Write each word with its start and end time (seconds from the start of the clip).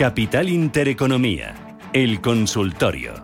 Capital 0.00 0.48
Intereconomía, 0.48 1.76
el 1.92 2.22
consultorio. 2.22 3.22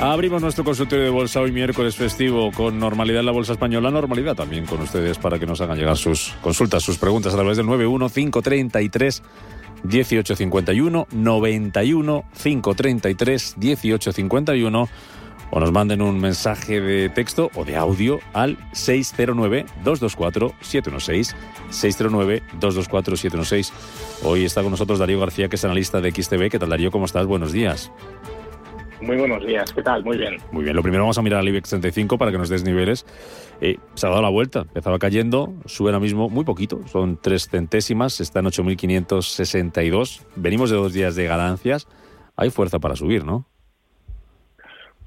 Abrimos 0.00 0.40
nuestro 0.40 0.62
consultorio 0.62 1.06
de 1.06 1.10
bolsa 1.10 1.40
hoy 1.40 1.50
miércoles 1.50 1.96
festivo 1.96 2.52
con 2.52 2.78
normalidad 2.78 3.18
en 3.18 3.26
la 3.26 3.32
bolsa 3.32 3.54
española, 3.54 3.90
normalidad 3.90 4.36
también 4.36 4.66
con 4.66 4.80
ustedes 4.82 5.18
para 5.18 5.40
que 5.40 5.46
nos 5.46 5.60
hagan 5.60 5.78
llegar 5.78 5.96
sus 5.96 6.36
consultas, 6.40 6.84
sus 6.84 6.96
preguntas 6.96 7.34
a 7.34 7.36
través 7.38 7.56
del 7.56 7.66
91533 7.66 9.22
1851 9.84 11.06
91 11.10 12.24
533 12.42 13.56
1851 13.58 14.88
o 15.50 15.60
nos 15.60 15.72
manden 15.72 16.02
un 16.02 16.20
mensaje 16.20 16.78
de 16.80 17.08
texto 17.08 17.50
o 17.54 17.64
de 17.64 17.76
audio 17.76 18.20
al 18.32 18.58
609-224-716. 18.72 21.34
609-224-716. 21.70 23.72
Hoy 24.24 24.44
está 24.44 24.62
con 24.62 24.70
nosotros 24.70 24.98
Darío 24.98 25.20
García, 25.20 25.48
que 25.48 25.56
es 25.56 25.64
analista 25.64 26.00
de 26.00 26.10
XTV. 26.10 26.50
¿Qué 26.50 26.58
tal, 26.58 26.70
Darío? 26.70 26.90
¿Cómo 26.90 27.04
estás? 27.06 27.26
Buenos 27.26 27.52
días. 27.52 27.92
Muy 29.00 29.16
buenos 29.16 29.46
días, 29.46 29.72
¿qué 29.72 29.82
tal? 29.82 30.04
Muy 30.04 30.18
bien. 30.18 30.38
Muy 30.50 30.64
bien, 30.64 30.74
lo 30.74 30.82
primero 30.82 31.04
vamos 31.04 31.18
a 31.18 31.22
mirar 31.22 31.40
al 31.40 31.48
IBEX 31.48 31.70
35 31.70 32.18
para 32.18 32.32
que 32.32 32.38
nos 32.38 32.48
des 32.48 32.64
niveles. 32.64 33.06
Eh, 33.60 33.76
se 33.94 34.06
ha 34.06 34.10
dado 34.10 34.22
la 34.22 34.28
vuelta, 34.28 34.60
empezaba 34.60 34.98
cayendo, 34.98 35.54
sube 35.66 35.90
ahora 35.90 36.00
mismo 36.00 36.28
muy 36.28 36.44
poquito, 36.44 36.86
son 36.88 37.18
tres 37.20 37.48
centésimas, 37.48 38.20
está 38.20 38.40
en 38.40 38.46
8.562. 38.46 40.26
Venimos 40.34 40.70
de 40.70 40.76
dos 40.76 40.92
días 40.92 41.14
de 41.14 41.26
ganancias, 41.26 41.86
hay 42.36 42.50
fuerza 42.50 42.80
para 42.80 42.96
subir, 42.96 43.24
¿no? 43.24 43.46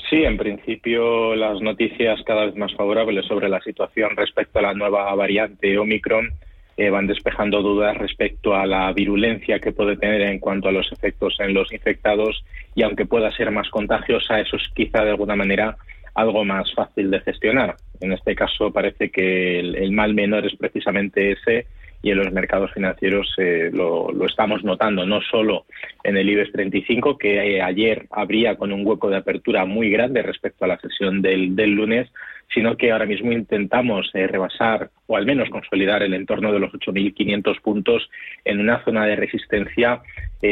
Sí, 0.10 0.24
en 0.24 0.38
principio 0.38 1.36
las 1.36 1.62
noticias 1.62 2.20
cada 2.26 2.46
vez 2.46 2.56
más 2.56 2.74
favorables 2.76 3.26
sobre 3.28 3.50
la 3.50 3.62
situación 3.62 4.16
respecto 4.16 4.60
a 4.60 4.62
la 4.62 4.74
nueva 4.74 5.14
variante 5.16 5.78
Omicron 5.78 6.34
eh, 6.82 6.90
van 6.90 7.06
despejando 7.06 7.62
dudas 7.62 7.96
respecto 7.96 8.56
a 8.56 8.66
la 8.66 8.92
virulencia 8.92 9.60
que 9.60 9.72
puede 9.72 9.98
tener 9.98 10.22
en 10.22 10.40
cuanto 10.40 10.68
a 10.68 10.72
los 10.72 10.92
efectos 10.92 11.36
en 11.40 11.54
los 11.54 11.72
infectados 11.72 12.44
y 12.74 12.82
aunque 12.82 13.06
pueda 13.06 13.32
ser 13.34 13.52
más 13.52 13.70
contagiosa, 13.70 14.40
eso 14.40 14.56
es 14.56 14.68
quizá 14.74 15.04
de 15.04 15.12
alguna 15.12 15.36
manera 15.36 15.78
algo 16.16 16.44
más 16.44 16.74
fácil 16.74 17.12
de 17.12 17.20
gestionar. 17.20 17.76
En 18.00 18.14
este 18.14 18.34
caso 18.34 18.74
parece 18.74 19.12
que 19.12 19.60
el, 19.60 19.92
mal 19.92 20.16
menor 20.16 20.48
es 20.48 20.56
precisamente 20.56 21.34
ese 21.34 21.68
y 22.04 22.12
en 22.12 22.18
los 22.18 22.32
mercados 22.32 22.72
financieros 22.74 23.34
eh, 23.38 23.70
lo, 23.72 24.12
estamos 24.26 24.64
notando, 24.64 25.06
no 25.06 25.22
solo 25.22 25.66
en 26.04 26.18
el 26.18 26.30
IBEX 26.30 26.52
35, 26.52 27.18
que 27.18 27.58
eh, 27.58 27.62
ayer 27.62 28.08
habría 28.10 28.56
con 28.56 28.72
un 28.72 28.86
hueco 28.86 29.10
de 29.10 29.18
apertura 29.18 29.66
muy 29.66 29.90
grande 29.92 30.24
respecto 30.24 30.66
a 30.66 30.68
la 30.68 30.80
sesión 30.80 31.22
del, 31.22 31.56
del 31.56 31.72
lunes, 31.72 32.10
sino 32.54 32.76
que 32.76 32.92
ahora 32.92 33.06
mismo 33.06 33.32
intentamos 33.32 34.10
eh, 34.14 34.28
rebasar 34.28 34.90
o 35.08 35.16
al 35.16 35.26
menos 35.26 35.50
consolidar 35.50 36.04
el 36.04 36.14
entorno 36.14 36.52
de 36.52 36.60
los 36.60 36.72
8.500 36.74 37.62
puntos 37.62 38.10
en 38.44 38.60
una 38.60 38.84
zona 38.84 39.06
de 39.06 39.16
resistencia 39.16 40.02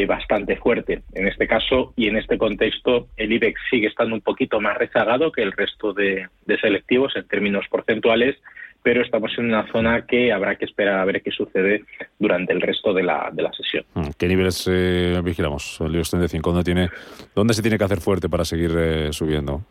bastante 0.08 0.56
fuerte. 0.56 1.02
En 1.16 1.28
este 1.28 1.48
caso 1.48 1.94
y 1.96 2.10
en 2.10 2.18
este 2.18 2.38
contexto, 2.38 3.08
el 3.18 3.34
IBEX 3.34 3.60
sigue 3.72 3.88
estando 3.88 4.14
un 4.14 4.22
poquito 4.22 4.62
más 4.62 4.78
rezagado 4.78 5.32
que 5.32 5.42
el 5.42 5.52
resto 5.52 5.94
de, 5.94 6.28
selectivos 6.62 7.16
en 7.16 7.28
términos 7.28 7.66
porcentuales, 7.72 8.36
pero 8.82 9.02
estamos 9.02 9.32
en 9.38 9.46
una 9.46 9.70
zona 9.72 10.06
que 10.06 10.32
habrá 10.32 10.56
que 10.56 10.66
esperar 10.66 11.00
a 11.00 11.06
ver 11.06 11.22
qué 11.22 11.32
sucede 11.32 11.84
durante 12.18 12.54
el 12.54 12.62
resto 12.62 12.94
de 12.94 13.04
la, 13.04 13.30
de 13.32 13.44
la 13.44 13.52
sesión. 13.54 13.84
Mm, 13.94 14.10
¿Qué 14.18 14.28
niveles 14.28 14.70
eh, 14.72 15.20
vigilamos? 15.24 15.80
El 15.82 15.94
IBEX 15.96 16.12
35, 16.12 16.50
¿dónde, 16.50 16.64
tiene, 16.64 16.90
¿dónde 17.36 17.54
se 17.54 17.62
tiene 17.62 17.78
que 17.78 17.84
hacer 17.84 18.00
fuerte 18.00 18.30
para 18.30 18.46
seguir 18.46 18.72
subiendo? 19.12 19.62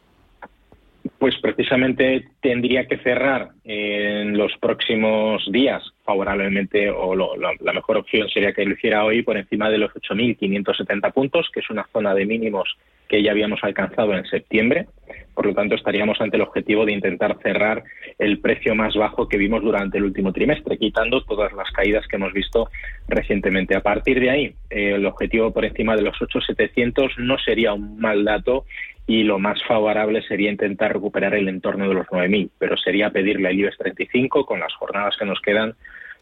Pues 1.19 1.37
precisamente 1.41 2.29
tendría 2.41 2.87
que 2.87 2.99
cerrar 2.99 3.51
en 3.65 4.37
los 4.37 4.53
próximos 4.61 5.43
días 5.51 5.83
favorablemente, 6.05 6.91
o 6.91 7.15
la 7.17 7.73
mejor 7.73 7.97
opción 7.97 8.29
sería 8.29 8.53
que 8.53 8.65
lo 8.65 8.75
hiciera 8.75 9.05
hoy 9.05 9.23
por 9.23 9.37
encima 9.37 9.71
de 9.71 9.79
los 9.79 9.93
8.570 9.93 11.13
puntos, 11.13 11.49
que 11.53 11.61
es 11.61 11.71
una 11.71 11.87
zona 11.93 12.15
de 12.15 12.27
mínimos 12.27 12.77
que 13.09 13.23
ya 13.23 13.31
habíamos 13.31 13.61
alcanzado 13.63 14.15
en 14.15 14.25
septiembre. 14.27 14.87
Por 15.35 15.47
lo 15.47 15.55
tanto, 15.55 15.75
estaríamos 15.75 16.21
ante 16.21 16.37
el 16.37 16.43
objetivo 16.43 16.85
de 16.85 16.93
intentar 16.93 17.39
cerrar 17.43 17.83
el 18.19 18.41
precio 18.41 18.75
más 18.75 18.95
bajo 18.95 19.29
que 19.29 19.39
vimos 19.39 19.63
durante 19.63 19.99
el 19.99 20.05
último 20.05 20.33
trimestre, 20.33 20.79
quitando 20.79 21.23
todas 21.23 21.53
las 21.53 21.71
caídas 21.71 22.07
que 22.07 22.17
hemos 22.17 22.33
visto 22.33 22.69
recientemente. 23.07 23.77
A 23.77 23.81
partir 23.81 24.21
de 24.21 24.31
ahí, 24.31 24.55
eh, 24.69 24.95
el 24.97 25.07
objetivo 25.07 25.53
por 25.53 25.65
encima 25.65 25.97
de 25.97 26.03
los 26.03 26.17
8.700 26.19 27.19
no 27.19 27.39
sería 27.39 27.73
un 27.73 27.99
mal 27.99 28.25
dato 28.25 28.65
y 29.07 29.23
lo 29.23 29.39
más 29.39 29.63
favorable 29.67 30.23
sería 30.23 30.51
intentar 30.51 30.93
recuperar 30.93 31.35
el 31.35 31.49
entorno 31.49 31.89
de 31.89 31.95
los 31.95 32.07
9.000, 32.09 32.51
pero 32.59 32.77
sería 32.77 33.11
pedirle 33.11 33.49
al 33.49 33.59
IBEX 33.59 33.79
35 33.79 34.45
con 34.45 34.61
las 34.61 34.75
jornadas 34.75 35.17
que 35.19 35.25
nos 35.25 35.41
quedan 35.41 35.75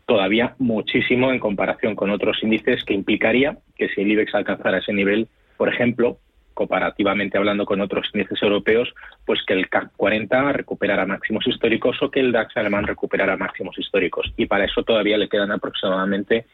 todavía 0.07 0.55
muchísimo 0.59 1.33
en 1.33 1.41
comparación 1.41 1.97
con 1.97 2.11
otros 2.11 2.41
índices 2.43 2.85
que 2.85 2.95
implicaría 2.95 3.59
que 3.77 3.89
si 3.89 4.03
el 4.03 4.13
IBEX 4.13 4.35
alcanzara 4.37 4.79
ese 4.79 4.93
nivel, 4.93 5.27
por 5.57 5.69
ejemplo, 5.69 6.19
comparativamente 6.57 7.37
hablando 7.37 7.67
con 7.67 7.83
otros 7.83 8.09
índices 8.15 8.43
europeos, 8.43 8.89
pues 9.27 9.41
que 9.47 9.53
el 9.53 9.69
CAC 9.69 9.93
40 9.97 10.53
recuperara 10.55 11.05
máximos 11.05 11.47
históricos 11.47 11.97
o 12.01 12.11
que 12.11 12.21
el 12.21 12.33
DAX 12.33 12.57
alemán 12.57 12.87
recuperara 12.87 13.37
máximos 13.37 13.79
históricos. 13.79 14.33
Y 14.39 14.47
para 14.47 14.65
eso 14.65 14.83
todavía 14.83 15.19
le 15.19 15.29
quedan 15.29 15.53
aproximadamente 15.53 16.47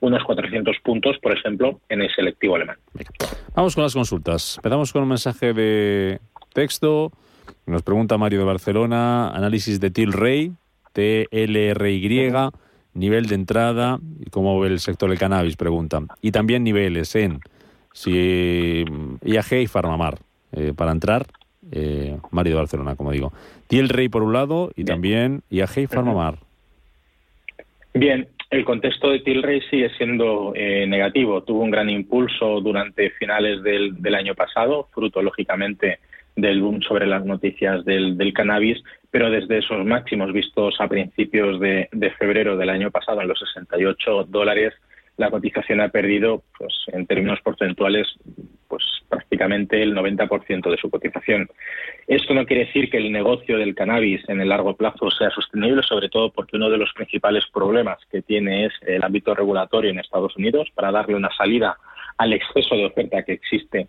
unos 0.00 0.22
400 0.22 0.76
puntos, 0.82 1.18
por 1.18 1.36
ejemplo, 1.36 1.80
en 1.88 2.02
el 2.02 2.14
selectivo 2.14 2.54
alemán. 2.54 2.76
Vamos 3.54 3.74
con 3.74 3.82
las 3.82 3.94
consultas. 3.94 4.56
Empezamos 4.58 4.92
con 4.92 5.02
un 5.02 5.08
mensaje 5.08 5.52
de 5.52 6.20
texto. 6.54 7.10
Nos 7.66 7.82
pregunta 7.82 8.16
Mario 8.16 8.38
de 8.38 8.44
Barcelona, 8.44 9.30
análisis 9.30 9.80
de 9.80 9.90
Tilray, 9.90 10.52
TLRY, 10.92 12.32
nivel 12.94 13.26
de 13.26 13.34
entrada 13.34 13.98
y 14.20 14.30
cómo 14.30 14.58
ve 14.60 14.68
el 14.68 14.78
sector 14.78 15.10
del 15.10 15.18
cannabis, 15.18 15.56
pregunta. 15.56 16.00
Y 16.22 16.30
también 16.30 16.62
niveles 16.62 17.16
en 17.16 17.40
si 17.98 18.84
IAG 19.24 19.52
y 19.60 19.66
Farmamar 19.66 20.18
eh, 20.52 20.72
para 20.76 20.92
entrar, 20.92 21.26
eh, 21.72 22.16
Mario 22.30 22.52
de 22.52 22.58
Barcelona, 22.58 22.94
como 22.94 23.10
digo. 23.10 23.32
Tilray 23.66 24.08
por 24.08 24.22
un 24.22 24.32
lado 24.32 24.70
y 24.76 24.84
también 24.84 25.42
IAG 25.50 25.78
y 25.78 25.86
Farmamar. 25.88 26.36
Bien, 27.94 28.28
el 28.50 28.64
contexto 28.64 29.10
de 29.10 29.18
Tilray 29.18 29.60
sigue 29.62 29.90
siendo 29.96 30.52
eh, 30.54 30.86
negativo. 30.86 31.42
Tuvo 31.42 31.64
un 31.64 31.72
gran 31.72 31.90
impulso 31.90 32.60
durante 32.60 33.10
finales 33.10 33.64
del, 33.64 34.00
del, 34.00 34.14
año 34.14 34.36
pasado, 34.36 34.88
fruto, 34.94 35.20
lógicamente, 35.20 35.98
del 36.36 36.62
boom 36.62 36.80
sobre 36.82 37.06
las 37.06 37.24
noticias 37.24 37.84
del, 37.84 38.16
del, 38.16 38.32
cannabis, 38.32 38.80
pero 39.10 39.28
desde 39.28 39.58
esos 39.58 39.84
máximos 39.84 40.32
vistos 40.32 40.76
a 40.78 40.86
principios 40.86 41.58
de, 41.58 41.88
de, 41.90 42.10
febrero 42.12 42.56
del 42.56 42.70
año 42.70 42.92
pasado, 42.92 43.20
en 43.20 43.28
los 43.28 43.40
68 43.40 44.24
dólares, 44.28 44.72
la 45.18 45.30
cotización 45.30 45.80
ha 45.80 45.88
perdido, 45.88 46.42
pues, 46.56 46.72
en 46.88 47.06
términos 47.06 47.40
porcentuales, 47.42 48.06
pues 48.68 48.84
prácticamente 49.08 49.82
el 49.82 49.94
90% 49.94 50.70
de 50.70 50.76
su 50.76 50.90
cotización. 50.90 51.48
Esto 52.06 52.34
no 52.34 52.46
quiere 52.46 52.66
decir 52.66 52.88
que 52.88 52.98
el 52.98 53.10
negocio 53.10 53.58
del 53.58 53.74
cannabis 53.74 54.26
en 54.28 54.40
el 54.40 54.48
largo 54.48 54.76
plazo 54.76 55.10
sea 55.10 55.30
sostenible, 55.30 55.82
sobre 55.82 56.08
todo 56.08 56.30
porque 56.30 56.56
uno 56.56 56.70
de 56.70 56.78
los 56.78 56.92
principales 56.92 57.44
problemas 57.52 57.98
que 58.10 58.22
tiene 58.22 58.66
es 58.66 58.72
el 58.86 59.02
ámbito 59.02 59.34
regulatorio 59.34 59.90
en 59.90 59.98
Estados 59.98 60.36
Unidos 60.36 60.68
para 60.74 60.92
darle 60.92 61.16
una 61.16 61.30
salida 61.36 61.76
al 62.18 62.32
exceso 62.32 62.76
de 62.76 62.86
oferta 62.86 63.22
que 63.22 63.32
existe 63.32 63.88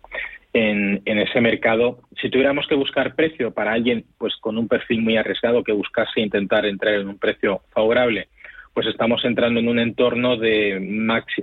en, 0.52 1.02
ese 1.04 1.40
mercado. 1.40 2.00
Si 2.20 2.30
tuviéramos 2.30 2.66
que 2.66 2.74
buscar 2.74 3.14
precio 3.14 3.52
para 3.52 3.72
alguien 3.72 4.04
pues 4.18 4.34
con 4.36 4.58
un 4.58 4.68
perfil 4.68 5.02
muy 5.02 5.16
arriesgado 5.16 5.62
que 5.62 5.72
buscase 5.72 6.20
intentar 6.20 6.66
entrar 6.66 6.94
en 6.94 7.08
un 7.08 7.18
precio 7.18 7.62
favorable, 7.70 8.28
pues 8.72 8.86
estamos 8.86 9.24
entrando 9.24 9.60
en 9.60 9.68
un 9.68 9.78
entorno 9.78 10.36
de, 10.36 11.36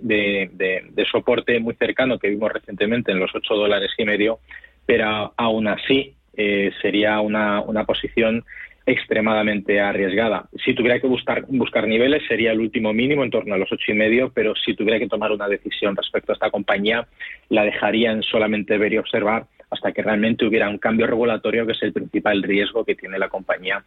soporte 1.11 1.59
muy 1.59 1.75
cercano 1.75 2.19
que 2.19 2.29
vimos 2.29 2.51
recientemente 2.51 3.11
en 3.11 3.19
los 3.19 3.31
8 3.33 3.53
dólares 3.55 3.91
y 3.97 4.05
medio, 4.05 4.39
pero 4.85 5.33
aún 5.35 5.67
así 5.67 6.15
eh, 6.35 6.71
sería 6.81 7.19
una, 7.19 7.61
una 7.61 7.85
posición 7.85 8.43
extremadamente 8.85 9.81
arriesgada. 9.81 10.47
Si 10.63 10.73
tuviera 10.73 10.99
que 10.99 11.07
buscar, 11.07 11.43
buscar 11.49 11.87
niveles, 11.87 12.23
sería 12.25 12.53
el 12.53 12.61
último 12.61 12.93
mínimo 12.93 13.23
en 13.23 13.31
torno 13.31 13.53
a 13.53 13.57
los 13.57 13.69
ocho 13.69 13.91
y 13.91 13.95
medio, 13.95 14.31
pero 14.33 14.55
si 14.55 14.75
tuviera 14.75 14.97
que 14.97 15.09
tomar 15.09 15.33
una 15.33 15.49
decisión 15.49 15.95
respecto 15.95 16.31
a 16.31 16.35
esta 16.35 16.49
compañía, 16.49 17.05
la 17.49 17.65
dejaría 17.65 18.11
en 18.11 18.23
solamente 18.23 18.77
ver 18.77 18.93
y 18.93 18.97
observar 18.97 19.45
hasta 19.69 19.91
que 19.91 20.01
realmente 20.01 20.45
hubiera 20.45 20.69
un 20.69 20.77
cambio 20.77 21.05
regulatorio, 21.05 21.65
que 21.65 21.73
es 21.73 21.83
el 21.83 21.91
principal 21.91 22.41
riesgo 22.41 22.85
que 22.85 22.95
tiene 22.95 23.19
la 23.19 23.27
compañía 23.27 23.83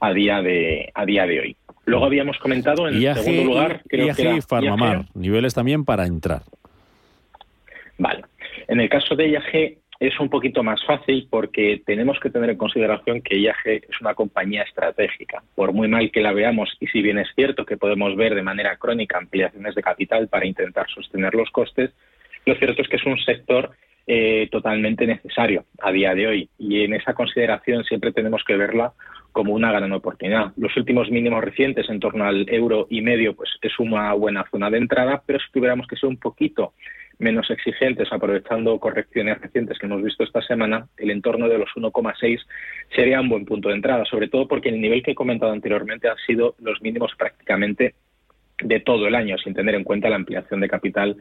a 0.00 0.12
día 0.12 0.42
de, 0.42 0.90
a 0.94 1.04
día 1.04 1.26
de 1.26 1.40
hoy. 1.40 1.56
Luego 1.84 2.04
habíamos 2.04 2.38
comentado 2.38 2.88
en 2.88 3.00
IAG, 3.00 3.18
segundo 3.18 3.44
lugar, 3.44 3.82
creo 3.88 4.14
que 4.14 4.36
y 4.36 4.40
Farmamar, 4.42 5.06
niveles 5.14 5.54
también 5.54 5.84
para 5.84 6.06
entrar. 6.06 6.42
Vale. 7.96 8.24
En 8.68 8.80
el 8.80 8.88
caso 8.88 9.16
de 9.16 9.30
IAG 9.30 9.78
es 10.00 10.20
un 10.20 10.28
poquito 10.28 10.62
más 10.62 10.84
fácil 10.84 11.26
porque 11.28 11.82
tenemos 11.84 12.20
que 12.20 12.30
tener 12.30 12.50
en 12.50 12.56
consideración 12.56 13.20
que 13.20 13.38
IAG 13.38 13.66
es 13.66 14.00
una 14.00 14.14
compañía 14.14 14.62
estratégica. 14.62 15.42
Por 15.54 15.72
muy 15.72 15.88
mal 15.88 16.10
que 16.12 16.20
la 16.20 16.32
veamos, 16.32 16.70
y 16.78 16.86
si 16.86 17.02
bien 17.02 17.18
es 17.18 17.28
cierto 17.34 17.64
que 17.64 17.76
podemos 17.76 18.14
ver 18.16 18.34
de 18.34 18.42
manera 18.42 18.76
crónica 18.76 19.18
ampliaciones 19.18 19.74
de 19.74 19.82
capital 19.82 20.28
para 20.28 20.46
intentar 20.46 20.86
sostener 20.90 21.34
los 21.34 21.50
costes, 21.50 21.90
lo 22.44 22.54
cierto 22.54 22.82
es 22.82 22.88
que 22.88 22.96
es 22.96 23.06
un 23.06 23.18
sector 23.18 23.72
eh, 24.10 24.48
totalmente 24.50 25.06
necesario 25.06 25.66
a 25.82 25.92
día 25.92 26.14
de 26.14 26.26
hoy. 26.26 26.48
Y 26.58 26.82
en 26.82 26.94
esa 26.94 27.12
consideración 27.12 27.84
siempre 27.84 28.10
tenemos 28.10 28.42
que 28.42 28.56
verla 28.56 28.94
como 29.32 29.52
una 29.52 29.70
gran 29.70 29.92
oportunidad. 29.92 30.52
Los 30.56 30.74
últimos 30.78 31.10
mínimos 31.10 31.44
recientes, 31.44 31.90
en 31.90 32.00
torno 32.00 32.24
al 32.24 32.48
euro 32.48 32.86
y 32.88 33.02
medio, 33.02 33.36
pues 33.36 33.50
es 33.60 33.78
una 33.78 34.14
buena 34.14 34.46
zona 34.50 34.70
de 34.70 34.78
entrada, 34.78 35.22
pero 35.26 35.38
si 35.38 35.52
tuviéramos 35.52 35.86
que 35.86 35.96
ser 35.96 36.08
un 36.08 36.16
poquito 36.16 36.72
menos 37.18 37.50
exigentes, 37.50 38.10
aprovechando 38.10 38.80
correcciones 38.80 39.38
recientes 39.42 39.78
que 39.78 39.84
hemos 39.84 40.02
visto 40.02 40.24
esta 40.24 40.40
semana, 40.40 40.88
el 40.96 41.10
entorno 41.10 41.46
de 41.46 41.58
los 41.58 41.68
1,6 41.76 42.40
sería 42.96 43.20
un 43.20 43.28
buen 43.28 43.44
punto 43.44 43.68
de 43.68 43.74
entrada, 43.74 44.06
sobre 44.06 44.28
todo 44.28 44.48
porque 44.48 44.70
el 44.70 44.80
nivel 44.80 45.02
que 45.02 45.10
he 45.10 45.14
comentado 45.14 45.52
anteriormente 45.52 46.08
han 46.08 46.16
sido 46.26 46.54
los 46.60 46.80
mínimos 46.80 47.12
prácticamente 47.18 47.94
de 48.62 48.80
todo 48.80 49.06
el 49.06 49.14
año, 49.14 49.36
sin 49.36 49.52
tener 49.52 49.74
en 49.74 49.84
cuenta 49.84 50.08
la 50.08 50.16
ampliación 50.16 50.60
de 50.60 50.68
capital 50.68 51.16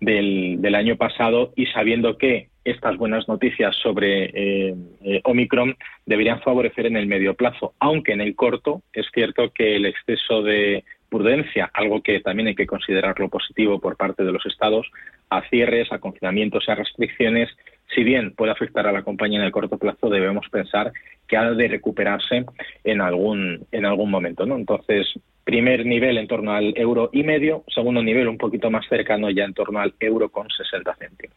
del, 0.00 0.74
año 0.74 0.96
pasado 0.96 1.52
y 1.56 1.66
sabiendo 1.66 2.18
que 2.18 2.48
estas 2.64 2.96
buenas 2.96 3.28
noticias 3.28 3.74
sobre 3.76 4.24
eh, 4.24 4.74
eh, 5.04 5.20
Omicron 5.24 5.76
deberían 6.06 6.40
favorecer 6.42 6.86
en 6.86 6.96
el 6.96 7.06
medio 7.06 7.34
plazo, 7.34 7.74
aunque 7.78 8.12
en 8.12 8.20
el 8.20 8.34
corto 8.34 8.82
es 8.92 9.06
cierto 9.12 9.50
que 9.52 9.76
el 9.76 9.86
exceso 9.86 10.42
de 10.42 10.84
prudencia, 11.08 11.70
algo 11.74 12.02
que 12.02 12.20
también 12.20 12.48
hay 12.48 12.54
que 12.54 12.66
considerarlo 12.66 13.28
positivo 13.28 13.78
por 13.80 13.96
parte 13.96 14.24
de 14.24 14.32
los 14.32 14.46
estados, 14.46 14.90
a 15.28 15.42
cierres, 15.50 15.92
a 15.92 15.98
confinamientos 15.98 16.64
y 16.66 16.70
a 16.70 16.74
restricciones, 16.74 17.50
si 17.94 18.02
bien 18.04 18.34
puede 18.34 18.52
afectar 18.52 18.86
a 18.86 18.92
la 18.92 19.02
compañía 19.02 19.38
en 19.38 19.44
el 19.44 19.52
corto 19.52 19.78
plazo, 19.78 20.08
debemos 20.08 20.48
pensar 20.48 20.92
que 21.26 21.36
ha 21.36 21.50
de 21.50 21.68
recuperarse 21.68 22.44
en 22.84 23.00
algún 23.00 23.66
en 23.70 23.84
algún 23.84 24.10
momento, 24.10 24.46
¿no? 24.46 24.56
Entonces, 24.56 25.06
primer 25.44 25.84
nivel 25.84 26.18
en 26.18 26.28
torno 26.28 26.52
al 26.52 26.72
euro 26.76 27.10
y 27.12 27.22
medio, 27.22 27.64
segundo 27.68 28.02
nivel 28.02 28.28
un 28.28 28.38
poquito 28.38 28.70
más 28.70 28.86
cercano 28.88 29.30
ya 29.30 29.44
en 29.44 29.54
torno 29.54 29.80
al 29.80 29.94
euro 30.00 30.30
con 30.30 30.48
60 30.48 30.94
céntimos. 30.96 31.36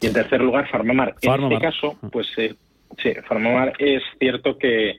Y 0.00 0.06
en 0.06 0.12
tercer 0.12 0.40
lugar, 0.40 0.68
Farmamar. 0.68 1.14
En 1.22 1.42
este 1.42 1.58
caso, 1.58 1.98
pues 2.12 2.28
eh, 2.36 2.54
sí, 3.02 3.14
Farmamar 3.26 3.72
es 3.78 4.02
cierto 4.18 4.56
que 4.58 4.96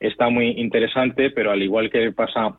está 0.00 0.28
muy 0.28 0.48
interesante, 0.60 1.30
pero 1.30 1.52
al 1.52 1.62
igual 1.62 1.90
que 1.90 2.10
pasa 2.12 2.58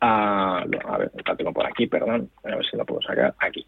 a, 0.00 0.58
a 0.58 0.98
ver, 0.98 1.10
la 1.26 1.36
tengo 1.36 1.52
por 1.52 1.66
aquí, 1.66 1.86
perdón, 1.86 2.30
a 2.44 2.56
ver 2.56 2.66
si 2.66 2.76
la 2.76 2.84
puedo 2.84 3.02
sacar 3.02 3.34
aquí. 3.38 3.66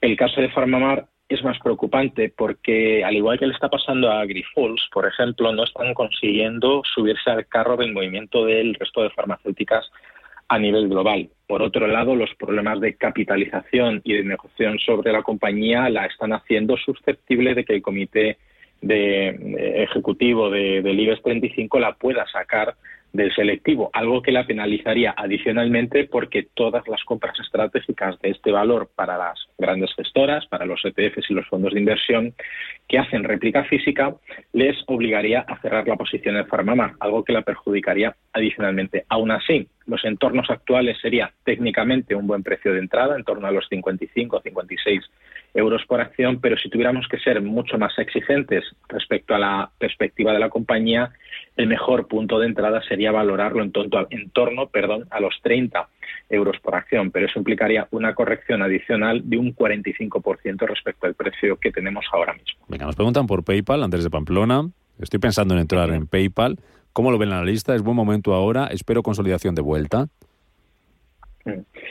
El 0.00 0.16
caso 0.16 0.40
de 0.40 0.48
Farmamar 0.48 1.06
es 1.28 1.44
más 1.44 1.58
preocupante 1.58 2.32
porque, 2.34 3.04
al 3.04 3.14
igual 3.14 3.38
que 3.38 3.46
le 3.46 3.52
está 3.52 3.68
pasando 3.68 4.10
a 4.10 4.24
Grifols, 4.24 4.88
por 4.92 5.06
ejemplo, 5.06 5.52
no 5.52 5.64
están 5.64 5.92
consiguiendo 5.92 6.82
subirse 6.94 7.30
al 7.30 7.46
carro 7.46 7.76
del 7.76 7.92
movimiento 7.92 8.46
del 8.46 8.74
resto 8.74 9.02
de 9.02 9.10
farmacéuticas 9.10 9.90
a 10.48 10.58
nivel 10.58 10.88
global. 10.88 11.28
Por 11.46 11.62
otro 11.62 11.86
lado, 11.86 12.14
los 12.14 12.34
problemas 12.36 12.80
de 12.80 12.94
capitalización 12.94 14.00
y 14.04 14.14
de 14.14 14.24
negociación 14.24 14.78
sobre 14.78 15.12
la 15.12 15.22
compañía 15.22 15.90
la 15.90 16.06
están 16.06 16.32
haciendo 16.32 16.78
susceptible 16.78 17.54
de 17.54 17.64
que 17.64 17.74
el 17.74 17.82
comité 17.82 18.38
de, 18.80 19.82
ejecutivo 19.82 20.48
de, 20.48 20.80
del 20.80 20.98
IBEX 20.98 21.22
35 21.22 21.78
la 21.78 21.92
pueda 21.94 22.26
sacar 22.28 22.74
del 23.12 23.34
selectivo, 23.34 23.90
algo 23.92 24.22
que 24.22 24.32
la 24.32 24.46
penalizaría 24.46 25.14
adicionalmente 25.16 26.04
porque 26.04 26.46
todas 26.54 26.86
las 26.88 27.02
compras 27.04 27.38
estratégicas 27.40 28.18
de 28.20 28.30
este 28.30 28.52
valor 28.52 28.90
para 28.94 29.16
las 29.16 29.38
grandes 29.56 29.94
gestoras, 29.94 30.46
para 30.46 30.66
los 30.66 30.84
ETFs 30.84 31.30
y 31.30 31.34
los 31.34 31.46
fondos 31.48 31.72
de 31.72 31.80
inversión 31.80 32.34
que 32.86 32.98
hacen 32.98 33.24
réplica 33.24 33.64
física, 33.64 34.14
les 34.52 34.76
obligaría 34.86 35.40
a 35.40 35.60
cerrar 35.60 35.86
la 35.88 35.96
posición 35.96 36.36
en 36.36 36.46
Farmama, 36.46 36.96
algo 37.00 37.24
que 37.24 37.32
la 37.32 37.42
perjudicaría 37.42 38.14
adicionalmente. 38.32 39.04
Aún 39.08 39.30
así, 39.30 39.68
los 39.86 40.04
entornos 40.04 40.48
actuales 40.50 40.98
sería 41.00 41.32
técnicamente 41.44 42.14
un 42.14 42.26
buen 42.26 42.42
precio 42.42 42.72
de 42.72 42.78
entrada, 42.78 43.16
en 43.16 43.24
torno 43.24 43.46
a 43.46 43.52
los 43.52 43.66
55 43.68 44.36
o 44.36 44.40
56 44.40 45.02
euros 45.54 45.84
por 45.86 46.00
acción, 46.00 46.40
pero 46.40 46.56
si 46.56 46.68
tuviéramos 46.68 47.08
que 47.08 47.18
ser 47.18 47.40
mucho 47.40 47.78
más 47.78 47.98
exigentes 47.98 48.64
respecto 48.88 49.34
a 49.34 49.38
la 49.38 49.70
perspectiva 49.78 50.32
de 50.32 50.38
la 50.38 50.50
compañía, 50.50 51.10
el 51.58 51.66
mejor 51.66 52.06
punto 52.06 52.38
de 52.38 52.46
entrada 52.46 52.80
sería 52.88 53.10
valorarlo 53.10 53.62
en, 53.62 53.72
torno, 53.72 54.06
en 54.10 54.30
torno 54.30 54.70
a 55.10 55.20
los 55.20 55.34
30 55.42 55.88
euros 56.30 56.56
por 56.62 56.76
acción, 56.76 57.10
pero 57.10 57.26
eso 57.26 57.38
implicaría 57.38 57.88
una 57.90 58.14
corrección 58.14 58.62
adicional 58.62 59.22
de 59.28 59.38
un 59.38 59.54
45% 59.54 60.66
respecto 60.66 61.06
al 61.06 61.14
precio 61.14 61.56
que 61.56 61.72
tenemos 61.72 62.06
ahora 62.12 62.32
mismo. 62.34 62.64
Venga, 62.68 62.86
nos 62.86 62.94
preguntan 62.94 63.26
por 63.26 63.44
PayPal, 63.44 63.82
Andrés 63.82 64.04
de 64.04 64.10
Pamplona. 64.10 64.70
Estoy 65.00 65.18
pensando 65.18 65.54
en 65.54 65.60
entrar 65.60 65.90
en 65.90 66.06
PayPal. 66.06 66.58
¿Cómo 66.92 67.10
lo 67.10 67.18
ven 67.18 67.30
la 67.30 67.44
lista? 67.44 67.74
¿Es 67.74 67.82
buen 67.82 67.96
momento 67.96 68.34
ahora? 68.34 68.68
¿Espero 68.68 69.02
consolidación 69.02 69.54
de 69.56 69.62
vuelta? 69.62 70.06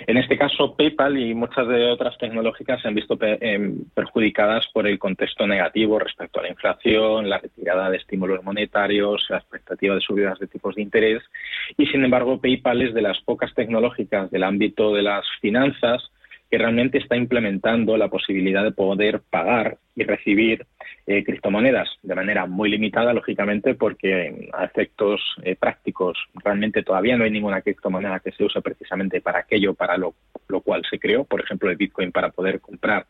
En 0.08 0.18
este 0.18 0.38
caso, 0.38 0.76
PayPal 0.76 1.18
y 1.18 1.34
muchas 1.34 1.68
de 1.68 1.90
otras 1.90 2.18
tecnológicas 2.18 2.82
se 2.82 2.88
han 2.88 2.96
visto 2.96 3.18
em, 3.22 3.84
perjudicadas 3.94 4.68
por 4.74 4.88
el 4.88 5.00
contexto 5.00 5.48
negativo 5.48 6.00
respecto 6.00 6.40
a 6.40 6.44
la 6.44 6.50
inflación, 6.50 7.30
la 7.30 7.40
retirada 7.40 7.90
de 7.90 7.98
estímulos 7.98 8.44
monetarios, 8.44 9.26
la 9.30 9.38
expectativa 9.38 9.96
de 9.96 10.02
subidas 10.02 10.40
de 10.40 10.48
tipos 10.48 10.76
de 10.76 10.82
interés. 10.82 11.24
Y, 11.78 11.88
sin 11.88 12.04
embargo, 12.04 12.40
PayPal 12.40 12.82
es 12.82 12.94
de 12.94 13.02
las 13.02 13.20
pocas 13.22 13.54
tecnológicas 13.54 14.32
del 14.32 14.44
ámbito 14.44 14.94
de 14.94 15.02
las 15.02 15.26
finanzas 15.42 16.12
que 16.50 16.58
realmente 16.58 16.98
está 16.98 17.16
implementando 17.16 17.98
la 17.98 18.08
posibilidad 18.08 18.64
de 18.64 18.72
poder 18.72 19.22
pagar 19.30 19.78
y 19.96 20.04
recibir 20.04 20.66
eh, 21.06 21.24
criptomonedas 21.24 21.90
de 22.04 22.16
manera 22.16 22.46
muy 22.46 22.70
limitada, 22.70 23.14
lógicamente, 23.14 23.76
porque 23.76 24.50
a 24.54 24.66
efectos 24.66 25.22
eh, 25.44 25.56
prácticos 25.56 26.18
realmente 26.44 26.84
todavía 26.84 27.18
no 27.18 27.24
hay 27.24 27.32
ninguna 27.32 27.62
criptomoneda 27.62 28.20
que 28.20 28.32
se 28.32 28.44
use 28.44 28.62
precisamente 28.62 29.22
para 29.22 29.40
aquello 29.40 29.74
para 29.74 29.98
lo, 29.98 30.16
lo 30.48 30.62
cual 30.62 30.84
se 30.90 31.00
creó, 31.00 31.24
por 31.24 31.42
ejemplo, 31.42 31.70
el 31.70 31.78
Bitcoin 31.78 32.12
para 32.12 32.30
poder 32.30 32.62
comprar 32.62 33.06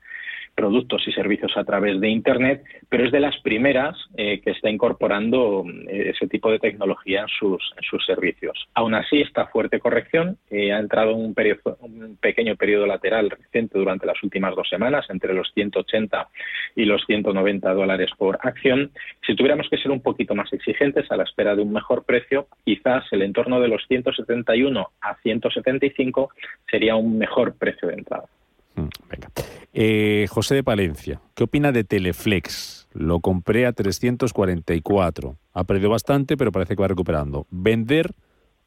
productos 0.58 1.08
y 1.08 1.12
servicios 1.12 1.56
a 1.56 1.64
través 1.64 2.02
de 2.02 2.10
Internet, 2.10 2.64
pero 2.90 3.06
es 3.06 3.12
de 3.12 3.20
las 3.20 3.40
primeras 3.42 3.96
eh, 4.18 4.42
que 4.42 4.52
está 4.52 4.72
incorporando 4.72 5.64
eh, 5.88 6.14
ese 6.16 6.28
tipo 6.28 6.50
de 6.50 6.58
tecnología 6.58 7.22
en 7.22 7.28
sus, 7.28 7.62
servicios. 8.08 8.68
Aún 8.74 8.96
así, 8.96 9.22
esta 9.22 9.46
fuerte 9.48 9.80
corrección 9.80 10.38
eh, 10.50 10.74
ha 10.74 10.80
entrado 10.80 11.12
en 11.12 11.18
un, 11.18 11.34
periodo, 11.36 11.78
un 11.82 12.18
pequeño 12.20 12.56
periodo 12.56 12.88
lateral 12.88 13.30
reciente 13.30 13.78
durante 13.78 14.08
las 14.08 14.22
últimas 14.24 14.56
dos 14.56 14.68
semanas, 14.68 15.06
entre 15.10 15.34
los 15.36 15.52
180 15.54 16.28
y 16.76 16.86
los 16.86 17.06
190 17.06 17.74
dólares 17.74 18.10
por 18.18 18.40
acción. 18.42 18.90
Si 19.28 19.36
tuviéramos 19.36 19.70
que 19.70 19.78
ser 19.78 19.92
un 19.92 20.02
poquito 20.02 20.34
más 20.34 20.52
exigentes 20.54 21.12
a 21.12 21.18
la 21.18 21.24
espera 21.24 21.56
de 21.56 21.62
un 21.62 21.72
mejor 21.72 22.04
precio, 22.04 22.48
quizás 22.66 23.06
el 23.12 23.22
entorno 23.22 23.60
de 23.60 23.68
los 23.68 23.86
171 23.88 24.90
a 25.02 25.16
175 25.22 26.32
sería 26.72 26.96
un 26.96 27.20
mejor 27.20 27.56
precio 27.60 27.90
de 27.90 27.94
entrada. 27.94 28.26
Mm, 28.78 28.90
venga. 29.10 29.30
Eh, 29.74 30.28
José 30.30 30.56
de 30.56 30.64
Palencia, 30.64 31.20
¿qué 31.36 31.44
opina 31.44 31.72
de 31.72 31.84
Teleflex? 31.84 32.88
Lo 32.94 33.20
compré 33.20 33.66
a 33.66 33.74
344. 33.74 35.36
Ha 35.54 35.64
perdido 35.66 35.90
bastante, 35.90 36.38
pero 36.38 36.52
parece 36.52 36.76
que 36.76 36.82
va 36.82 36.88
recuperando. 36.88 37.46
¿Vender 37.52 38.12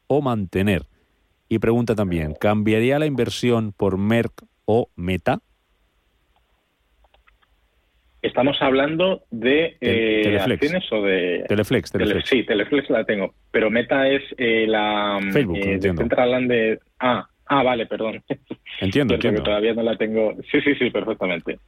o 0.06 0.20
mantener? 0.20 0.82
Y 1.48 1.58
pregunta 1.58 1.94
también, 1.94 2.34
¿cambiaría 2.34 2.98
la 2.98 3.06
inversión 3.06 3.72
por 3.72 3.98
Merck 3.98 4.44
o 4.66 4.88
Meta? 4.94 5.40
Estamos 8.22 8.56
hablando 8.60 9.22
de 9.30 9.78
eh, 9.80 10.38
acciones 10.38 10.84
o 10.92 11.02
de... 11.02 11.44
Teleflex, 11.48 11.90
Teleflex. 11.90 12.28
sí, 12.28 12.44
Teleflex 12.44 12.90
la 12.90 13.04
tengo. 13.04 13.34
Pero 13.50 13.70
Meta 13.70 14.06
es 14.08 14.22
eh, 14.36 14.66
la... 14.68 15.18
Facebook, 15.32 15.56
eh, 15.56 15.80
Central 15.80 16.46
de... 16.46 16.80
Ah, 16.98 17.29
Ah, 17.52 17.64
vale, 17.64 17.84
perdón. 17.86 18.22
Entiendo, 18.80 19.14
entiendo. 19.16 19.42
todavía 19.42 19.74
no 19.74 19.82
la 19.82 19.96
tengo. 19.96 20.34
Sí, 20.50 20.60
sí, 20.60 20.74
sí, 20.76 20.88
perfectamente. 20.90 21.58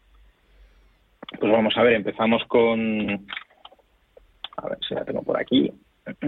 Pues 1.41 1.53
vamos 1.53 1.77
a 1.77 1.83
ver, 1.83 1.95
empezamos 1.95 2.45
con. 2.47 3.27
A 4.59 4.69
ver 4.69 4.79
si 4.87 4.95
la 4.95 5.05
tengo 5.05 5.23
por 5.23 5.39
aquí. 5.39 5.73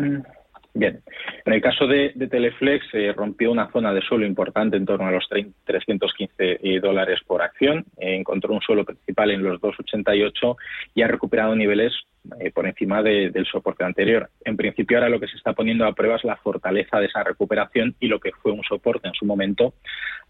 Bien, 0.76 1.00
en 1.44 1.52
el 1.52 1.60
caso 1.62 1.86
de, 1.86 2.10
Teleflex 2.28 2.90
se 2.90 3.12
rompió 3.12 3.52
una 3.52 3.70
zona 3.70 3.94
de 3.94 4.02
suelo 4.02 4.26
importante 4.26 4.76
en 4.76 4.84
torno 4.84 5.06
a 5.06 5.12
los 5.12 5.24
315 5.28 6.34
eh, 6.36 6.80
dólares 6.80 7.20
por 7.24 7.42
acción, 7.42 7.84
eh, 7.96 8.16
encontró 8.16 8.52
un 8.52 8.60
suelo 8.60 8.84
principal 8.84 9.30
en 9.30 9.44
los 9.44 9.60
2,88 9.60 10.56
y 10.96 11.02
ha 11.02 11.06
recuperado 11.06 11.54
niveles 11.54 11.92
eh, 12.40 12.50
por 12.50 12.66
encima 12.66 13.02
del 13.02 13.46
soporte 13.46 13.84
anterior. 13.84 14.30
En 14.44 14.56
principio 14.56 14.96
ahora 14.96 15.08
lo 15.08 15.20
que 15.20 15.28
se 15.28 15.36
está 15.36 15.52
poniendo 15.52 15.86
a 15.86 15.94
prueba 15.94 16.16
es 16.16 16.24
la 16.24 16.36
fortaleza 16.36 16.98
de 16.98 17.06
esa 17.06 17.22
recuperación 17.22 17.94
y 18.00 18.08
lo 18.08 18.20
que 18.20 18.32
fue 18.32 18.52
un 18.52 18.62
soporte 18.62 19.08
en 19.08 19.14
su 19.14 19.24
momento 19.24 19.74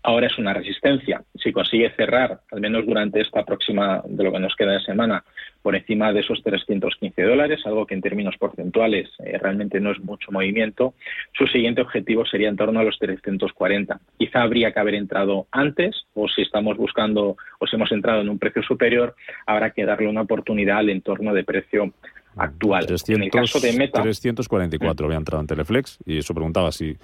ahora 0.03 0.27
es 0.27 0.39
una 0.39 0.53
resistencia. 0.53 1.23
Si 1.35 1.53
consigue 1.53 1.91
cerrar, 1.97 2.41
al 2.53 2.61
menos 2.61 2.87
durante 2.87 3.21
esta 3.21 3.45
próxima 3.45 4.03
de 4.07 4.23
lo 4.25 4.33
que 4.33 4.39
nos 4.39 4.55
queda 4.55 4.73
de 4.73 4.81
semana, 4.81 5.25
por 5.65 5.75
encima 5.75 6.13
de 6.13 6.21
esos 6.21 6.43
315 6.43 7.23
dólares, 7.23 7.63
algo 7.65 7.87
que 7.87 7.95
en 7.95 8.03
términos 8.03 8.37
porcentuales 8.39 9.09
eh, 9.25 9.39
realmente 9.39 9.81
no 9.81 9.93
es 9.93 10.01
mucho 10.05 10.31
movimiento, 10.31 10.93
su 11.33 11.47
siguiente 11.47 11.81
objetivo 11.81 12.27
sería 12.27 12.51
en 12.51 12.57
torno 12.57 12.81
a 12.81 12.85
los 12.85 12.99
340. 12.99 13.99
Quizá 14.19 14.43
habría 14.43 14.73
que 14.73 14.81
haber 14.81 14.95
entrado 14.95 15.47
antes 15.51 16.05
o 16.13 16.29
si 16.29 16.43
estamos 16.43 16.77
buscando 16.77 17.39
o 17.59 17.67
si 17.67 17.77
hemos 17.77 17.91
entrado 17.93 18.21
en 18.21 18.29
un 18.29 18.39
precio 18.39 18.63
superior, 18.63 19.17
habrá 19.47 19.71
que 19.71 19.87
darle 19.87 20.07
una 20.07 20.21
oportunidad 20.21 20.77
al 20.77 20.91
entorno 20.91 21.33
de 21.33 21.45
precio 21.45 21.95
actual. 22.37 22.85
300, 22.85 23.17
en 23.17 23.23
el 23.23 23.31
caso 23.31 23.59
de 23.59 23.73
Meta... 23.73 24.03
344 24.03 25.07
había 25.07 25.17
entrado 25.17 25.41
en 25.41 25.47
Teleflex 25.47 25.99
y 26.05 26.19
eso 26.19 26.35
preguntaba 26.35 26.73
si, 26.73 26.95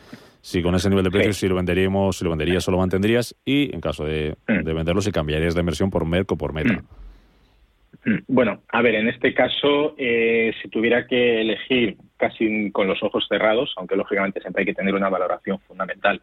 si 0.42 0.62
con 0.62 0.74
ese 0.74 0.90
nivel 0.90 1.04
de 1.04 1.10
precios 1.10 1.38
si 1.38 1.48
lo 1.48 1.54
venderíamos, 1.54 2.18
si 2.18 2.24
lo 2.24 2.30
venderías 2.30 2.68
o 2.68 2.72
lo 2.72 2.76
mantendrías 2.78 3.34
y 3.42 3.74
en 3.74 3.80
caso 3.80 4.04
de, 4.04 4.36
venderlo 4.46 5.00
si 5.00 5.12
cambiarías 5.12 5.54
de 5.54 5.60
inversión 5.60 5.90
por 5.90 6.04
Merck 6.04 6.32
o 6.32 6.36
por 6.36 6.52
Meta. 6.52 6.74
Mm, 6.74 6.99
bueno, 8.28 8.62
a 8.68 8.82
ver, 8.82 8.94
en 8.94 9.08
este 9.08 9.34
caso, 9.34 9.94
eh, 9.98 10.52
si 10.60 10.68
tuviera 10.68 11.06
que 11.06 11.40
elegir 11.40 11.96
casi 12.16 12.70
con 12.70 12.86
los 12.86 13.02
ojos 13.02 13.26
cerrados, 13.28 13.72
aunque 13.76 13.96
lógicamente 13.96 14.40
siempre 14.40 14.62
hay 14.62 14.66
que 14.66 14.74
tener 14.74 14.94
una 14.94 15.08
valoración 15.08 15.58
fundamental 15.60 16.20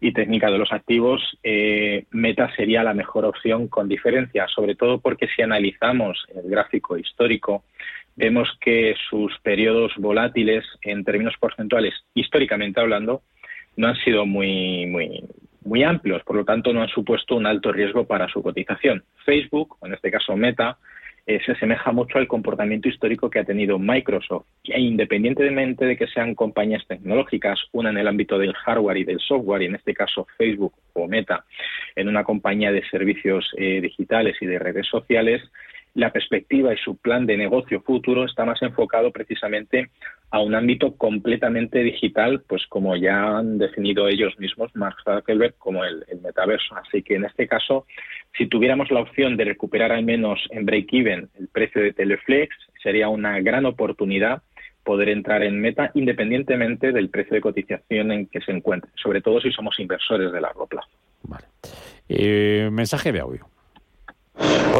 y 0.00 0.12
técnica 0.12 0.50
de 0.50 0.58
los 0.58 0.72
activos, 0.72 1.22
eh, 1.42 2.04
Meta 2.10 2.54
sería 2.56 2.82
la 2.82 2.94
mejor 2.94 3.24
opción 3.24 3.68
con 3.68 3.88
diferencia, 3.88 4.46
sobre 4.48 4.74
todo 4.74 5.00
porque 5.00 5.28
si 5.34 5.42
analizamos 5.42 6.26
el 6.34 6.50
gráfico 6.50 6.96
histórico, 6.96 7.64
vemos 8.16 8.48
que 8.60 8.94
sus 9.08 9.38
periodos 9.40 9.92
volátiles 9.96 10.64
en 10.82 11.04
términos 11.04 11.34
porcentuales, 11.40 11.94
históricamente 12.14 12.80
hablando, 12.80 13.22
no 13.76 13.88
han 13.88 13.96
sido 13.96 14.26
muy, 14.26 14.86
muy, 14.86 15.24
muy 15.64 15.84
amplios, 15.84 16.22
por 16.24 16.36
lo 16.36 16.44
tanto 16.44 16.72
no 16.72 16.82
han 16.82 16.88
supuesto 16.88 17.36
un 17.36 17.46
alto 17.46 17.72
riesgo 17.72 18.06
para 18.06 18.28
su 18.28 18.42
cotización. 18.42 19.04
Facebook, 19.24 19.76
en 19.82 19.94
este 19.94 20.10
caso 20.10 20.36
Meta, 20.36 20.76
eh, 21.26 21.40
se 21.44 21.52
asemeja 21.52 21.92
mucho 21.92 22.18
al 22.18 22.26
comportamiento 22.26 22.88
histórico 22.88 23.30
que 23.30 23.38
ha 23.38 23.44
tenido 23.44 23.78
Microsoft. 23.78 24.46
E 24.64 24.80
independientemente 24.80 25.84
de 25.84 25.96
que 25.96 26.06
sean 26.06 26.34
compañías 26.34 26.86
tecnológicas, 26.86 27.60
una 27.72 27.90
en 27.90 27.98
el 27.98 28.08
ámbito 28.08 28.38
del 28.38 28.54
hardware 28.54 28.98
y 28.98 29.04
del 29.04 29.20
software, 29.20 29.62
y 29.62 29.66
en 29.66 29.76
este 29.76 29.94
caso 29.94 30.26
Facebook 30.36 30.74
o 30.94 31.06
Meta, 31.06 31.44
en 31.96 32.08
una 32.08 32.24
compañía 32.24 32.72
de 32.72 32.82
servicios 32.88 33.52
eh, 33.56 33.80
digitales 33.80 34.36
y 34.40 34.46
de 34.46 34.58
redes 34.58 34.86
sociales, 34.86 35.42
la 35.94 36.12
perspectiva 36.12 36.72
y 36.72 36.78
su 36.78 36.96
plan 36.96 37.26
de 37.26 37.36
negocio 37.36 37.80
futuro 37.80 38.24
está 38.24 38.44
más 38.44 38.62
enfocado 38.62 39.10
precisamente 39.10 39.90
a 40.30 40.40
un 40.40 40.54
ámbito 40.54 40.96
completamente 40.96 41.80
digital, 41.80 42.42
pues 42.46 42.64
como 42.68 42.96
ya 42.96 43.38
han 43.38 43.58
definido 43.58 44.06
ellos 44.06 44.38
mismos, 44.38 44.70
Mark 44.74 44.96
Zuckerberg, 45.04 45.56
como 45.58 45.84
el, 45.84 46.04
metaverso. 46.22 46.76
Así 46.76 47.02
que 47.02 47.16
en 47.16 47.24
este 47.24 47.48
caso, 47.48 47.86
si 48.36 48.46
tuviéramos 48.46 48.90
la 48.90 49.00
opción 49.00 49.36
de 49.36 49.44
recuperar 49.44 49.90
al 49.90 50.04
menos 50.04 50.38
en 50.50 50.64
break-even 50.64 51.28
el 51.38 51.48
precio 51.48 51.82
de 51.82 51.92
Teleflex, 51.92 52.54
sería 52.82 53.08
una 53.08 53.40
gran 53.40 53.66
oportunidad 53.66 54.42
poder 54.84 55.08
entrar 55.08 55.42
en 55.42 55.60
meta 55.60 55.90
independientemente 55.94 56.92
del 56.92 57.10
precio 57.10 57.34
de 57.34 57.40
cotización 57.40 58.12
en 58.12 58.26
que 58.26 58.40
se 58.40 58.52
encuentre, 58.52 58.90
sobre 58.94 59.20
todo 59.20 59.40
si 59.40 59.50
somos 59.50 59.78
inversores 59.78 60.32
de 60.32 60.40
largo 60.40 60.66
plazo. 60.66 60.88
Eh, 62.08 62.68
mensaje 62.72 63.12
de 63.12 63.20
audio. 63.20 63.46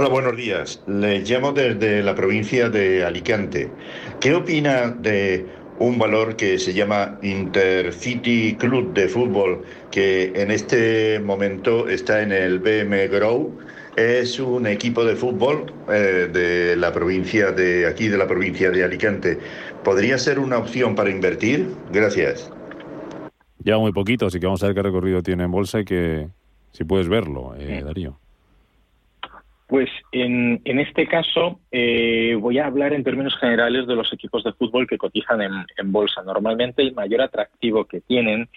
Hola, 0.00 0.08
buenos 0.08 0.36
días. 0.36 0.82
Les 0.86 1.28
llamo 1.28 1.52
desde 1.52 2.02
la 2.02 2.14
provincia 2.14 2.70
de 2.70 3.04
Alicante. 3.04 3.70
¿Qué 4.18 4.34
opina 4.34 4.88
de 4.88 5.44
un 5.78 5.98
valor 5.98 6.36
que 6.36 6.58
se 6.58 6.72
llama 6.72 7.18
Intercity 7.22 8.54
Club 8.54 8.94
de 8.94 9.08
Fútbol, 9.08 9.62
que 9.90 10.32
en 10.34 10.50
este 10.50 11.20
momento 11.20 11.86
está 11.88 12.22
en 12.22 12.32
el 12.32 12.60
BM 12.60 13.08
Grow? 13.08 13.58
Es 13.96 14.40
un 14.40 14.66
equipo 14.66 15.04
de 15.04 15.16
fútbol 15.16 15.70
eh, 15.92 16.30
de 16.32 16.76
la 16.76 16.92
provincia 16.92 17.52
de 17.52 17.86
aquí, 17.86 18.08
de 18.08 18.16
la 18.16 18.26
provincia 18.26 18.70
de 18.70 18.82
Alicante. 18.82 19.38
¿Podría 19.84 20.16
ser 20.16 20.38
una 20.38 20.56
opción 20.56 20.94
para 20.94 21.10
invertir? 21.10 21.68
Gracias. 21.92 22.50
Ya 23.58 23.76
muy 23.76 23.92
poquito, 23.92 24.26
así 24.26 24.40
que 24.40 24.46
vamos 24.46 24.62
a 24.62 24.68
ver 24.68 24.76
qué 24.76 24.82
recorrido 24.82 25.22
tiene 25.22 25.44
en 25.44 25.50
bolsa 25.50 25.80
y 25.80 25.84
que 25.84 26.28
si 26.72 26.84
puedes 26.84 27.08
verlo, 27.08 27.54
eh, 27.58 27.82
Darío. 27.84 28.18
Pues 29.70 29.88
en, 30.10 30.60
este 30.64 31.06
caso 31.06 31.60
eh, 31.70 32.36
voy 32.40 32.58
a 32.58 32.66
hablar 32.66 32.92
en 32.92 33.04
términos 33.04 33.38
generales 33.38 33.86
de 33.86 33.94
los 33.94 34.12
equipos 34.12 34.42
de 34.42 34.52
fútbol 34.52 34.88
que 34.88 34.98
cotizan 34.98 35.40
en, 35.42 35.92
bolsa. 35.92 36.24
Normalmente 36.24 36.82
el 36.82 36.92
mayor 36.92 37.20
atractivo 37.20 37.84
que 37.84 38.00
tienen 38.00 38.48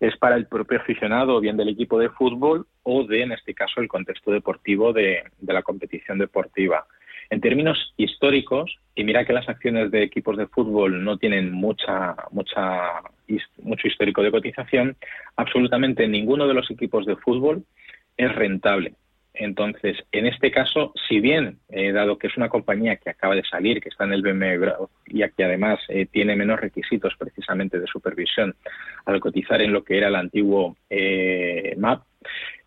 es 0.00 0.16
para 0.16 0.36
el 0.36 0.46
propio 0.46 0.78
aficionado, 0.78 1.36
o 1.36 1.40
bien 1.40 1.58
del 1.58 1.68
equipo 1.68 1.98
de 1.98 2.08
fútbol 2.08 2.66
o 2.82 3.04
de, 3.04 3.24
en 3.24 3.32
este 3.32 3.52
caso, 3.52 3.82
el 3.82 3.88
contexto 3.88 4.30
deportivo 4.30 4.94
de, 4.94 5.24
la 5.42 5.62
competición 5.62 6.16
deportiva. 6.16 6.86
En 7.28 7.42
términos 7.42 7.92
históricos, 7.98 8.78
y 8.94 9.04
mira 9.04 9.26
que 9.26 9.34
las 9.34 9.46
acciones 9.50 9.90
de 9.90 10.02
equipos 10.02 10.38
de 10.38 10.46
fútbol 10.46 11.04
no 11.04 11.18
tienen 11.18 11.52
mucha, 11.52 12.16
mucha, 12.30 13.02
mucho 13.58 13.86
histórico 13.86 14.22
de 14.22 14.30
cotización, 14.30 14.96
absolutamente 15.36 16.08
ninguno 16.08 16.48
de 16.48 16.54
los 16.54 16.70
equipos 16.70 17.04
de 17.04 17.16
fútbol 17.16 17.64
es 18.16 18.34
rentable. 18.34 18.94
Entonces, 19.34 19.96
en 20.12 20.26
este 20.26 20.52
caso, 20.52 20.92
si 21.08 21.18
bien, 21.18 21.58
eh, 21.68 21.90
dado 21.90 22.18
que 22.18 22.28
es 22.28 22.36
una 22.36 22.48
compañía 22.48 22.96
que 22.96 23.10
acaba 23.10 23.34
de 23.34 23.42
salir, 23.42 23.80
que 23.80 23.88
está 23.88 24.04
en 24.04 24.12
el 24.12 24.22
BME 24.22 24.60
y 25.08 25.28
que 25.30 25.44
además 25.44 25.80
eh, 25.88 26.06
tiene 26.06 26.36
menos 26.36 26.60
requisitos 26.60 27.14
precisamente 27.18 27.80
de 27.80 27.86
supervisión 27.88 28.54
al 29.06 29.18
cotizar 29.18 29.60
en 29.60 29.72
lo 29.72 29.82
que 29.82 29.98
era 29.98 30.06
el 30.06 30.14
antiguo 30.14 30.76
eh, 30.88 31.74
MAP, 31.76 32.04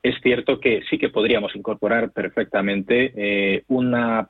es 0.03 0.15
cierto 0.21 0.59
que 0.59 0.81
sí 0.89 0.97
que 0.97 1.09
podríamos 1.09 1.55
incorporar 1.55 2.11
perfectamente 2.11 3.63
una 3.67 4.29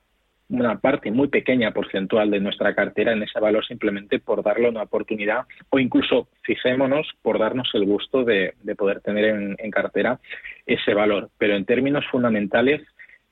una 0.49 0.79
parte 0.79 1.11
muy 1.11 1.27
pequeña 1.27 1.71
porcentual 1.71 2.31
de 2.31 2.39
nuestra 2.39 2.73
cartera 2.73 3.11
en 3.11 3.23
ese 3.23 3.39
valor 3.39 3.65
simplemente 3.65 4.19
por 4.19 4.43
darle 4.43 4.69
una 4.69 4.83
oportunidad 4.83 5.45
o 5.69 5.79
incluso 5.79 6.29
fijémonos 6.43 7.07
por 7.21 7.37
darnos 7.37 7.69
el 7.73 7.85
gusto 7.85 8.23
de, 8.23 8.53
poder 8.77 9.01
tener 9.01 9.25
en, 9.25 9.71
cartera 9.71 10.19
ese 10.65 10.93
valor. 10.93 11.29
Pero 11.37 11.55
en 11.55 11.65
términos 11.65 12.05
fundamentales, 12.09 12.81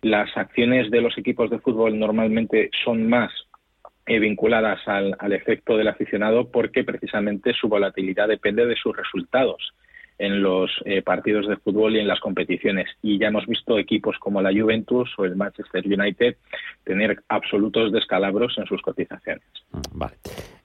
las 0.02 0.36
acciones 0.36 0.92
de 0.92 1.02
los 1.02 1.18
equipos 1.18 1.50
de 1.50 1.60
fútbol 1.60 1.98
normalmente 1.98 2.70
son 2.84 3.08
más 3.08 3.32
eh, 4.08 4.20
vinculadas 4.20 4.86
al, 4.88 5.16
al 5.18 5.34
efecto 5.34 5.78
del 5.78 5.88
aficionado 5.88 6.52
porque 6.52 6.84
precisamente 6.84 7.54
su 7.54 7.70
volatilidad 7.70 8.28
depende 8.28 8.66
de 8.66 8.76
sus 8.76 8.96
resultados 8.96 9.74
en 10.18 10.42
los 10.42 10.72
eh, 10.86 11.02
partidos 11.02 11.48
de 11.48 11.58
fútbol 11.58 11.96
y 11.96 12.00
en 12.00 12.08
las 12.08 12.20
competiciones. 12.20 12.88
Y 13.02 13.20
ya 13.20 13.28
hemos 13.28 13.46
visto 13.46 13.78
equipos 13.78 14.18
como 14.20 14.42
la 14.42 14.52
Juventus 14.52 15.10
o 15.18 15.26
el 15.26 15.36
Manchester 15.36 15.86
United 15.86 16.38
tener 16.84 17.22
absolutos 17.28 17.92
descalabros 17.92 18.58
en 18.58 18.66
sus 18.66 18.82
cotizaciones. 18.82 19.44
Mm, 19.72 19.82
vale. 19.92 20.16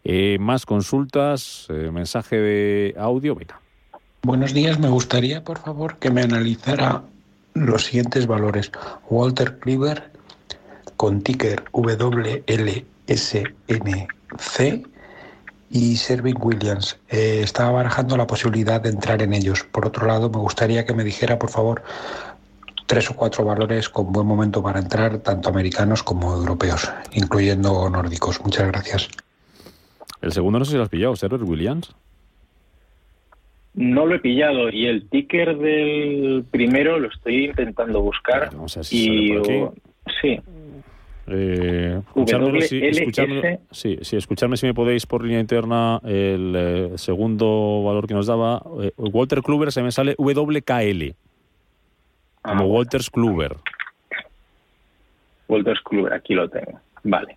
Eh, 0.04 0.38
más 0.38 0.64
consultas, 0.66 1.66
eh, 1.70 1.90
mensaje 1.92 2.36
de 2.36 2.94
audio, 2.96 3.34
venga. 3.34 3.60
Buenos 4.22 4.52
días, 4.54 4.78
me 4.78 4.88
gustaría, 4.88 5.42
por 5.42 5.58
favor, 5.58 5.98
que 5.98 6.10
me 6.10 6.22
analizara 6.22 7.02
los 7.54 7.84
siguientes 7.84 8.26
valores. 8.26 8.70
Walter 9.08 9.58
Cleaver 9.58 10.10
con 10.96 11.22
ticker 11.22 11.64
WLSNC 11.72 12.84
y 15.70 15.96
Serving 15.96 16.36
Williams. 16.40 16.98
Eh, 17.08 17.40
estaba 17.42 17.70
barajando 17.70 18.16
la 18.16 18.26
posibilidad 18.26 18.80
de 18.80 18.90
entrar 18.90 19.22
en 19.22 19.32
ellos. 19.32 19.64
Por 19.64 19.86
otro 19.86 20.06
lado, 20.06 20.28
me 20.28 20.38
gustaría 20.38 20.84
que 20.84 20.92
me 20.92 21.04
dijera, 21.04 21.38
por 21.38 21.50
favor, 21.50 21.82
tres 22.86 23.08
o 23.10 23.14
cuatro 23.14 23.44
valores 23.44 23.88
con 23.88 24.12
buen 24.12 24.26
momento 24.26 24.62
para 24.62 24.80
entrar, 24.80 25.18
tanto 25.18 25.48
americanos 25.48 26.02
como 26.02 26.34
europeos, 26.34 26.92
incluyendo 27.12 27.88
nórdicos. 27.88 28.40
Muchas 28.42 28.66
gracias. 28.66 29.08
El 30.20 30.32
segundo 30.32 30.58
no 30.58 30.64
sé 30.64 30.72
si 30.72 30.76
lo 30.76 30.82
has 30.82 30.88
pillado, 30.88 31.14
Serving 31.14 31.48
Williams. 31.48 31.94
No 33.72 34.04
lo 34.04 34.16
he 34.16 34.18
pillado 34.18 34.68
y 34.68 34.86
el 34.86 35.08
ticker 35.08 35.56
del 35.56 36.44
primero 36.50 36.98
lo 36.98 37.08
estoy 37.08 37.44
intentando 37.44 38.02
buscar. 38.02 38.50
Vamos 38.52 38.76
a 38.76 38.80
ver 38.80 38.84
si 38.84 39.32
y, 39.32 39.42
sí, 40.20 40.40
eh, 41.32 42.00
escuchadme, 42.06 42.62
si, 42.62 42.80
sí, 43.70 43.98
sí, 44.02 44.18
si 44.20 44.66
me 44.66 44.74
podéis 44.74 45.06
por 45.06 45.22
línea 45.22 45.40
interna 45.40 46.00
el 46.04 46.54
eh, 46.56 46.92
segundo 46.96 47.82
valor 47.84 48.06
que 48.06 48.14
nos 48.14 48.26
daba. 48.26 48.62
Eh, 48.82 48.92
Walter 48.96 49.42
Kluber 49.42 49.72
se 49.72 49.82
me 49.82 49.92
sale 49.92 50.14
WKL. 50.18 51.14
Como 52.42 52.64
ah. 52.64 52.66
Walters 52.66 53.10
Kluber. 53.10 53.56
Walters 55.48 55.80
Kluber, 55.82 56.12
aquí 56.12 56.34
lo 56.34 56.48
tengo. 56.48 56.80
Vale. 57.04 57.36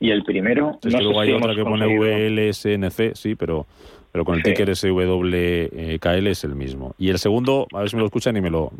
Y 0.00 0.10
el 0.10 0.24
primero. 0.24 0.78
no 0.82 1.00
luego 1.00 1.20
hay 1.20 1.32
otra 1.32 1.54
que 1.54 1.62
pone 1.62 1.86
WLSNC, 1.86 3.14
sí, 3.14 3.36
pero, 3.36 3.66
pero 4.10 4.24
con 4.24 4.36
el 4.36 4.42
ticker 4.42 4.74
SWKL 4.74 6.26
es 6.26 6.44
el 6.44 6.56
mismo. 6.56 6.94
Y 6.98 7.10
el 7.10 7.18
segundo, 7.18 7.68
a 7.72 7.80
ver 7.80 7.90
si 7.90 7.96
me 7.96 8.00
lo 8.00 8.06
escuchan 8.06 8.36
y 8.36 8.40
me 8.40 8.50
lo. 8.50 8.72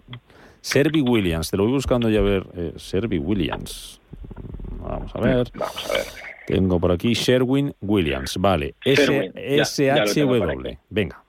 Servi 0.60 1.00
Williams, 1.00 1.50
te 1.50 1.56
lo 1.56 1.64
voy 1.64 1.72
buscando 1.74 2.10
ya 2.10 2.18
a 2.20 2.22
ver. 2.22 2.46
Eh, 2.56 2.72
Servi 2.76 3.18
Williams. 3.18 4.00
Vamos 4.80 5.14
a 5.14 5.20
ver. 5.20 5.46
Vamos 5.54 5.90
a 5.90 5.92
ver. 5.94 6.32
Tengo 6.46 6.80
por 6.80 6.92
aquí 6.92 7.14
Sherwin 7.14 7.74
Williams. 7.80 8.36
Vale. 8.38 8.74
SHW. 8.84 10.76
Venga. 10.90 11.22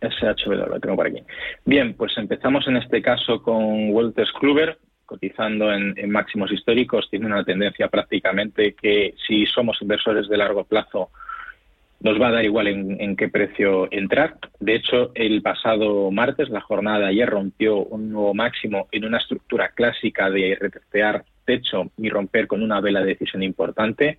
SHW, 0.00 0.78
tengo 0.80 0.96
por 0.96 1.06
aquí. 1.08 1.22
Bien, 1.64 1.94
pues 1.94 2.16
empezamos 2.16 2.66
en 2.68 2.76
este 2.76 3.02
caso 3.02 3.42
con 3.42 3.90
Walters 3.90 4.32
Kluber, 4.32 4.78
cotizando 5.06 5.72
en, 5.72 6.10
máximos 6.10 6.52
históricos. 6.52 7.08
Tiene 7.10 7.26
una 7.26 7.44
tendencia 7.44 7.88
prácticamente 7.88 8.74
que 8.74 9.14
si 9.26 9.46
somos 9.46 9.80
inversores 9.82 10.28
de 10.28 10.36
largo 10.36 10.64
plazo 10.64 11.10
nos 12.00 12.20
va 12.20 12.28
a 12.28 12.32
dar 12.32 12.44
igual 12.44 12.68
en, 12.68 13.00
en, 13.00 13.16
qué 13.16 13.28
precio 13.28 13.88
entrar. 13.90 14.36
De 14.60 14.76
hecho, 14.76 15.10
el 15.16 15.42
pasado 15.42 16.12
martes, 16.12 16.48
la 16.48 16.60
jornada 16.60 17.00
de 17.00 17.06
ayer, 17.06 17.28
rompió 17.28 17.78
un 17.78 18.12
nuevo 18.12 18.34
máximo 18.34 18.86
en 18.92 19.04
una 19.04 19.18
estructura 19.18 19.70
clásica 19.70 20.30
de 20.30 20.56
retestear 20.60 21.24
techo 21.48 21.90
y 21.96 22.10
romper 22.10 22.46
con 22.46 22.62
una 22.62 22.80
vela 22.82 23.00
de 23.00 23.14
decisión 23.14 23.42
importante. 23.42 24.18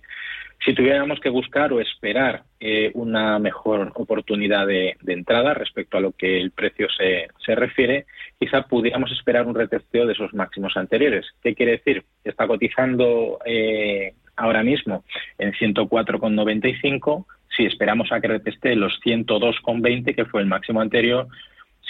Si 0.64 0.74
tuviéramos 0.74 1.20
que 1.20 1.28
buscar 1.28 1.72
o 1.72 1.80
esperar 1.80 2.42
eh, 2.58 2.90
una 2.94 3.38
mejor 3.38 3.92
oportunidad 3.94 4.66
de, 4.66 4.96
entrada 5.06 5.54
respecto 5.54 5.96
a 5.96 6.00
lo 6.00 6.10
que 6.10 6.40
el 6.40 6.50
precio 6.50 6.88
se, 6.90 7.54
refiere, 7.54 8.04
quizá 8.38 8.62
pudiéramos 8.62 9.12
esperar 9.12 9.46
un 9.46 9.54
retesteo 9.54 10.06
de 10.06 10.12
esos 10.12 10.34
máximos 10.34 10.76
anteriores. 10.76 11.24
¿Qué 11.42 11.54
quiere 11.54 11.72
decir? 11.72 12.04
Está 12.24 12.46
cotizando 12.48 13.38
eh, 13.46 14.12
ahora 14.36 14.62
mismo 14.62 15.04
en 15.38 15.52
104,95. 15.52 17.26
Si 17.56 17.64
esperamos 17.64 18.10
a 18.10 18.20
que 18.20 18.28
reteste 18.28 18.74
los 18.74 19.00
102,20, 19.02 20.14
que 20.14 20.24
fue 20.26 20.40
el 20.42 20.46
máximo 20.48 20.80
anterior, 20.80 21.28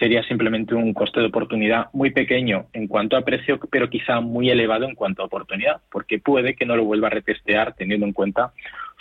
sería 0.01 0.23
simplemente 0.23 0.75
un 0.75 0.95
coste 0.95 1.21
de 1.21 1.27
oportunidad 1.27 1.89
muy 1.93 2.11
pequeño 2.11 2.67
en 2.73 2.89
cuanto 2.89 3.17
a 3.17 3.23
precio, 3.23 3.61
pero 3.71 3.91
quizá 3.91 4.21
muy 4.21 4.51
elevado 4.51 4.87
en 4.87 4.95
cuanto 4.95 5.23
a 5.23 5.27
oportunidad, 5.27 5.83
porque 5.93 6.19
puede 6.19 6.55
que 6.55 6.65
no 6.65 6.75
lo 6.75 6.85
vuelva 6.85 7.09
a 7.09 7.11
retestear 7.11 7.75
teniendo 7.75 8.07
en 8.07 8.15
cuenta 8.15 8.53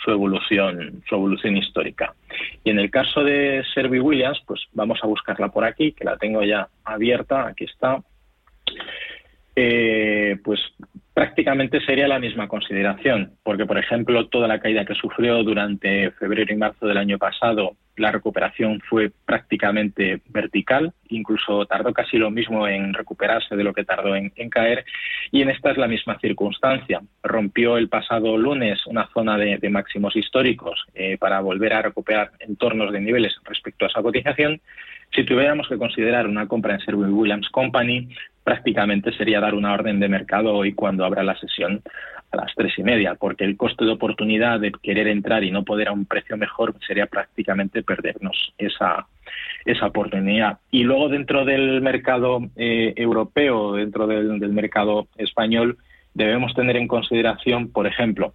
su 0.04 0.10
evolución, 0.10 1.02
su 1.08 1.14
evolución 1.14 1.56
histórica. 1.56 2.14
Y 2.64 2.70
en 2.70 2.78
el 2.78 2.90
caso 2.90 3.24
de 3.24 3.64
Servi 3.74 3.98
Williams, 3.98 4.42
pues 4.46 4.60
vamos 4.72 5.00
a 5.02 5.06
buscarla 5.06 5.48
por 5.48 5.64
aquí, 5.64 5.92
que 5.92 6.04
la 6.04 6.18
tengo 6.18 6.42
ya 6.42 6.68
abierta, 6.84 7.46
aquí 7.46 7.64
está. 7.64 8.02
Eh, 9.56 10.38
pues 10.44 10.60
prácticamente 11.14 11.80
sería 11.80 12.08
la 12.08 12.18
misma 12.18 12.46
consideración, 12.46 13.32
porque, 13.42 13.66
por 13.66 13.78
ejemplo, 13.78 14.28
toda 14.28 14.48
la 14.48 14.60
caída 14.60 14.84
que 14.84 14.94
sufrió 14.94 15.42
durante 15.42 16.10
febrero 16.12 16.52
y 16.52 16.56
marzo 16.56 16.86
del 16.86 16.98
año 16.98 17.18
pasado, 17.18 17.76
la 18.00 18.10
recuperación 18.10 18.80
fue 18.80 19.12
prácticamente 19.24 20.20
vertical, 20.28 20.92
incluso 21.08 21.66
tardó 21.66 21.92
casi 21.92 22.16
lo 22.16 22.30
mismo 22.30 22.66
en 22.66 22.94
recuperarse 22.94 23.56
de 23.56 23.64
lo 23.64 23.74
que 23.74 23.84
tardó 23.84 24.16
en, 24.16 24.30
caer, 24.50 24.84
y 25.30 25.42
en 25.42 25.50
esta 25.50 25.70
es 25.70 25.76
la 25.76 25.86
misma 25.86 26.18
circunstancia. 26.18 27.00
Rompió 27.22 27.76
el 27.76 27.88
pasado 27.88 28.36
lunes 28.36 28.84
una 28.86 29.08
zona 29.12 29.36
de, 29.36 29.70
máximos 29.70 30.16
históricos 30.16 30.84
eh, 30.94 31.16
para 31.18 31.40
volver 31.40 31.74
a 31.74 31.82
recuperar 31.82 32.32
entornos 32.40 32.92
de 32.92 33.00
niveles 33.00 33.36
respecto 33.44 33.84
a 33.84 33.88
esa 33.88 34.02
cotización. 34.02 34.60
Si 35.14 35.24
tuviéramos 35.24 35.68
que 35.68 35.78
considerar 35.78 36.26
una 36.26 36.48
compra 36.48 36.74
en 36.74 36.80
Sherwin 36.80 37.12
Williams 37.12 37.48
Company, 37.50 38.08
prácticamente 38.42 39.12
sería 39.12 39.40
dar 39.40 39.54
una 39.54 39.74
orden 39.74 40.00
de 40.00 40.08
mercado 40.08 40.54
hoy 40.54 40.72
cuando 40.72 41.04
abra 41.04 41.22
la 41.22 41.38
sesión 41.38 41.82
a 42.30 42.36
las 42.36 42.54
tres 42.54 42.72
y 42.78 42.82
media, 42.82 43.14
porque 43.14 43.44
el 43.44 43.56
coste 43.56 43.84
de 43.84 43.92
oportunidad 43.92 44.60
de 44.60 44.72
querer 44.82 45.08
entrar 45.08 45.44
y 45.44 45.50
no 45.50 45.64
poder 45.64 45.88
a 45.88 45.92
un 45.92 46.06
precio 46.06 46.36
mejor 46.36 46.74
sería 46.86 47.06
prácticamente 47.06 47.82
perdernos 47.82 48.54
esa, 48.58 49.06
esa 49.64 49.86
oportunidad. 49.86 50.58
Y 50.70 50.84
luego 50.84 51.08
dentro 51.08 51.44
del 51.44 51.80
mercado 51.80 52.40
eh, 52.56 52.92
europeo, 52.96 53.74
dentro 53.74 54.06
del, 54.06 54.38
del 54.38 54.52
mercado 54.52 55.08
español, 55.16 55.78
debemos 56.14 56.54
tener 56.54 56.76
en 56.76 56.88
consideración, 56.88 57.70
por 57.70 57.86
ejemplo, 57.86 58.34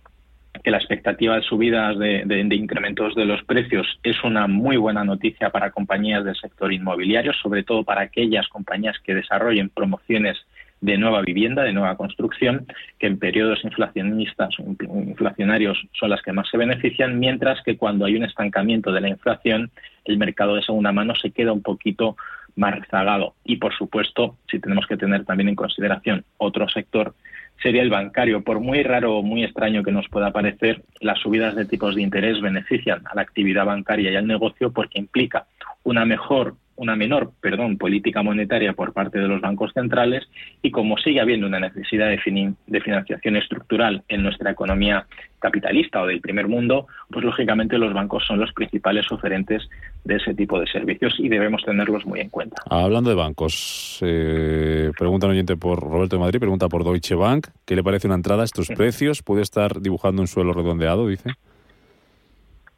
que 0.64 0.72
la 0.72 0.78
expectativa 0.78 1.36
de 1.36 1.42
subidas 1.44 1.98
de, 1.98 2.48
incrementos 2.52 3.16
de 3.16 3.25
los 3.25 3.44
precios 3.44 3.88
es 4.04 4.24
una 4.24 4.48
muy 4.48 4.78
buena 4.78 5.04
noticia 5.04 5.50
para 5.50 5.72
compañías 5.72 6.24
del 6.24 6.36
sector 6.36 6.72
inmobiliario, 6.72 7.34
sobre 7.34 7.64
todo 7.64 7.84
para 7.84 8.02
aquellas 8.02 8.48
compañías 8.48 8.98
que 9.04 9.14
desarrollen 9.14 9.70
promociones 9.70 10.38
de 10.86 11.00
nueva 11.00 11.22
vivienda, 11.22 11.63
de 11.63 11.74
nueva 11.74 11.98
construcción, 11.98 12.68
que 13.00 13.08
en 13.08 13.18
periodos 13.18 13.63
inflacionistas 13.63 14.54
inflacionarios 14.60 15.77
son 15.94 16.12
las 16.12 16.22
que 16.22 16.32
más 16.32 16.48
se 16.50 16.58
benefician, 16.58 17.18
mientras 17.18 17.63
que 17.63 17.75
cuando 17.75 18.06
hay 18.06 18.15
un 18.15 18.24
estancamiento 18.24 18.92
de 18.92 19.01
la 19.01 19.10
inflación, 19.10 19.72
el 20.06 20.18
mercado 20.20 20.56
de 20.56 20.62
segunda 20.62 20.92
mano 20.92 21.15
se 21.15 21.32
queda 21.32 21.54
un 21.54 21.63
poquito 21.63 22.15
más 22.56 22.80
rezagado. 22.80 23.34
Y, 23.44 23.56
por 23.56 23.74
supuesto, 23.74 24.38
si 24.50 24.60
tenemos 24.60 24.86
que 24.86 24.96
tener 24.96 25.25
también 25.25 25.50
en 25.50 25.56
consideración 25.56 26.24
otro 26.38 26.70
sector 26.70 27.15
sería 27.63 27.82
el 27.82 27.89
bancario. 27.89 28.44
Por 28.44 28.60
muy 28.60 28.84
raro 28.84 29.18
o 29.18 29.24
muy 29.24 29.44
extraño 29.44 29.82
que 29.82 29.92
nos 29.92 30.08
pueda 30.10 30.32
parecer, 30.32 30.84
las 31.01 31.18
subidas 31.20 31.56
de 31.56 31.65
tipos 31.65 31.96
de 31.96 32.04
interés 32.04 32.42
benefician 32.42 33.01
a 33.10 33.15
la 33.15 33.24
actividad 33.24 33.65
bancaria 33.65 34.12
y 34.12 34.15
al 34.15 34.27
negocio 34.27 34.72
porque 34.72 35.00
implica 35.00 35.48
una 35.84 36.06
mejor 36.06 36.56
una 36.77 36.96
menor 36.96 37.32
perdón, 37.41 37.77
política 37.77 38.22
monetaria 38.22 38.74
por 38.74 38.94
parte 38.94 39.20
de 39.20 39.27
los 39.27 39.42
bancos 39.42 39.72
centrales 39.74 40.27
y 40.61 40.72
como 40.72 40.98
sigue 40.98 41.22
habiendo 41.22 41.48
una 41.48 41.59
necesidad 41.59 42.07
de, 42.07 42.53
de, 42.68 42.81
financiación 42.81 43.35
estructural 43.38 44.03
en 44.07 44.24
nuestra 44.24 44.51
economía 44.51 45.05
capitalista 45.40 46.01
o 46.01 46.07
del 46.07 46.22
primer 46.22 46.48
mundo, 46.48 46.88
pues 47.09 47.24
lógicamente 47.24 47.77
los 47.77 47.94
bancos 47.94 48.25
son 48.25 48.40
los 48.40 48.51
principales 48.53 49.09
oferentes 49.11 49.70
de 50.03 50.16
ese 50.16 50.33
tipo 50.33 50.59
de 50.59 50.68
servicios 50.68 51.16
y 51.20 51.29
debemos 51.29 51.64
tenerlos 51.64 52.05
muy 52.05 52.20
en 52.20 52.29
cuenta. 52.29 52.61
Hablando 52.70 53.09
de 53.09 53.16
bancos, 53.16 54.00
eh, 54.01 54.92
pregunta 54.98 55.27
un 55.27 55.33
oyente 55.33 55.55
por 55.55 55.79
Roberto 55.79 56.16
de 56.16 56.22
Madrid, 56.22 56.40
pregunta 56.40 56.68
por 56.68 56.83
Deutsche 56.83 57.16
Bank, 57.16 57.48
¿qué 57.66 57.75
le 57.75 57.83
parece 57.83 58.07
una 58.07 58.16
entrada 58.16 58.42
a 58.42 58.46
estos 58.46 58.68
precios? 58.70 59.22
¿Puede 59.22 59.44
estar 59.44 59.81
dibujando 59.81 60.22
un 60.22 60.27
suelo 60.27 60.53
redondeado, 60.53 61.07
dice? 61.07 61.31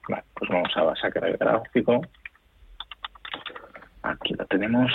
pues 0.08 0.50
vamos 0.50 0.72
a 0.76 0.96
sacar 0.96 1.26
el 1.26 1.38
gráfico. 1.38 2.02
Aquí 4.10 4.34
lo 4.34 4.46
tenemos. 4.46 4.92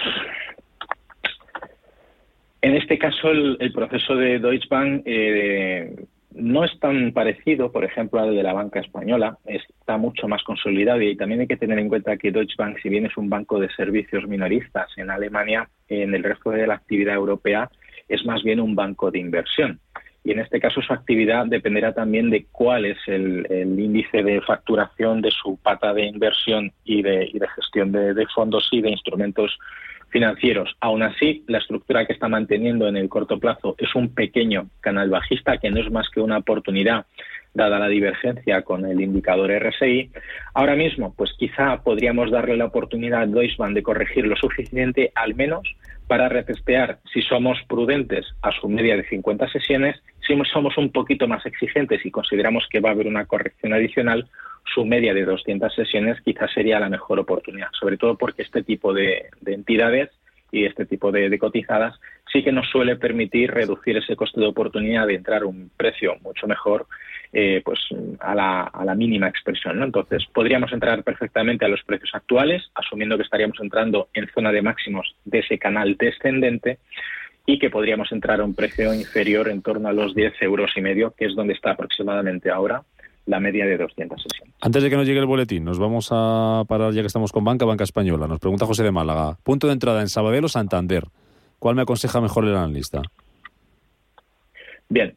En 2.61 2.77
este 2.77 2.99
caso, 2.99 3.31
el, 3.31 3.73
proceso 3.73 4.15
de 4.15 4.39
Deutsche 4.39 4.69
Bank 4.71 5.03
eh, 5.05 6.07
no 6.31 6.65
es 6.65 6.79
tan 6.79 7.13
parecido, 7.13 7.73
por 7.73 7.85
ejemplo, 7.85 8.21
al 8.21 8.35
de 8.35 8.43
la 8.43 8.53
banca 8.53 8.81
española. 8.81 9.37
Está 9.45 9.97
mucho 9.97 10.29
más 10.29 10.43
consolidado 10.45 11.01
y 11.01 11.17
también 11.17 11.41
hay 11.41 11.49
que 11.49 11.57
tener 11.57 11.79
en 11.79 11.89
cuenta 11.89 12.17
que 12.17 12.31
Deutsche 12.31 12.55
Bank, 12.57 12.79
si 12.83 12.89
bien 12.89 13.07
es 13.07 13.17
un 13.17 13.29
banco 13.29 13.59
de 13.59 13.69
servicios 13.71 14.27
minoristas 14.29 14.89
en 14.97 15.11
Alemania, 15.11 15.69
en 15.89 16.15
el 16.15 16.23
resto 16.23 16.51
de 16.51 16.67
la 16.67 16.75
actividad 16.75 17.17
europea 17.17 17.69
es 18.09 18.25
más 18.27 18.43
bien 18.43 18.61
un 18.61 18.75
banco 18.75 19.11
de 19.11 19.19
inversión 19.19 19.81
y 20.25 20.31
en 20.31 20.39
este 20.39 20.61
caso 20.61 20.81
su 20.81 20.93
actividad 20.93 21.47
dependerá 21.47 21.93
también 21.93 22.31
de 22.31 22.47
cuál 22.53 22.85
es 22.85 22.99
el, 23.07 23.47
índice 23.51 24.23
de 24.23 24.41
facturación 24.41 25.21
de 25.21 25.31
su 25.31 25.57
pata 25.57 25.93
de 25.93 26.05
inversión 26.05 26.73
y 26.85 27.03
de, 27.03 27.31
gestión 27.57 27.91
de, 27.93 28.27
fondos 28.35 28.69
y 28.71 28.81
de 28.81 28.91
instrumentos 28.91 29.59
financieros. 30.11 30.77
Aún 30.81 31.03
así, 31.03 31.43
la 31.49 31.59
estructura 31.59 32.07
que 32.07 32.13
está 32.13 32.29
manteniendo 32.29 32.87
en 32.87 32.97
el 32.97 33.09
corto 33.09 33.39
plazo 33.39 33.75
es 33.79 33.95
un 33.95 34.15
pequeño 34.15 34.69
canal 34.81 35.11
bajista 35.11 35.59
que 35.59 35.71
no 35.71 35.81
es 35.81 35.91
más 35.91 36.09
que 36.11 36.21
una 36.21 36.39
oportunidad 36.39 37.07
dada 37.55 37.79
la 37.79 37.89
divergencia 37.89 38.63
con 38.63 38.87
el 38.87 39.01
indicador 39.01 39.51
RSI. 39.51 40.11
Ahora 40.55 40.77
mismo, 40.77 41.15
pues 41.15 41.33
quizá 41.37 41.83
podríamos 41.83 42.31
darle 42.31 42.57
la 42.57 42.67
oportunidad 42.67 43.23
a 43.23 43.27
Deutsche 43.27 43.57
de 43.73 43.83
corregir 43.83 44.27
lo 44.27 44.37
suficiente, 44.37 45.13
al 45.15 45.35
menos 45.35 45.63
para 46.13 46.29
retestear 46.29 46.99
si 47.11 47.23
somos 47.23 47.59
prudentes 47.67 48.27
a 48.43 48.53
su 48.53 48.69
media 48.69 48.99
de 48.99 49.09
50 49.09 49.49
sesiones, 49.49 49.97
si 50.21 50.37
somos 50.53 50.77
un 50.77 50.93
poquito 50.93 51.27
más 51.27 51.47
exigentes 51.47 52.05
y 52.05 52.11
consideramos 52.11 52.69
que 52.69 52.81
va 52.81 52.91
a 52.91 52.93
haber 52.93 53.07
una 53.07 53.25
corrección 53.25 53.73
adicional, 53.73 54.29
su 54.75 54.85
media 54.85 55.15
de 55.15 55.25
200 55.25 55.75
sesiones 55.75 56.21
quizás 56.21 56.53
sería 56.53 56.79
la 56.79 56.91
mejor 56.91 57.19
oportunidad, 57.19 57.69
sobre 57.73 57.97
todo 57.97 58.19
porque 58.19 58.43
este 58.43 58.63
tipo 58.63 58.93
de, 58.93 59.31
entidades 59.47 60.11
y 60.51 60.67
este 60.67 60.85
tipo 60.85 61.13
de, 61.13 61.39
cotizadas 61.39 61.99
sí 62.33 62.43
que 62.43 62.53
nos 62.53 62.69
suele 62.71 62.97
permitir 62.97 63.51
reducir 63.51 63.97
ese 63.97 64.17
coste 64.17 64.41
de 64.41 64.47
oportunidad 64.47 65.07
de 65.07 65.15
entrar 65.15 65.43
a 65.43 65.47
un 65.47 65.71
precio 65.77 66.17
mucho 66.23 66.47
mejor 66.47 66.87
eh, 67.35 67.63
pues 67.65 67.81
a 68.21 68.35
la, 68.35 68.63
a 68.65 68.85
la, 68.85 68.95
mínima 68.95 69.27
expresión. 69.27 69.83
Entonces, 69.83 70.23
podríamos 70.35 70.71
entrar 70.71 71.03
perfectamente 71.03 71.65
a 71.65 71.69
los 71.69 71.83
precios 71.83 72.11
actuales, 72.13 72.63
asumiendo 72.75 73.17
que 73.17 73.23
estaríamos 73.23 73.59
entrando 73.61 74.09
en 74.13 74.29
zona 74.35 74.53
de 74.53 74.61
máximos 74.61 75.15
de 75.25 75.39
ese 75.39 75.59
canal 75.59 75.97
descendente 75.97 76.79
y 77.47 77.59
que 77.59 77.71
podríamos 77.71 78.13
entrar 78.13 78.41
a 78.41 78.45
un 78.45 78.55
precio 78.55 78.93
inferior 78.93 79.49
en 79.49 79.63
torno 79.63 79.89
a 79.89 79.93
los 79.95 80.15
10 80.15 80.43
euros 80.43 80.73
y 80.77 80.83
medio, 80.83 81.15
que 81.17 81.25
es 81.25 81.35
donde 81.35 81.55
está 81.55 81.71
aproximadamente 81.71 82.51
ahora 82.51 82.83
la 83.25 83.41
media 83.41 83.65
de 83.65 83.79
200 83.79 84.23
sesiones. 84.23 84.55
Antes 84.61 84.83
de 84.83 84.91
que 84.91 84.97
nos 84.97 85.07
llegue 85.07 85.21
el 85.21 85.27
boletín, 85.27 85.65
nos 85.65 85.79
vamos 85.79 86.09
a 86.11 86.65
parar 86.69 86.93
ya 86.93 87.01
que 87.01 87.07
estamos 87.07 87.33
con 87.33 87.45
Banca, 87.45 87.65
Banca 87.65 87.85
Española. 87.85 88.27
Nos 88.27 88.41
pregunta 88.41 88.67
José 88.67 88.83
de 88.83 88.91
Málaga. 88.91 89.39
Punto 89.43 89.69
de 89.69 89.73
entrada 89.73 90.01
en 90.01 90.09
Sabadell 90.09 90.45
o 90.45 90.49
Santander. 90.49 91.05
¿Cuál 91.63 91.77
me 91.77 91.83
aconseja 91.83 92.21
mejor 92.21 92.45
el 92.45 92.57
analista? 92.57 93.03
Bien, 94.89 95.15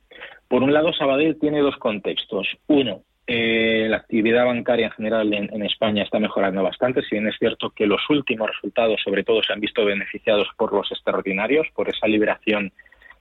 por 0.48 0.62
un 0.62 0.72
lado, 0.72 0.94
Sabadell 0.94 1.40
tiene 1.40 1.60
dos 1.60 1.76
contextos. 1.78 2.48
Uno, 2.68 3.02
eh, 3.26 3.88
la 3.90 3.98
actividad 3.98 4.46
bancaria 4.46 4.86
en 4.86 4.92
general 4.92 5.34
en, 5.34 5.64
España 5.64 6.04
está 6.04 6.20
mejorando 6.20 6.62
bastante, 6.62 7.02
si 7.02 7.16
bien 7.16 7.28
es 7.28 7.36
cierto 7.40 7.72
que 7.72 7.88
los 7.88 8.08
últimos 8.12 8.48
resultados, 8.48 9.02
sobre 9.04 9.24
todo, 9.24 9.42
se 9.42 9.54
han 9.54 9.60
visto 9.60 9.84
beneficiados 9.84 10.48
por 10.56 10.72
los 10.72 10.92
extraordinarios, 10.92 11.66
por 11.74 11.90
esa 11.90 12.06
liberación 12.06 12.72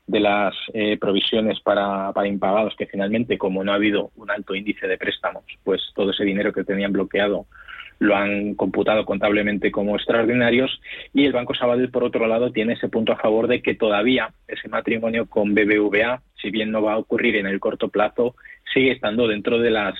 de 0.06 0.20
las 0.20 0.54
eh, 0.74 0.98
provisiones 0.98 1.60
para, 1.60 2.12
para, 2.12 2.28
impagados, 2.28 2.74
que 2.76 2.84
finalmente, 2.84 3.38
como 3.38 3.64
no 3.64 3.72
ha 3.72 3.76
habido 3.76 4.10
un 4.16 4.30
alto 4.30 4.54
índice 4.54 4.86
de 4.86 4.98
préstamos, 4.98 5.44
pues 5.62 5.80
todo 5.94 6.10
ese 6.10 6.24
dinero 6.24 6.52
que 6.52 6.64
tenían 6.64 6.92
bloqueado 6.92 7.46
lo 7.98 8.16
han 8.16 8.54
computado 8.54 9.04
contablemente 9.04 9.70
como 9.70 9.96
extraordinarios 9.96 10.80
y 11.12 11.24
el 11.24 11.32
Banco 11.32 11.54
Sabadell, 11.54 11.90
por 11.90 12.04
otro 12.04 12.26
lado, 12.26 12.52
tiene 12.52 12.74
ese 12.74 12.88
punto 12.88 13.12
a 13.12 13.16
favor 13.16 13.46
de 13.48 13.62
que 13.62 13.74
todavía 13.74 14.32
ese 14.48 14.68
matrimonio 14.68 15.26
con 15.26 15.54
BBVA, 15.54 16.22
si 16.40 16.50
bien 16.50 16.70
no 16.70 16.82
va 16.82 16.94
a 16.94 16.98
ocurrir 16.98 17.36
en 17.36 17.46
el 17.46 17.60
corto 17.60 17.88
plazo, 17.88 18.34
sigue 18.72 18.92
estando 18.92 19.28
dentro 19.28 19.58
de, 19.58 19.70
las 19.70 19.94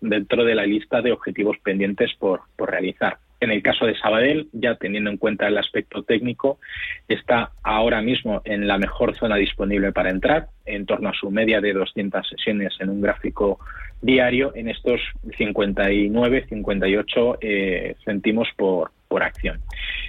dentro 0.00 0.44
de 0.44 0.54
la 0.54 0.66
lista 0.66 1.00
de 1.00 1.12
objetivos 1.12 1.56
pendientes 1.62 2.12
por, 2.18 2.40
por 2.56 2.70
realizar. 2.70 3.18
En 3.38 3.50
el 3.50 3.62
caso 3.62 3.84
de 3.84 3.96
Sabadell, 3.98 4.48
ya 4.52 4.76
teniendo 4.76 5.10
en 5.10 5.18
cuenta 5.18 5.46
el 5.46 5.58
aspecto 5.58 6.02
técnico, 6.02 6.58
está 7.06 7.50
ahora 7.62 8.00
mismo 8.00 8.40
en 8.44 8.66
la 8.66 8.78
mejor 8.78 9.14
zona 9.16 9.36
disponible 9.36 9.92
para 9.92 10.10
entrar, 10.10 10.48
en 10.64 10.86
torno 10.86 11.10
a 11.10 11.14
su 11.14 11.30
media 11.30 11.60
de 11.60 11.74
200 11.74 12.26
sesiones 12.26 12.74
en 12.80 12.88
un 12.88 13.02
gráfico 13.02 13.58
diario, 14.00 14.52
en 14.54 14.68
estos 14.68 15.00
59, 15.36 16.46
58 16.48 17.38
eh, 17.40 17.96
céntimos 18.04 18.48
por, 18.56 18.92
por 19.08 19.22
acción. 19.22 19.60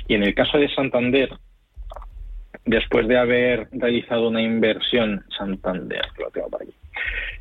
Y 0.08 0.15
en 0.15 0.23
el 0.23 0.34
caso 0.34 0.58
de 0.58 0.69
Santander, 0.69 1.30
después 2.65 3.08
de 3.08 3.17
haber 3.17 3.67
realizado 3.71 4.28
una 4.28 4.41
inversión, 4.41 5.23
Santander, 5.38 6.02
lo 6.19 6.30
tengo 6.32 6.50
por 6.50 6.63
aquí, 6.63 6.73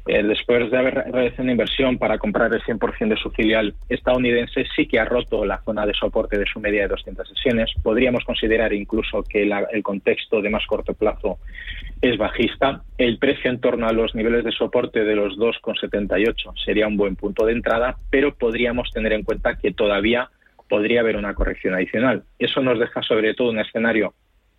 eh, 0.07 0.23
después 0.23 0.71
de 0.71 0.79
haber 0.79 0.95
realizado 0.95 1.43
una 1.43 1.53
inversión 1.53 1.99
para 1.99 2.19
comprar 2.19 2.53
el 2.55 2.63
100% 2.63 3.09
de 3.09 3.17
su 3.17 3.31
filial 3.31 3.75
estadounidense, 3.89 4.65
sí 4.75 4.87
que 4.87 5.01
ha 5.01 5.05
roto 5.05 5.45
la 5.45 5.61
zona 5.63 5.85
de 5.85 5.95
soporte 5.95 6.39
de 6.39 6.47
su 6.47 6.61
media 6.61 6.83
de 6.83 6.89
200 6.89 7.29
sesiones. 7.29 7.73
Podríamos 7.83 8.25
considerar 8.25 8.73
incluso 8.73 9.23
que 9.25 9.43
el 9.43 9.83
contexto 9.83 10.41
de 10.41 10.51
más 10.51 10.65
corto 10.67 10.95
plazo 10.95 11.39
es 12.01 12.17
bajista. 12.19 12.83
El 12.99 13.19
precio 13.19 13.51
en 13.51 13.61
torno 13.61 13.89
a 13.89 13.93
los 13.93 14.15
niveles 14.15 14.45
de 14.45 14.53
soporte 14.53 15.05
de 15.05 15.17
los 15.17 15.37
2,78 15.39 16.53
sería 16.65 16.87
un 16.87 16.97
buen 16.97 17.17
punto 17.17 17.45
de 17.45 17.53
entrada, 17.53 17.97
pero 18.11 18.35
podríamos 18.35 18.91
tener 18.91 19.13
en 19.13 19.25
cuenta 19.25 19.57
que 19.57 19.73
todavía 19.73 20.31
podría 20.69 21.01
haber 21.01 21.17
una 21.17 21.35
corrección 21.35 21.75
adicional. 21.75 22.25
Eso 22.39 22.61
nos 22.61 22.79
deja 22.79 23.03
sobre 23.03 23.35
todo 23.35 23.51
un 23.51 23.59
escenario 23.59 24.15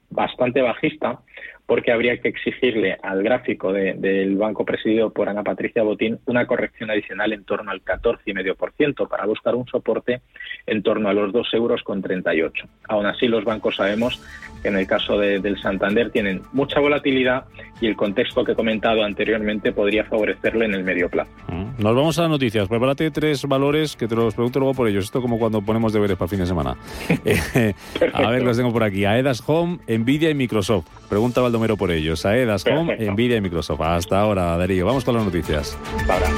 bastante 0.10 0.62
bajista, 0.62 1.20
porque 1.68 1.92
habría 1.92 2.18
que 2.18 2.30
exigirle 2.30 2.98
al 3.04 3.22
gráfico 3.22 3.74
del 3.74 4.36
banco 4.38 4.66
presidido 4.66 5.12
por 5.12 5.28
Ana 5.28 5.44
Patricia 5.44 5.84
Botín 5.84 6.18
una 6.26 6.48
corrección 6.48 6.90
adicional 6.90 7.34
en 7.34 7.44
torno 7.44 7.70
al 7.70 7.84
14,5% 7.84 9.08
para 9.08 9.26
buscar 9.26 9.54
un 9.54 9.68
soporte 9.68 10.22
en 10.66 10.82
torno 10.82 11.10
a 11.10 11.14
los 11.14 11.34
2 11.34 11.54
euros 11.54 11.84
con 11.84 12.02
38. 12.02 12.66
Aún 12.88 13.06
así, 13.06 13.28
los 13.28 13.44
bancos 13.44 13.76
sabemos 13.76 14.22
que 14.62 14.70
en 14.70 14.78
el 14.78 14.88
caso 14.88 15.18
del 15.18 15.62
Santander 15.62 16.10
tienen 16.10 16.42
mucha 16.54 16.80
volatilidad 16.80 17.46
y 17.82 17.88
el 17.88 17.98
contexto 17.98 18.46
que 18.46 18.54
he 18.54 18.56
comentado 18.56 19.04
anteriormente 19.04 19.74
podría 19.74 20.06
favorecerle 20.06 20.66
en 20.66 20.74
el 20.74 20.84
medio 20.84 21.10
plazo. 21.10 21.32
Mm. 21.50 21.84
Nos 21.84 21.96
vamos 21.96 22.18
a 22.18 22.24
las 22.24 22.32
noticias. 22.32 22.68
Prepárate 22.68 23.12
tres 23.12 23.46
valores 23.46 23.96
que 23.96 24.08
te 24.08 24.16
los 24.16 24.34
pregunto 24.34 24.60
luego 24.60 24.74
por 24.74 24.88
ellos. 24.88 25.06
Esto 25.06 25.22
como 25.22 25.38
cuando 25.38 25.62
ponemos 25.62 25.94
deberes 25.94 26.18
para 26.18 26.30
fin 26.30 26.40
de 26.40 26.46
semana. 26.46 26.76
Eh, 27.26 27.74
a 28.14 28.30
ver, 28.30 28.44
los 28.44 28.56
tengo 28.56 28.72
por 28.72 28.84
aquí. 28.84 29.04
Aedas 29.04 29.44
Home, 29.46 29.80
Nvidia 29.88 30.30
y 30.30 30.36
Microsoft. 30.36 30.86
Pregunta 31.10 31.42
Baldomero 31.58 31.76
por 31.76 31.92
ellos. 31.92 32.24
Aedas 32.26 32.64
Home, 32.68 32.98
Nvidia 32.98 33.38
y 33.38 33.42
Microsoft. 33.42 33.82
Hasta 33.82 34.20
ahora, 34.20 34.56
Darío. 34.58 34.86
Vamos 34.86 35.04
con 35.04 35.16
las 35.16 35.26
noticias. 35.26 35.78
Ahora. 36.08 36.30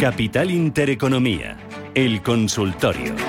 Capital 0.00 0.50
Intereconomía, 0.50 1.56
el 1.94 2.22
consultorio. 2.22 3.27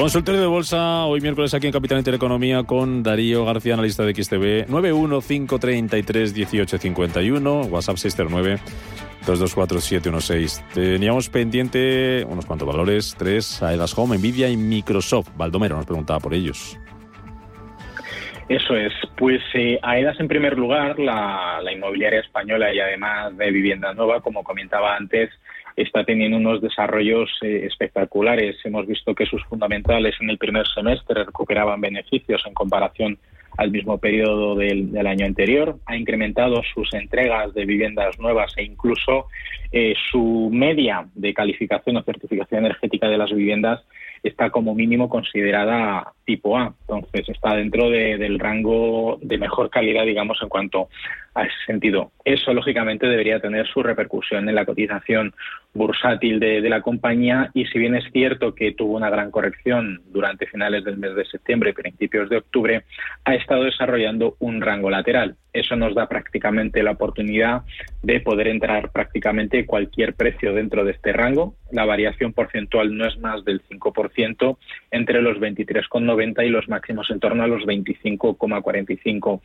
Consultorio 0.00 0.40
de 0.40 0.46
Bolsa, 0.46 1.04
hoy 1.04 1.20
miércoles 1.20 1.52
aquí 1.52 1.66
en 1.66 1.74
Capital 1.74 1.98
Intereconomía 1.98 2.62
con 2.62 3.02
Darío 3.02 3.44
García, 3.44 3.74
analista 3.74 4.02
de 4.02 4.14
XTB, 4.14 4.66
915331851, 4.70 7.68
WhatsApp 7.68 7.98
609 7.98 8.58
224716. 9.26 10.64
Teníamos 10.72 11.28
pendiente 11.28 12.24
unos 12.26 12.46
cuantos 12.46 12.66
valores, 12.66 13.14
tres, 13.18 13.62
Aedas 13.62 13.92
Home, 13.98 14.16
Nvidia 14.16 14.48
y 14.48 14.56
Microsoft. 14.56 15.28
Baldomero 15.36 15.76
nos 15.76 15.84
preguntaba 15.84 16.18
por 16.18 16.32
ellos. 16.32 16.78
Eso 18.48 18.74
es. 18.74 18.94
Pues 19.18 19.42
eh, 19.52 19.78
AEDAS, 19.82 20.18
en 20.18 20.28
primer 20.28 20.56
lugar, 20.56 20.98
la, 20.98 21.60
la, 21.62 21.72
inmobiliaria 21.72 22.20
española 22.20 22.72
y 22.72 22.80
además 22.80 23.36
de 23.36 23.50
vivienda 23.50 23.92
nueva, 23.92 24.22
como 24.22 24.44
comentaba 24.44 24.96
antes, 24.96 25.28
está 25.82 26.04
teniendo 26.04 26.36
unos 26.36 26.60
desarrollos 26.60 27.30
eh, 27.42 27.66
espectaculares. 27.66 28.56
Hemos 28.64 28.86
visto 28.86 29.14
que 29.14 29.26
sus 29.26 29.44
fundamentales 29.44 30.14
en 30.20 30.30
el 30.30 30.38
primer 30.38 30.66
semestre 30.68 31.24
recuperaban 31.24 31.80
beneficios 31.80 32.42
en 32.46 32.54
comparación 32.54 33.18
al 33.56 33.70
mismo 33.70 33.98
periodo 33.98 34.54
del, 34.54 35.06
año 35.06 35.26
anterior, 35.26 35.76
ha 35.86 35.96
incrementado 35.96 36.62
sus 36.72 36.94
entregas 36.94 37.52
de 37.52 37.64
viviendas 37.64 38.18
nuevas 38.18 38.54
e 38.56 38.62
incluso 38.62 39.26
eh, 39.72 39.94
su 40.10 40.50
media 40.52 41.06
de 41.14 41.34
calificación 41.34 41.96
o 41.96 42.02
certificación 42.02 42.64
energética 42.64 43.08
de 43.08 43.18
las 43.18 43.30
viviendas 43.30 43.82
está 44.22 44.50
como 44.50 44.74
mínimo 44.74 45.08
considerada 45.08 46.12
tipo 46.24 46.56
A. 46.56 46.74
Entonces 46.82 47.28
está 47.28 47.54
dentro 47.54 47.90
del 47.90 48.38
rango 48.38 49.18
de 49.22 49.38
mejor 49.38 49.70
calidad, 49.70 50.04
digamos, 50.04 50.38
en 50.42 50.48
cuanto 50.48 50.88
a 51.40 51.44
ese 51.44 51.56
sentido. 51.66 52.12
Eso, 52.24 52.52
lógicamente, 52.52 53.06
debería 53.06 53.40
tener 53.40 53.66
su 53.66 53.82
repercusión 53.82 54.46
en 54.48 54.54
la 54.54 54.66
cotización 54.66 55.34
bursátil 55.72 56.38
de, 56.38 56.60
la 56.68 56.82
compañía 56.82 57.50
y 57.54 57.64
si 57.66 57.78
bien 57.78 57.94
es 57.94 58.04
cierto 58.12 58.54
que 58.54 58.72
tuvo 58.72 58.96
una 58.96 59.08
gran 59.08 59.30
corrección 59.30 60.02
durante 60.08 60.46
finales 60.46 60.84
del 60.84 60.98
mes 60.98 61.14
de 61.14 61.24
septiembre 61.24 61.70
y 61.70 61.72
principios 61.72 62.28
de 62.28 62.36
octubre, 62.38 62.84
ha 63.24 63.34
estado 63.34 63.64
desarrollando 63.64 64.36
un 64.38 64.60
rango 64.60 64.90
lateral. 64.90 65.36
Eso 65.52 65.76
nos 65.76 65.94
da 65.94 66.08
prácticamente 66.08 66.82
la 66.82 66.92
oportunidad 66.92 67.62
de 68.02 68.20
poder 68.20 68.48
entrar 68.48 68.90
prácticamente 68.90 69.64
cualquier 69.64 70.14
precio 70.14 70.52
dentro 70.52 70.84
de 70.84 70.92
este 70.92 71.12
rango. 71.12 71.54
La 71.72 71.86
variación 71.86 72.32
porcentual 72.32 72.96
no 72.96 73.06
es 73.06 73.18
más 73.18 73.44
del 73.44 73.62
5% 73.62 74.58
entre 74.90 75.22
los 75.22 75.38
23,90 75.38 76.46
y 76.46 76.50
los 76.50 76.68
máximos 76.68 77.10
en 77.10 77.20
torno 77.20 77.42
a 77.42 77.48
los 77.48 77.62
25,45 77.62 79.40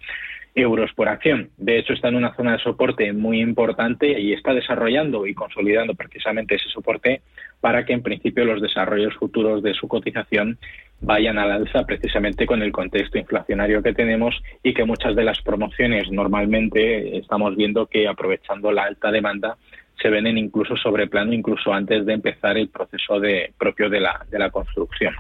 euros 0.56 0.92
por 0.94 1.10
acción. 1.10 1.50
De 1.58 1.78
hecho, 1.78 1.94
está 1.94 2.08
en 2.08 2.16
una 2.16 2.34
zona 2.36 2.54
de 2.54 2.60
soporte 2.60 3.12
muy 3.12 3.42
importante 3.42 4.20
y 4.20 4.34
está 4.34 4.54
desarrollando 4.54 5.28
y 5.28 5.34
consolidando 5.34 5.94
precisamente 5.94 6.56
ese 6.56 6.70
soporte 6.70 7.22
para 7.60 7.86
que 7.86 7.94
en 7.94 8.02
principio 8.02 8.46
los 8.46 8.62
desarrollos 8.62 9.14
futuros 9.16 9.62
de 9.62 9.74
su 9.74 9.88
cotización 9.88 10.58
vayan 11.02 11.38
al 11.38 11.52
alza 11.52 11.86
precisamente 11.86 12.46
con 12.46 12.62
el 12.62 12.72
contexto 12.72 13.18
inflacionario 13.18 13.84
que 13.84 13.94
tenemos 13.94 14.42
y 14.64 14.74
que 14.74 14.86
muchas 14.86 15.16
de 15.16 15.26
las 15.26 15.42
promociones 15.42 16.10
normalmente 16.10 17.18
estamos 17.18 17.56
viendo 17.56 17.88
que 17.88 18.08
aprovechando 18.08 18.72
la 18.72 18.84
alta 18.84 19.12
demanda 19.12 19.58
se 20.02 20.10
ven 20.10 20.26
incluso 20.38 20.76
sobre 20.78 21.08
plano 21.08 21.34
incluso 21.34 21.74
antes 21.74 22.06
de 22.06 22.14
empezar 22.14 22.58
el 22.58 22.70
proceso 22.70 23.20
de 23.20 23.54
propio 23.58 23.90
de 23.90 24.00
la, 24.00 24.26
de 24.30 24.40
la 24.40 24.50
construcción. 24.50 25.16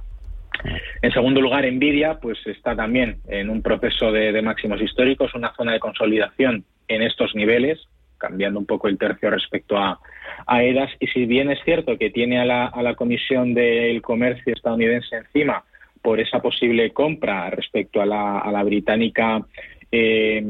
En 1.01 1.11
segundo 1.11 1.41
lugar, 1.41 1.71
Nvidia 1.71 2.19
pues 2.19 2.37
está 2.45 2.75
también 2.75 3.17
en 3.27 3.49
un 3.49 3.61
proceso 3.61 4.11
de, 4.11 4.41
máximos 4.41 4.81
históricos, 4.81 5.35
una 5.35 5.53
zona 5.55 5.73
de 5.73 5.79
consolidación 5.79 6.65
en 6.87 7.01
estos 7.01 7.35
niveles, 7.35 7.79
cambiando 8.17 8.59
un 8.59 8.65
poco 8.65 8.87
el 8.87 8.97
tercio 8.97 9.29
respecto 9.29 9.77
a, 9.77 9.99
EDAS. 10.47 10.91
Y 10.99 11.07
si 11.07 11.25
bien 11.25 11.51
es 11.51 11.59
cierto 11.63 11.97
que 11.97 12.09
tiene 12.09 12.39
a 12.39 12.45
la, 12.45 12.95
Comisión 12.95 13.53
del 13.53 14.01
Comercio 14.01 14.53
estadounidense 14.53 15.17
encima 15.17 15.63
por 16.01 16.19
esa 16.19 16.39
posible 16.39 16.91
compra 16.91 17.49
respecto 17.49 18.01
a 18.01 18.05
la, 18.05 18.63
británica, 18.63 19.45
eh, 19.91 20.43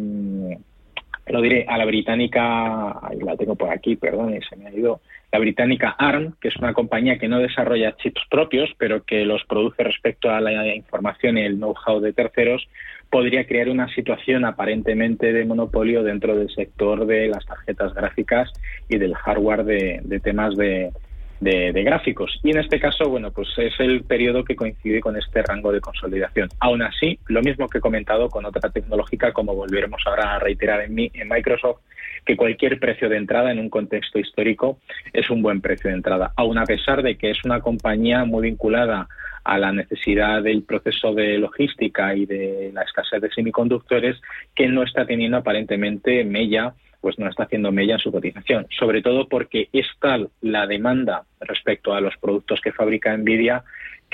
lo 1.27 1.41
diré, 1.41 1.65
a 1.67 1.77
la 1.77 1.85
británica, 1.85 2.99
la 3.21 3.35
tengo 3.37 3.55
por 3.55 3.69
aquí, 3.69 3.95
perdón, 3.95 4.37
se 4.47 4.55
me 4.57 4.67
ha 4.67 4.73
ido, 4.73 5.01
la 5.35 5.39
británica 5.39 5.93
ARM, 5.97 6.35
que 6.39 6.47
es 6.47 6.55
una 6.55 6.71
compañía 6.71 7.19
que 7.19 7.27
no 7.27 7.39
desarrolla 7.39 7.97
chips 7.97 8.21
propios, 8.31 8.69
pero 8.77 9.03
que 9.03 9.25
los 9.25 9.43
produce 9.43 9.83
respecto 9.83 10.29
a 10.29 10.39
la 10.39 10.73
información 10.73 11.37
y 11.37 11.41
el 11.41 11.57
know-how 11.57 11.99
de 11.99 12.13
terceros, 12.13 12.65
podría 13.09 13.45
crear 13.45 13.67
una 13.67 13.93
situación 13.93 14.45
aparentemente 14.45 15.33
de 15.33 15.43
monopolio 15.43 16.03
dentro 16.03 16.37
del 16.37 16.49
sector 16.51 17.05
de 17.05 17.27
las 17.27 17.45
tarjetas 17.45 17.93
gráficas 17.93 18.49
y 18.87 18.97
del 18.97 19.13
hardware 19.13 19.65
de, 19.65 20.21
temas 20.23 20.55
de, 20.55 20.93
gráficos. 21.41 22.39
Y 22.41 22.51
en 22.51 22.59
este 22.59 22.79
caso, 22.79 23.09
bueno, 23.09 23.31
pues 23.31 23.49
es 23.57 23.77
el 23.79 24.05
periodo 24.05 24.45
que 24.45 24.55
coincide 24.55 25.01
con 25.01 25.17
este 25.17 25.41
rango 25.41 25.73
de 25.73 25.81
consolidación. 25.81 26.47
Aún 26.61 26.81
así, 26.81 27.19
lo 27.27 27.41
mismo 27.41 27.67
que 27.67 27.79
he 27.79 27.81
comentado 27.81 28.29
con 28.29 28.45
otra 28.45 28.69
tecnológica, 28.69 29.33
como 29.33 29.53
volveremos 29.53 30.01
ahora 30.05 30.35
a 30.35 30.39
reiterar 30.39 30.79
en, 30.79 30.97
en 30.97 31.27
Microsoft, 31.27 31.81
que 32.25 32.35
cualquier 32.35 32.79
precio 32.79 33.07
de 33.09 33.17
entrada 33.17 33.51
en 33.51 33.59
un 33.59 33.69
contexto 33.69 34.19
histórico 34.19 34.79
es 35.13 35.29
un 35.29 35.41
buen 35.41 35.61
precio 35.61 35.89
de 35.89 35.97
entrada, 35.97 36.31
aun 36.35 36.57
a 36.57 36.65
pesar 36.65 37.03
de 37.03 37.17
que 37.17 37.29
es 37.29 37.37
una 37.45 37.61
compañía 37.61 38.25
muy 38.25 38.49
vinculada 38.49 39.07
a 39.43 39.59
la 39.59 39.71
necesidad 39.71 40.41
del 40.41 40.63
proceso 40.63 41.13
de 41.13 41.37
logística 41.37 42.15
y 42.15 42.25
de 42.25 42.71
la 42.73 42.81
escasez 42.81 43.21
de 43.21 43.29
semiconductores 43.29 44.19
que 44.55 44.67
no 44.67 44.81
está 44.83 45.05
teniendo 45.05 45.37
aparentemente 45.37 46.23
mella 46.25 46.73
pues 47.05 47.19
no 47.19 47.29
está 47.29 47.43
haciendo 47.43 47.71
mella 47.71 47.93
en 47.93 47.99
su 47.99 48.11
cotización, 48.11 48.65
sobre 48.79 49.03
todo 49.03 49.29
porque 49.29 49.69
es 49.71 49.85
tal 50.01 50.31
la 50.41 50.65
demanda 50.65 51.25
respecto 51.39 51.93
a 51.93 52.01
los 52.01 52.17
productos 52.17 52.59
que 52.61 52.71
fabrica 52.71 53.15
Nvidia 53.15 53.63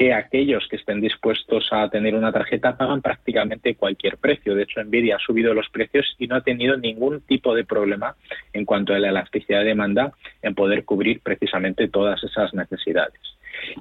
que 0.02 0.16
aquellos 0.16 0.68
que 0.68 0.78
estén 0.78 1.00
dispuestos 1.00 1.68
a 1.70 1.88
tener 1.88 2.16
una 2.16 2.32
tarjeta 2.32 2.76
pagan 2.76 3.04
prácticamente 3.04 3.76
cualquier 3.76 4.18
precio. 4.18 4.56
De 4.56 4.64
hecho, 4.64 4.84
Nvidia 4.84 5.18
ha 5.18 5.20
subido 5.20 5.54
los 5.54 5.70
precios 5.70 6.16
y 6.18 6.26
no 6.26 6.38
ha 6.38 6.42
tenido 6.42 6.76
ningún 6.76 7.22
tipo 7.22 7.54
de 7.54 7.66
problema 7.66 8.16
en 8.52 8.66
cuanto 8.66 8.96
a 8.96 9.00
la 9.00 9.10
elasticidad 9.10 9.60
de 9.60 9.66
demanda 9.66 10.12
en 10.42 10.56
poder 10.56 10.86
cubrir 10.86 11.22
precisamente 11.22 11.88
todas 11.88 12.24
esas 12.24 12.52
necesidades. 12.56 13.22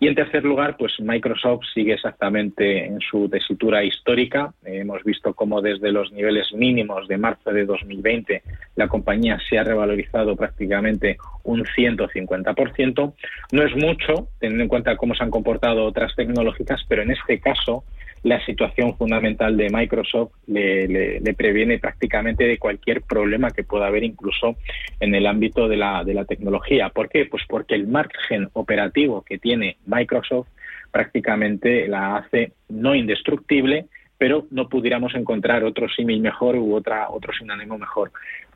Y 0.00 0.09
en 0.09 0.14
tercer 0.14 0.44
lugar, 0.44 0.76
pues 0.76 0.92
Microsoft 1.00 1.64
sigue 1.74 1.94
exactamente 1.94 2.87
en 2.87 3.00
su 3.00 3.28
tesitura 3.28 3.83
histórica. 3.85 4.52
hemos 4.64 5.02
visto 5.04 5.35
cómo 5.35 5.61
desde 5.61 5.92
los 5.92 6.12
niveles 6.12 6.52
mínimos 6.52 7.09
de 7.09 7.18
marzo 7.18 7.50
de 7.50 7.64
2020 7.64 8.42
la 8.76 8.88
compañía 8.88 9.38
se 9.48 9.59
ha 9.59 9.64
revalorizado 9.64 10.37
prácticamente 10.37 11.18
un 11.44 11.64
150%. 11.64 13.14
No 13.52 13.62
es 13.62 13.76
mucho, 13.76 14.28
teniendo 14.38 14.64
en 14.64 14.68
cuenta 14.68 14.96
cómo 14.96 15.14
se 15.14 15.24
han 15.24 15.30
comportado 15.30 15.85
otras 15.85 16.14
tecnológicas, 16.14 16.83
pero 16.88 17.02
en 17.02 17.11
este 17.11 17.40
caso 17.40 17.85
la 18.22 18.44
situación 18.44 18.96
fundamental 18.96 19.56
de 19.56 19.70
Microsoft 19.70 20.33
le, 20.46 21.20
previene 21.37 21.78
prácticamente 21.78 22.44
de 22.44 22.59
cualquier 22.59 23.02
problema 23.02 23.50
que 23.50 23.64
pueda 23.64 23.87
haber 23.87 24.04
incluso 24.04 24.56
en 25.00 25.14
el 25.14 25.26
ámbito 25.26 25.68
de 25.68 25.76
la, 25.76 26.04
de 26.04 26.14
la 26.14 26.26
tecnología. 26.26 26.90
¿Por 26.90 27.09
qué? 27.09 27.24
Pues 27.24 27.42
porque 27.48 27.74
el 27.74 27.87
margen 27.87 28.48
operativo 28.52 29.22
que 29.22 29.38
tiene 29.38 29.76
Microsoft 29.87 30.48
prácticamente 30.90 31.88
la 31.88 32.16
hace 32.16 32.52
no 32.68 32.94
indestructible, 32.94 33.87
pero 34.18 34.46
no 34.50 34.68
pudiéramos 34.68 35.14
encontrar 35.14 35.64
otro 35.64 35.88
símil 35.88 36.20
mejor 36.20 36.56
u 36.56 36.74
otra, 36.74 37.09
otro 37.09 37.33
sinónimo 37.33 37.78
mejor 37.78 38.11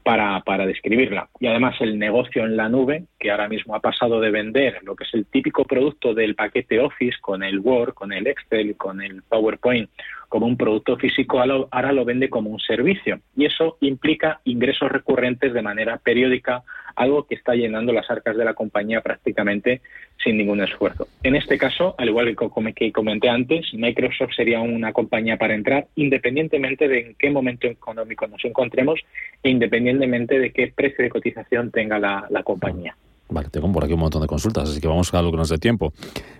para, 0.05 0.41
para 0.41 0.67
describirla. 0.67 1.29
Y 1.41 1.47
además 1.47 1.77
el 1.81 1.99
negocio 1.99 2.45
en 2.45 2.57
la 2.57 2.69
nube, 2.69 3.05
que 3.19 3.31
ahora 3.31 3.49
mismo 3.49 3.75
ha 3.75 3.81
pasado 3.81 4.21
de 4.21 4.31
vender 4.31 4.81
lo 4.83 4.95
que 4.95 5.05
es 5.05 5.15
el 5.15 5.27
típico 5.27 5.65
producto 5.65 6.15
del 6.15 6.35
paquete 6.35 6.79
Office 6.79 7.17
con 7.21 7.43
el 7.43 7.59
Word, 7.59 7.95
con 7.95 8.13
el 8.13 8.27
Excel, 8.27 8.77
con 8.77 9.01
el 9.01 9.23
PowerPoint, 9.23 9.89
como 10.29 10.47
un 10.47 10.57
producto 10.57 10.97
físico, 10.97 11.41
ahora 11.41 11.93
lo 11.93 12.05
vende 12.05 12.29
como 12.29 12.51
un 12.51 12.61
servicio. 12.61 13.21
Y 13.37 13.47
eso 13.47 13.79
implica 13.81 14.41
ingresos 14.45 14.91
recurrentes 14.91 15.53
de 15.53 15.63
manera 15.63 15.97
periódica 15.99 16.65
algo 16.97 17.25
que 17.27 17.35
está 17.35 17.55
llenando 17.55 17.93
las 17.93 18.11
arcas 18.11 18.37
de 18.37 18.45
la 18.45 18.55
compañía 18.55 19.01
prácticamente 19.01 19.81
sin 20.23 20.37
ningún 20.37 20.61
esfuerzo. 20.61 21.09
En 21.23 21.35
este 21.35 21.59
caso, 21.59 21.95
al 21.99 22.09
igual 22.09 22.37
que 22.75 22.93
comenté 22.93 23.29
antes, 23.29 23.73
Microsoft 23.75 24.33
sería 24.35 24.61
una 24.61 24.93
compañía 24.93 25.37
para 25.37 25.55
entrar 25.55 25.87
independientemente 25.97 26.89
de 26.89 27.01
en 27.01 27.15
qué 27.17 27.31
momento 27.31 27.67
económico 27.67 28.27
nos 28.27 28.45
encontremos 28.45 29.01
e 29.43 29.51
independientemente 29.51 29.94
de 29.99 30.53
qué 30.53 30.73
precio 30.75 31.05
de 31.05 31.11
cotización 31.11 31.71
tenga 31.71 31.99
la, 31.99 32.43
compañía. 32.45 32.97
Vale, 33.29 33.49
tengo 33.51 33.73
por 33.73 33.85
aquí 33.85 33.95
un 33.95 34.01
montón 34.01 34.23
de 34.23 34.29
consultas, 34.29 34.69
así 34.69 34.81
que 34.81 34.87
vamos 34.87 35.13
a 35.13 35.23
lo 35.23 35.31
que 35.31 35.37
nos 35.37 35.49
dé 35.49 35.59
tiempo. 35.59 35.93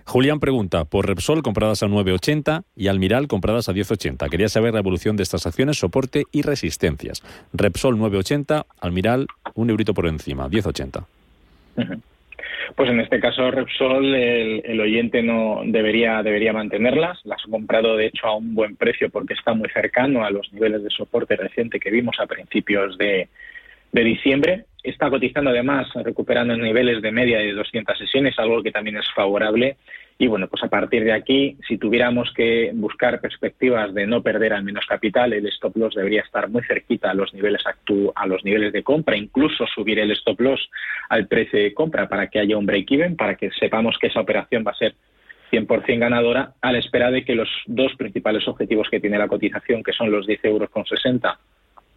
Julián 0.05 0.39
pregunta, 0.39 0.85
por 0.85 1.07
Repsol 1.07 1.41
compradas 1.41 1.81
a 1.83 1.87
9.80 1.87 2.63
y 2.75 2.87
Almiral 2.87 3.27
compradas 3.27 3.69
a 3.69 3.73
10.80. 3.73 4.29
Quería 4.29 4.49
saber 4.49 4.73
la 4.73 4.79
evolución 4.79 5.17
de 5.17 5.23
estas 5.23 5.47
acciones, 5.47 5.77
soporte 5.77 6.23
y 6.31 6.43
resistencias. 6.43 7.23
Repsol 7.53 7.97
9.80, 7.97 8.65
Almiral 8.79 9.27
un 9.55 9.69
eurito 9.69 9.93
por 9.93 10.07
encima, 10.07 10.47
10,80. 10.47 11.05
Pues 12.75 12.89
en 12.89 12.99
este 12.99 13.19
caso 13.19 13.51
Repsol 13.51 14.13
el, 14.15 14.79
oyente 14.81 15.23
no 15.23 15.61
debería 15.65 16.21
debería 16.23 16.51
mantenerlas. 16.51 17.19
Las 17.23 17.41
ha 17.45 17.49
comprado 17.49 17.95
de 17.95 18.07
hecho 18.07 18.27
a 18.27 18.35
un 18.35 18.53
buen 18.53 18.75
precio 18.75 19.09
porque 19.09 19.33
está 19.33 19.53
muy 19.53 19.69
cercano 19.69 20.25
a 20.25 20.29
los 20.29 20.51
niveles 20.51 20.83
de 20.83 20.89
soporte 20.89 21.35
reciente 21.35 21.79
que 21.79 21.89
vimos 21.89 22.17
a 22.19 22.25
principios 22.25 22.97
de, 22.97 23.29
de 23.95 24.03
diciembre. 24.03 24.65
Está 24.83 25.09
cotizando 25.09 25.49
además 25.49 25.87
recuperando 25.95 26.55
niveles 26.55 27.01
de 27.01 27.11
media 27.11 27.39
de 27.39 27.53
200 27.53 27.97
sesiones, 27.97 28.37
algo 28.37 28.61
que 28.61 28.71
también 28.71 28.97
es 28.97 29.09
favorable 29.15 29.77
y 30.17 30.27
bueno, 30.27 30.47
pues 30.47 30.63
a 30.63 30.69
partir 30.69 31.03
de 31.03 31.11
aquí, 31.11 31.57
si 31.67 31.77
tuviéramos 31.77 32.31
que 32.33 32.71
buscar 32.73 33.19
perspectivas 33.19 33.93
de 33.93 34.07
no 34.07 34.21
perder 34.21 34.53
al 34.53 34.63
menos 34.63 34.85
capital, 34.85 35.33
el 35.33 35.45
stop 35.47 35.75
loss 35.75 35.95
debería 35.95 36.21
estar 36.21 36.49
muy 36.49 36.61
cerquita 36.63 37.11
a 37.11 37.13
los 37.13 37.33
niveles 37.33 37.63
a 38.15 38.27
los 38.27 38.45
niveles 38.45 38.71
de 38.71 38.83
compra, 38.83 39.17
incluso 39.17 39.65
subir 39.67 39.99
el 39.99 40.11
stop 40.11 40.39
loss 40.39 40.69
al 41.09 41.27
precio 41.27 41.59
de 41.59 41.73
compra 41.73 42.07
para 42.07 42.27
que 42.27 42.39
haya 42.39 42.57
un 42.57 42.65
break 42.65 42.91
even, 42.91 43.17
para 43.17 43.35
que 43.35 43.51
sepamos 43.51 43.97
que 43.99 44.07
esa 44.07 44.21
operación 44.21 44.63
va 44.65 44.71
a 44.71 44.75
ser 44.75 44.95
100% 45.51 45.99
ganadora, 45.99 46.53
a 46.61 46.71
la 46.71 46.79
espera 46.79 47.11
de 47.11 47.25
que 47.25 47.35
los 47.35 47.49
dos 47.65 47.93
principales 47.95 48.47
objetivos 48.47 48.87
que 48.89 49.01
tiene 49.01 49.17
la 49.17 49.27
cotización, 49.27 49.83
que 49.83 49.91
son 49.91 50.11
los 50.11 50.25
10 50.27 50.45
euros 50.45 50.69
con 50.69 50.85
60 50.85 51.37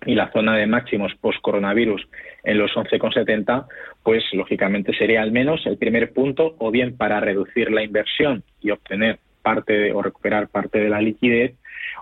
y 0.07 0.15
la 0.15 0.31
zona 0.33 0.57
de 0.57 0.67
máximos 0.67 1.15
post-coronavirus 1.21 2.07
en 2.45 2.59
los 2.59 2.73
11,70, 2.73 3.67
pues 4.03 4.25
lógicamente 4.33 4.97
sería 4.97 5.23
al 5.23 5.33
menos 5.33 5.67
el 5.67 5.77
primer 5.77 6.13
punto, 6.13 6.55
o 6.59 6.71
bien 6.71 6.97
para 6.97 7.21
reducir 7.21 7.71
la 7.71 7.83
inversión 7.83 8.43
y 8.61 8.71
obtener 8.71 9.19
parte 9.43 9.93
o 9.93 10.03
recuperar 10.03 10.49
parte 10.49 10.79
de 10.79 10.89
la 10.89 11.01
liquidez, 11.01 11.55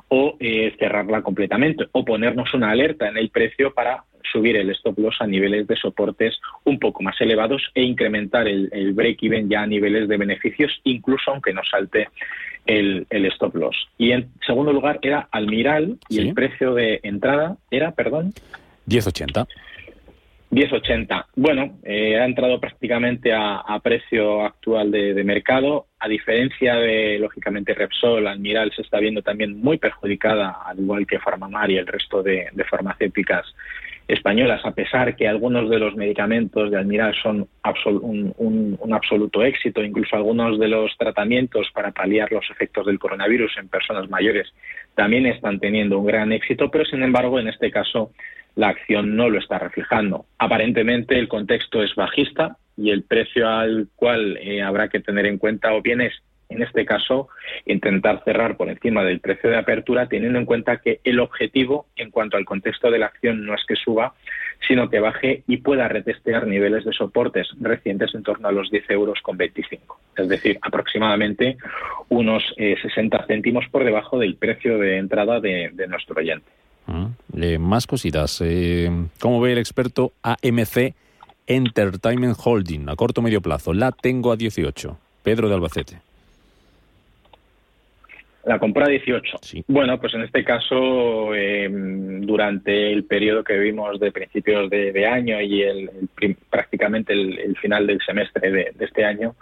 o 0.08 0.36
eh, 0.40 0.74
cerrarla 0.78 1.22
completamente, 1.22 1.86
o 1.92 2.04
ponernos 2.04 2.52
una 2.54 2.70
alerta 2.70 3.08
en 3.08 3.16
el 3.16 3.30
precio 3.30 3.72
para 3.72 4.04
subir 4.32 4.56
el 4.56 4.70
stop 4.70 4.98
loss 4.98 5.16
a 5.20 5.26
niveles 5.26 5.66
de 5.66 5.76
soportes 5.76 6.38
un 6.64 6.78
poco 6.78 7.02
más 7.02 7.20
elevados 7.20 7.62
e 7.74 7.82
incrementar 7.82 8.48
el, 8.48 8.68
el 8.72 8.92
break-even 8.92 9.48
ya 9.48 9.62
a 9.62 9.66
niveles 9.66 10.08
de 10.08 10.16
beneficios, 10.16 10.80
incluso 10.84 11.30
aunque 11.30 11.52
no 11.52 11.62
salte 11.64 12.08
el, 12.66 13.06
stop 13.32 13.54
loss. 13.54 13.76
Y 13.98 14.12
en 14.12 14.30
segundo 14.44 14.72
lugar 14.72 14.98
era 15.02 15.28
Almiral 15.30 15.98
y 16.08 16.20
el 16.20 16.34
precio 16.34 16.74
de 16.74 17.00
entrada 17.02 17.56
era, 17.70 17.92
perdón. 17.92 18.32
10.80. 18.86 19.46
10.80. 20.50 21.26
Bueno, 21.34 21.78
eh, 21.82 22.18
ha 22.18 22.24
entrado 22.24 22.60
prácticamente 22.60 23.32
a, 23.32 23.62
precio 23.82 24.44
actual 24.44 24.90
de, 24.90 25.24
mercado. 25.24 25.86
A 25.98 26.08
diferencia 26.08 26.76
de, 26.76 27.18
lógicamente, 27.18 27.74
Repsol, 27.74 28.26
Almiral 28.26 28.72
se 28.74 28.82
está 28.82 28.98
viendo 28.98 29.22
también 29.22 29.60
muy 29.60 29.78
perjudicada, 29.78 30.58
al 30.64 30.78
igual 30.78 31.06
que 31.06 31.18
Farmamar 31.18 31.70
y 31.70 31.78
el 31.78 31.86
resto 31.86 32.22
de 32.22 32.50
farmacéuticas 32.68 33.46
españolas, 34.08 34.64
a 34.64 34.70
pesar 34.70 35.16
que 35.16 35.26
algunos 35.26 35.68
de 35.68 35.78
los 35.78 35.96
medicamentos 35.96 36.70
de 36.70 36.78
Almiral 36.78 37.14
son 37.22 37.48
un, 37.64 38.78
absoluto 38.92 39.42
éxito, 39.42 39.82
incluso 39.82 40.16
algunos 40.16 40.58
de 40.58 40.68
los 40.68 40.96
tratamientos 40.96 41.68
para 41.74 41.90
paliar 41.90 42.30
los 42.30 42.48
efectos 42.50 42.86
del 42.86 42.98
coronavirus 42.98 43.58
en 43.58 43.68
personas 43.68 44.08
mayores 44.08 44.52
también 44.94 45.26
están 45.26 45.58
teniendo 45.60 45.98
un 45.98 46.06
gran 46.06 46.32
éxito, 46.32 46.70
pero 46.70 46.84
sin 46.84 47.02
embargo 47.02 47.38
en 47.38 47.48
este 47.48 47.70
caso 47.70 48.12
la 48.54 48.68
acción 48.68 49.16
no 49.16 49.28
lo 49.28 49.38
está 49.38 49.58
reflejando. 49.58 50.24
Aparentemente 50.38 51.18
el 51.18 51.28
contexto 51.28 51.82
es 51.82 51.94
bajista 51.94 52.56
y 52.76 52.90
el 52.90 53.02
precio 53.02 53.48
al 53.48 53.88
cual 53.96 54.38
eh, 54.40 54.62
habrá 54.62 54.88
que 54.88 55.00
tener 55.00 55.26
en 55.26 55.38
cuenta 55.38 55.74
o 55.74 55.82
bien 55.82 56.00
es 56.00 56.14
en 56.48 56.62
este 56.62 56.84
caso, 56.84 57.28
intentar 57.64 58.22
cerrar 58.24 58.56
por 58.56 58.68
encima 58.68 59.02
del 59.02 59.20
precio 59.20 59.50
de 59.50 59.56
apertura, 59.56 60.06
teniendo 60.06 60.38
en 60.38 60.44
cuenta 60.44 60.78
que 60.78 61.00
el 61.04 61.20
objetivo 61.20 61.86
en 61.96 62.10
cuanto 62.10 62.36
al 62.36 62.44
contexto 62.44 62.90
de 62.90 62.98
la 62.98 63.06
acción 63.06 63.44
no 63.44 63.54
es 63.54 63.64
que 63.66 63.74
suba, 63.74 64.14
sino 64.66 64.88
que 64.88 65.00
baje 65.00 65.42
y 65.46 65.58
pueda 65.58 65.88
retestear 65.88 66.46
niveles 66.46 66.84
de 66.84 66.92
soportes 66.92 67.48
recientes 67.60 68.14
en 68.14 68.22
torno 68.22 68.48
a 68.48 68.52
los 68.52 68.70
10 68.70 68.90
euros 68.90 69.20
con 69.22 69.36
25. 69.36 69.98
Es 70.16 70.28
decir, 70.28 70.58
aproximadamente 70.62 71.56
unos 72.08 72.42
60 72.56 73.16
eh, 73.16 73.20
céntimos 73.26 73.64
por 73.70 73.84
debajo 73.84 74.18
del 74.18 74.36
precio 74.36 74.78
de 74.78 74.98
entrada 74.98 75.40
de, 75.40 75.72
nuestro 75.88 76.16
oyente. 76.16 76.46
Ah, 76.86 77.08
eh, 77.36 77.58
más 77.58 77.86
cositas. 77.86 78.40
Eh, 78.44 78.90
¿Cómo 79.20 79.40
ve 79.40 79.52
el 79.52 79.58
experto 79.58 80.12
AMC 80.22 80.94
Entertainment 81.46 82.36
Holding 82.42 82.88
a 82.88 82.96
corto 82.96 83.22
medio 83.22 83.40
plazo? 83.40 83.74
La 83.74 83.92
tengo 83.92 84.32
a 84.32 84.36
18. 84.36 84.96
Pedro 85.22 85.48
de 85.48 85.54
Albacete. 85.54 86.05
La 88.46 88.60
compra 88.60 88.86
18. 88.86 89.38
Bueno, 89.66 89.98
pues 89.98 90.14
en 90.14 90.22
este 90.22 90.44
caso, 90.44 91.34
em, 91.34 92.20
durante 92.20 92.92
el 92.92 93.04
periodo 93.04 93.42
que 93.42 93.58
vimos 93.58 93.98
de 93.98 94.12
principios 94.12 94.70
de, 94.70 95.04
año 95.04 95.40
y 95.40 95.62
el, 95.62 95.90
prácticamente 96.48 97.12
el, 97.12 97.56
final 97.56 97.88
del 97.88 98.00
semestre 98.06 98.52
de, 98.52 98.72
este 98.78 99.04
año, 99.04 99.34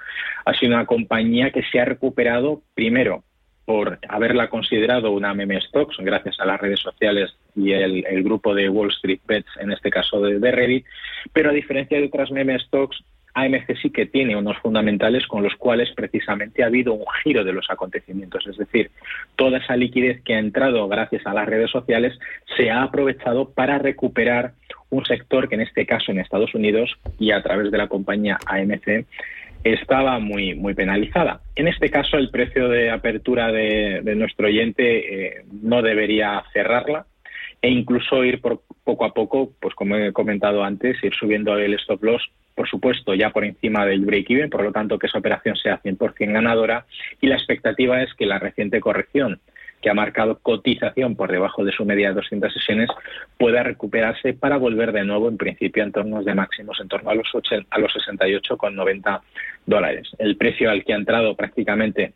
ha 0.47 0.55
sido 0.55 0.73
una 0.73 0.87
compañía 0.87 1.51
que 1.51 1.63
se 1.65 1.81
ha 1.81 1.85
recuperado 1.85 2.63
primero 2.75 3.25
por 3.67 3.99
haberla 4.09 4.49
considerado 4.49 5.11
una 5.11 5.35
meme 5.35 5.61
stocks 5.61 5.99
gracias 5.99 6.41
a 6.41 6.47
las 6.47 6.59
redes 6.59 6.81
sociales 6.81 7.37
y 7.55 7.73
el, 7.73 8.23
grupo 8.23 8.55
de 8.55 8.71
Wall 8.71 8.91
Street 8.91 9.21
Bets, 9.27 9.51
en 9.61 9.71
este 9.71 9.91
caso 9.91 10.23
de, 10.23 10.39
de 10.39 10.51
Reddit, 10.51 10.87
pero 11.35 11.51
a 11.51 11.53
diferencia 11.53 11.99
de 11.99 12.07
otras 12.07 12.31
meme 12.31 12.59
stocks, 12.59 13.05
AMC 13.35 13.77
sí 13.83 13.91
que 13.91 14.07
tiene 14.07 14.37
unos 14.37 14.57
fundamentales 14.59 15.27
con 15.27 15.43
los 15.43 15.55
cuales 15.57 15.91
precisamente 15.95 16.63
ha 16.63 16.67
habido 16.67 16.95
un 16.95 17.05
giro 17.23 17.45
de 17.45 17.53
los 17.53 17.69
acontecimientos. 17.69 18.47
Es 18.47 18.57
decir, 18.57 18.91
toda 19.37 19.59
esa 19.59 19.77
liquidez 19.77 20.23
que 20.23 20.35
ha 20.35 20.39
entrado 20.39 20.87
gracias 20.89 21.27
a 21.27 21.35
las 21.35 21.47
redes 21.47 21.71
sociales 21.71 22.19
se 22.57 22.71
ha 22.71 22.83
aprovechado 22.83 23.51
para 23.51 23.79
recuperar 23.79 24.53
un 24.91 25.05
sector 25.05 25.49
que 25.49 25.57
en 25.57 25.63
este 25.63 25.85
caso 25.85 26.13
en 26.13 26.21
Estados 26.21 26.55
Unidos 26.55 26.95
y 27.19 27.33
a 27.33 27.43
través 27.43 27.73
de 27.73 27.79
la 27.79 27.89
compañía 27.89 28.39
AMC 28.47 29.05
estaba 29.65 30.19
muy, 30.19 30.55
muy 30.55 30.75
penalizada. 30.75 31.41
En 31.57 31.67
este 31.69 31.91
caso, 31.91 32.19
el 32.19 32.31
precio 32.31 32.69
de 32.69 32.91
apertura 32.91 33.51
de, 33.51 34.15
nuestro 34.15 34.47
oyente 34.47 35.39
eh, 35.39 35.45
no 35.63 35.83
debería 35.83 36.45
cerrarla 36.53 37.07
e 37.63 37.71
incluso 37.71 38.23
ir 38.25 38.43
por, 38.43 38.61
poco 38.85 39.07
a 39.07 39.15
poco, 39.15 39.53
pues 39.59 39.75
como 39.75 39.97
he 39.97 40.13
comentado 40.13 40.63
antes, 40.63 41.03
ir 41.03 41.15
subiendo 41.15 41.57
el 41.57 41.75
stop 41.75 42.05
loss 42.05 42.31
por 42.55 42.69
supuesto, 42.69 43.15
ya 43.15 43.31
por 43.31 43.45
encima 43.45 43.85
del 43.85 44.05
break-even, 44.05 44.51
por 44.51 44.63
lo 44.63 44.73
tanto, 44.73 44.99
que 44.99 45.07
esa 45.07 45.19
operación 45.19 45.57
sea 45.57 45.81
100% 45.83 46.33
ganadora. 46.33 46.87
Y 47.21 47.27
la 47.27 47.37
expectativa 47.37 48.03
es 48.03 48.15
que 48.15 48.27
la 48.27 48.39
reciente 48.39 48.81
corrección 48.81 49.41
que 49.85 49.91
ha 49.91 49.95
marcado 49.95 50.39
cotización 50.39 51.15
por 51.15 51.31
debajo 51.31 51.63
de 51.63 51.71
su 51.71 51.85
media 51.85 52.09
de 52.09 52.15
200 52.15 52.55
sesiones, 52.55 52.89
pueda 53.37 53.63
recuperarse 53.63 54.33
para 54.33 54.57
volver 54.57 54.93
de 54.93 55.05
nuevo, 55.05 55.29
en 55.29 55.37
principio, 55.37 55.83
en 55.83 55.93
torno 55.93 56.23
de 56.23 56.35
máximos, 56.35 56.81
en 56.81 56.89
torno 56.89 57.11
a 57.11 57.15
los, 57.15 57.29
a 57.71 57.79
los 57.79 57.93
68,90 57.93 59.21
dólares. 59.67 60.09
El 60.19 60.39
precio 60.39 60.71
al 60.71 60.85
que 60.85 60.95
ha 60.95 60.97
entrado 60.97 61.37
prácticamente 61.37 62.15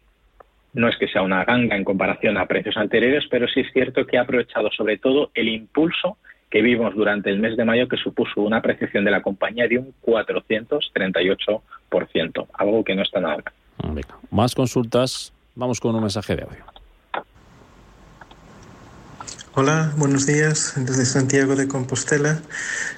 no 0.72 0.88
es 0.88 0.96
que 0.96 1.08
sea 1.08 1.20
una 1.20 1.44
ganga 1.44 1.76
en 1.76 1.84
comparación 1.84 2.38
a 2.38 2.46
precios 2.46 2.78
anteriores, 2.78 3.24
pero 3.30 3.46
sí 3.46 3.60
es 3.60 3.72
cierto 3.72 4.06
que 4.06 4.16
ha 4.16 4.22
aprovechado 4.22 4.70
sobre 4.70 4.96
todo 4.96 5.30
el 5.34 5.48
impulso 5.48 6.16
que 6.50 6.62
vimos 6.62 6.94
durante 6.94 7.28
el 7.30 7.38
mes 7.38 7.56
de 7.56 7.64
mayo, 7.64 7.88
que 7.88 7.96
supuso 7.96 8.40
una 8.40 8.58
apreciación 8.58 9.04
de 9.04 9.10
la 9.10 9.22
compañía 9.22 9.66
de 9.68 9.78
un 9.78 9.94
438%, 10.02 12.46
algo 12.54 12.84
que 12.84 12.94
no 12.94 13.02
está 13.02 13.20
nada 13.20 13.36
mal. 13.36 13.44
Más 14.30 14.54
consultas, 14.54 15.32
vamos 15.54 15.80
con 15.80 15.94
un 15.94 16.00
mensaje 16.00 16.36
de 16.36 16.42
audio. 16.42 16.64
Hola, 19.54 19.92
buenos 19.96 20.26
días. 20.26 20.74
Desde 20.76 21.04
Santiago 21.04 21.56
de 21.56 21.66
Compostela. 21.66 22.40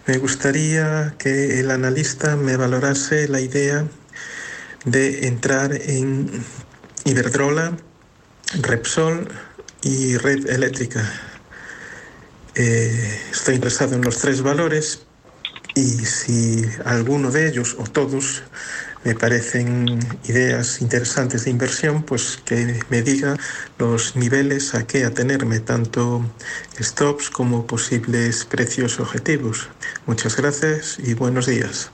Me 0.07 0.19
gustaría 0.19 1.15
que 1.19 1.61
el 1.61 1.71
analista 1.71 2.37
me 2.37 2.57
valorase 2.57 3.29
la 3.29 3.41
idea 3.41 3.87
de 4.85 5.27
entrar 5.27 5.71
en 5.73 6.29
Iberdrola, 7.07 7.73
Repsol 8.61 9.29
y 9.83 10.19
Red 10.19 10.51
Eléctrica. 10.51 11.01
Eh, 12.57 13.21
estoy 13.31 13.55
interesado 13.57 13.95
en 13.95 14.03
los 14.03 14.19
tres 14.19 14.43
valores 14.43 15.07
y 15.75 15.83
si 15.83 16.63
alguno 16.85 17.31
de 17.31 17.49
ellos 17.49 17.77
o 17.79 17.85
todos 17.85 18.43
me 19.05 19.15
parecen 19.15 19.99
ideas 20.29 20.83
interesantes 20.83 21.45
de 21.45 21.51
inversión, 21.51 22.03
pues 22.03 22.37
que 22.45 22.81
me 22.91 23.03
diga 23.03 23.37
los 23.79 24.15
niveles 24.17 24.75
a 24.75 24.87
qué 24.87 25.05
atenerme, 25.05 25.61
tanto 25.61 26.23
stops 26.79 27.31
como 27.31 27.67
posibles 27.67 28.45
precios 28.45 29.01
objetivos. 29.01 29.71
Muchas 30.07 30.37
gracias 30.37 30.99
y 30.99 31.15
buenos 31.15 31.47
días. 31.47 31.91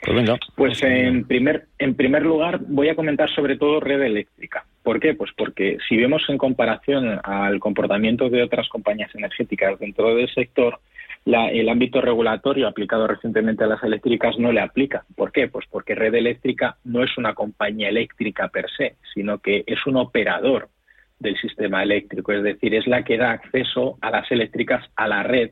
Pues, 0.00 0.30
pues 0.54 0.82
en 0.82 1.26
primer, 1.26 1.66
en 1.78 1.94
primer 1.94 2.22
lugar 2.22 2.60
voy 2.66 2.88
a 2.88 2.96
comentar 2.96 3.28
sobre 3.28 3.58
todo 3.58 3.80
red 3.80 4.00
eléctrica. 4.00 4.64
¿Por 4.88 5.00
qué? 5.00 5.12
Pues 5.12 5.30
porque 5.36 5.76
si 5.86 5.98
vemos 5.98 6.22
en 6.30 6.38
comparación 6.38 7.20
al 7.22 7.60
comportamiento 7.60 8.30
de 8.30 8.42
otras 8.42 8.70
compañías 8.70 9.14
energéticas 9.14 9.78
dentro 9.78 10.14
del 10.14 10.32
sector, 10.32 10.80
el 11.26 11.68
ámbito 11.68 12.00
regulatorio 12.00 12.66
aplicado 12.66 13.06
recientemente 13.06 13.64
a 13.64 13.66
las 13.66 13.82
eléctricas 13.82 14.38
no 14.38 14.50
le 14.50 14.62
aplica. 14.62 15.04
¿Por 15.14 15.30
qué? 15.30 15.46
Pues 15.46 15.66
porque 15.70 15.94
Red 15.94 16.14
Eléctrica 16.14 16.78
no 16.84 17.04
es 17.04 17.18
una 17.18 17.34
compañía 17.34 17.90
eléctrica 17.90 18.48
per 18.48 18.64
se, 18.74 18.96
sino 19.12 19.40
que 19.40 19.62
es 19.66 19.86
un 19.86 19.98
operador 19.98 20.70
del 21.18 21.36
sistema 21.36 21.82
eléctrico, 21.82 22.32
es 22.32 22.42
decir, 22.42 22.74
es 22.74 22.86
la 22.86 23.02
que 23.02 23.18
da 23.18 23.32
acceso 23.32 23.98
a 24.00 24.10
las 24.10 24.30
eléctricas 24.30 24.88
a 24.94 25.08
la 25.08 25.22
red 25.22 25.50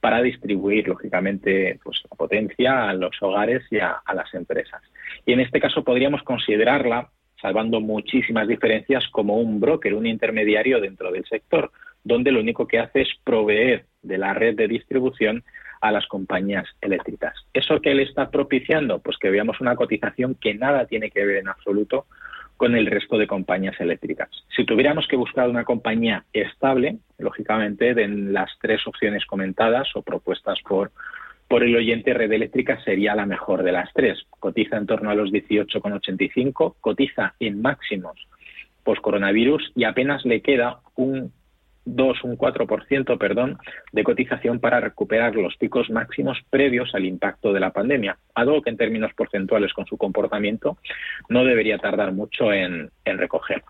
para 0.00 0.20
distribuir, 0.20 0.88
lógicamente, 0.88 1.78
pues, 1.82 2.02
la 2.10 2.16
potencia 2.16 2.88
a 2.88 2.94
los 2.94 3.16
hogares 3.22 3.62
y 3.70 3.78
a, 3.78 4.02
las 4.12 4.32
empresas. 4.34 4.82
Y 5.24 5.32
en 5.32 5.40
este 5.40 5.60
caso 5.60 5.84
podríamos 5.84 6.22
considerarla, 6.22 7.10
salvando 7.44 7.78
muchísimas 7.78 8.48
diferencias, 8.48 9.06
como 9.08 9.36
un 9.36 9.60
broker, 9.60 9.92
un 9.92 10.06
intermediario 10.06 10.80
dentro 10.80 11.12
del 11.12 11.26
sector, 11.26 11.70
donde 12.02 12.32
lo 12.32 12.40
único 12.40 12.66
que 12.66 12.78
hace 12.78 13.02
es 13.02 13.08
proveer 13.22 13.84
de 14.00 14.16
la 14.16 14.32
red 14.32 14.56
de 14.56 14.66
distribución 14.66 15.44
a 15.82 15.92
las 15.92 16.06
compañías 16.06 16.64
eléctricas. 16.80 17.34
¿Eso 17.52 17.82
qué 17.82 17.94
le 17.94 18.04
está 18.04 18.30
propiciando? 18.30 19.00
Pues 19.00 19.18
que 19.18 19.28
veamos 19.28 19.60
una 19.60 19.76
cotización 19.76 20.36
que 20.36 20.54
nada 20.54 20.86
tiene 20.86 21.10
que 21.10 21.22
ver 21.22 21.36
en 21.36 21.48
absoluto 21.48 22.06
con 22.56 22.74
el 22.76 22.86
resto 22.86 23.18
de 23.18 23.26
compañías 23.26 23.78
eléctricas. 23.78 24.30
Si 24.56 24.64
tuviéramos 24.64 25.06
que 25.06 25.16
buscar 25.16 25.50
una 25.50 25.64
compañía 25.64 26.24
estable, 26.32 26.96
lógicamente, 27.18 27.92
de 27.92 28.08
las 28.08 28.50
tres 28.58 28.86
opciones 28.86 29.26
comentadas 29.26 29.88
o 29.96 30.00
propuestas 30.00 30.58
por, 30.66 30.92
por 31.48 31.62
el 31.62 31.76
oyente, 31.76 32.14
Red 32.14 32.32
Eléctrica 32.32 32.82
sería 32.84 33.14
la 33.14 33.26
mejor 33.26 33.62
de 33.62 33.72
las 33.72 33.92
tres. 33.92 34.18
Cotiza 34.30 34.76
en 34.76 34.86
torno 34.86 35.10
a 35.10 35.14
los 35.14 35.30
18,85, 35.30 36.76
cotiza 36.80 37.34
en 37.40 37.60
máximos 37.60 38.26
post-coronavirus 38.82 39.72
y 39.74 39.84
apenas 39.84 40.24
le 40.24 40.42
queda 40.42 40.80
un 40.94 41.32
2, 41.86 42.24
un 42.24 42.38
4%, 42.38 43.18
perdón, 43.18 43.58
de 43.92 44.04
cotización 44.04 44.58
para 44.58 44.80
recuperar 44.80 45.34
los 45.34 45.56
picos 45.56 45.90
máximos 45.90 46.38
previos 46.48 46.94
al 46.94 47.04
impacto 47.04 47.52
de 47.52 47.60
la 47.60 47.72
pandemia, 47.72 48.16
algo 48.34 48.62
que 48.62 48.70
en 48.70 48.76
términos 48.76 49.12
porcentuales 49.14 49.72
con 49.74 49.86
su 49.86 49.96
comportamiento 49.96 50.78
no 51.28 51.44
debería 51.44 51.78
tardar 51.78 52.12
mucho 52.12 52.52
en, 52.52 52.90
recoger. 53.04 53.62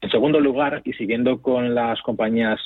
En 0.00 0.10
segundo 0.10 0.40
lugar, 0.40 0.82
y 0.84 0.92
siguiendo 0.94 1.40
con 1.40 1.74
las 1.74 2.00
compañías 2.02 2.60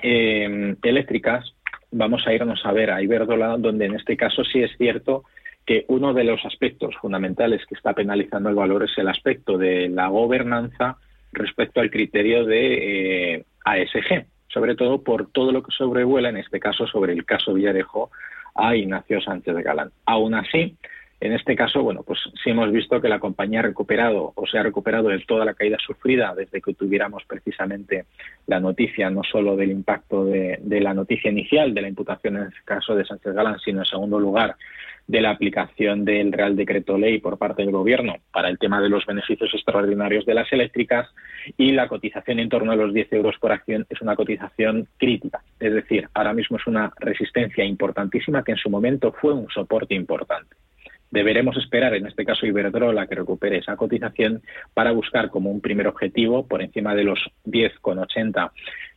eh, 0.00 0.76
eléctricas, 0.82 1.52
vamos 1.90 2.26
a 2.26 2.32
irnos 2.32 2.64
a 2.64 2.72
ver 2.72 2.90
a 2.90 3.02
Iberdrola, 3.02 3.56
donde 3.56 3.86
en 3.86 3.94
este 3.94 4.16
caso 4.16 4.44
sí 4.44 4.62
es 4.62 4.70
cierto 4.76 5.24
que 5.66 5.84
uno 5.88 6.14
de 6.14 6.24
los 6.24 6.44
aspectos 6.44 6.96
fundamentales 7.00 7.64
que 7.66 7.74
está 7.74 7.92
penalizando 7.92 8.48
el 8.48 8.54
valor 8.54 8.84
es 8.84 8.96
el 8.96 9.08
aspecto 9.08 9.58
de 9.58 9.88
la 9.88 10.08
gobernanza 10.08 10.96
respecto 11.32 11.80
al 11.80 11.90
criterio 11.90 12.44
de 12.44 13.34
eh, 13.34 13.44
ASG, 13.64 14.26
sobre 14.48 14.74
todo 14.74 15.02
por 15.02 15.30
todo 15.30 15.52
lo 15.52 15.62
que 15.62 15.72
sobrevuela, 15.72 16.28
en 16.28 16.38
este 16.38 16.58
caso 16.58 16.86
sobre 16.86 17.12
el 17.12 17.24
caso 17.24 17.54
Villarejo, 17.54 18.10
a 18.54 18.74
Ignacio 18.74 19.20
Sánchez 19.20 19.54
de 19.54 19.62
Galán. 19.62 19.90
Aún 20.06 20.34
así, 20.34 20.76
en 21.20 21.32
este 21.34 21.54
caso, 21.54 21.82
bueno, 21.82 22.02
pues 22.02 22.18
sí 22.42 22.50
hemos 22.50 22.72
visto 22.72 23.00
que 23.00 23.08
la 23.08 23.18
compañía 23.18 23.60
ha 23.60 23.64
recuperado 23.64 24.32
o 24.34 24.46
se 24.46 24.58
ha 24.58 24.62
recuperado 24.62 25.08
de 25.08 25.18
toda 25.20 25.44
la 25.44 25.54
caída 25.54 25.76
sufrida 25.78 26.34
desde 26.34 26.62
que 26.62 26.72
tuviéramos 26.72 27.24
precisamente 27.26 28.06
la 28.46 28.58
noticia, 28.58 29.10
no 29.10 29.22
solo 29.22 29.54
del 29.54 29.70
impacto 29.70 30.24
de, 30.24 30.58
de 30.62 30.80
la 30.80 30.94
noticia 30.94 31.30
inicial 31.30 31.74
de 31.74 31.82
la 31.82 31.88
imputación 31.88 32.38
en 32.38 32.42
este 32.44 32.60
caso 32.64 32.94
de 32.94 33.04
Sánchez 33.04 33.34
Galán, 33.34 33.58
sino 33.58 33.80
en 33.80 33.84
segundo 33.84 34.18
lugar 34.18 34.56
de 35.10 35.20
la 35.20 35.30
aplicación 35.30 36.04
del 36.04 36.32
Real 36.32 36.54
Decreto 36.54 36.96
Ley 36.96 37.18
por 37.18 37.36
parte 37.36 37.62
del 37.62 37.72
Gobierno 37.72 38.16
para 38.32 38.48
el 38.48 38.58
tema 38.58 38.80
de 38.80 38.88
los 38.88 39.04
beneficios 39.04 39.52
extraordinarios 39.52 40.24
de 40.24 40.34
las 40.34 40.50
eléctricas 40.52 41.08
y 41.56 41.72
la 41.72 41.88
cotización 41.88 42.38
en 42.38 42.48
torno 42.48 42.70
a 42.70 42.76
los 42.76 42.94
10 42.94 43.12
euros 43.14 43.36
por 43.40 43.50
acción 43.50 43.86
es 43.90 44.00
una 44.00 44.14
cotización 44.14 44.86
crítica. 44.98 45.42
Es 45.58 45.74
decir, 45.74 46.08
ahora 46.14 46.32
mismo 46.32 46.58
es 46.58 46.66
una 46.66 46.92
resistencia 46.98 47.64
importantísima 47.64 48.44
que 48.44 48.52
en 48.52 48.58
su 48.58 48.70
momento 48.70 49.12
fue 49.20 49.32
un 49.32 49.48
soporte 49.48 49.94
importante. 49.94 50.54
Deberemos 51.10 51.56
esperar, 51.56 51.94
en 51.94 52.06
este 52.06 52.24
caso 52.24 52.46
Iberdrola, 52.46 53.06
que 53.06 53.16
recupere 53.16 53.58
esa 53.58 53.76
cotización 53.76 54.42
para 54.74 54.92
buscar 54.92 55.30
como 55.30 55.50
un 55.50 55.60
primer 55.60 55.88
objetivo 55.88 56.46
por 56.46 56.62
encima 56.62 56.94
de 56.94 57.04
los 57.04 57.18
10,80 57.46 58.50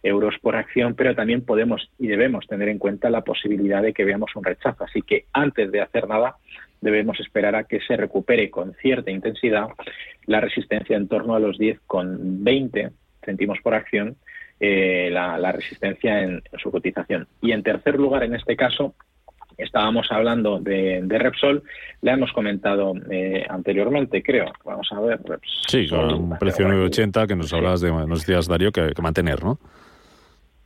euros 0.03 0.35
por 0.41 0.55
acción, 0.55 0.95
pero 0.95 1.15
también 1.15 1.43
podemos 1.43 1.89
y 1.97 2.07
debemos 2.07 2.45
tener 2.47 2.69
en 2.69 2.77
cuenta 2.77 3.09
la 3.09 3.21
posibilidad 3.21 3.81
de 3.81 3.93
que 3.93 4.05
veamos 4.05 4.35
un 4.35 4.43
rechazo. 4.43 4.83
Así 4.83 5.01
que 5.01 5.25
antes 5.33 5.71
de 5.71 5.81
hacer 5.81 6.07
nada, 6.07 6.35
debemos 6.81 7.19
esperar 7.19 7.55
a 7.55 7.63
que 7.63 7.79
se 7.79 7.97
recupere 7.97 8.49
con 8.49 8.73
cierta 8.75 9.09
intensidad 9.09 9.67
la 10.25 10.41
resistencia 10.41 10.97
en 10.97 11.07
torno 11.07 11.35
a 11.35 11.39
los 11.39 11.57
10,20 11.57 12.91
céntimos 13.23 13.59
por 13.61 13.73
acción, 13.73 14.17
eh, 14.59 15.09
la, 15.11 15.51
resistencia 15.51 16.21
en 16.21 16.41
su 16.61 16.71
cotización. 16.71 17.27
Y 17.41 17.51
en 17.51 17.63
tercer 17.63 17.95
lugar, 17.95 18.23
en 18.23 18.35
este 18.35 18.55
caso, 18.55 18.95
Estábamos 19.57 20.07
hablando 20.11 20.59
de, 20.59 21.05
Repsol, 21.07 21.63
la 22.01 22.13
hemos 22.13 22.31
comentado 22.31 22.93
eh, 23.09 23.45
anteriormente, 23.49 24.21
creo. 24.21 24.51
Vamos 24.65 24.87
a 24.91 24.99
ver. 24.99 25.19
Repsol, 25.23 25.63
sí, 25.67 25.87
con 25.87 26.13
un 26.13 26.37
precio 26.37 26.67
9,80 26.67 27.27
que 27.27 27.35
nos 27.35 27.53
hablas 27.53 27.81
de, 27.81 27.91
nos 27.91 28.19
decías, 28.19 28.47
Darío, 28.47 28.71
que, 28.71 28.91
que 28.95 29.01
mantener, 29.01 29.43
¿no? 29.43 29.59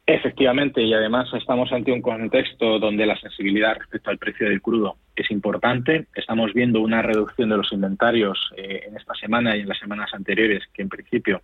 Efectivamente, 0.09 0.81
y 0.81 0.93
además 0.93 1.27
estamos 1.33 1.69
ante 1.73 1.91
un 1.91 2.01
contexto 2.01 2.79
donde 2.79 3.05
la 3.05 3.19
sensibilidad 3.19 3.75
respecto 3.77 4.09
al 4.09 4.17
precio 4.17 4.47
del 4.47 4.61
crudo 4.61 4.95
es 5.13 5.29
importante. 5.31 6.07
Estamos 6.15 6.53
viendo 6.53 6.79
una 6.79 7.01
reducción 7.01 7.49
de 7.49 7.57
los 7.57 7.73
inventarios 7.73 8.39
eh, 8.55 8.83
en 8.87 8.95
esta 8.95 9.13
semana 9.15 9.57
y 9.57 9.61
en 9.61 9.67
las 9.67 9.77
semanas 9.79 10.09
anteriores 10.13 10.63
que 10.73 10.81
en 10.81 10.87
principio 10.87 11.41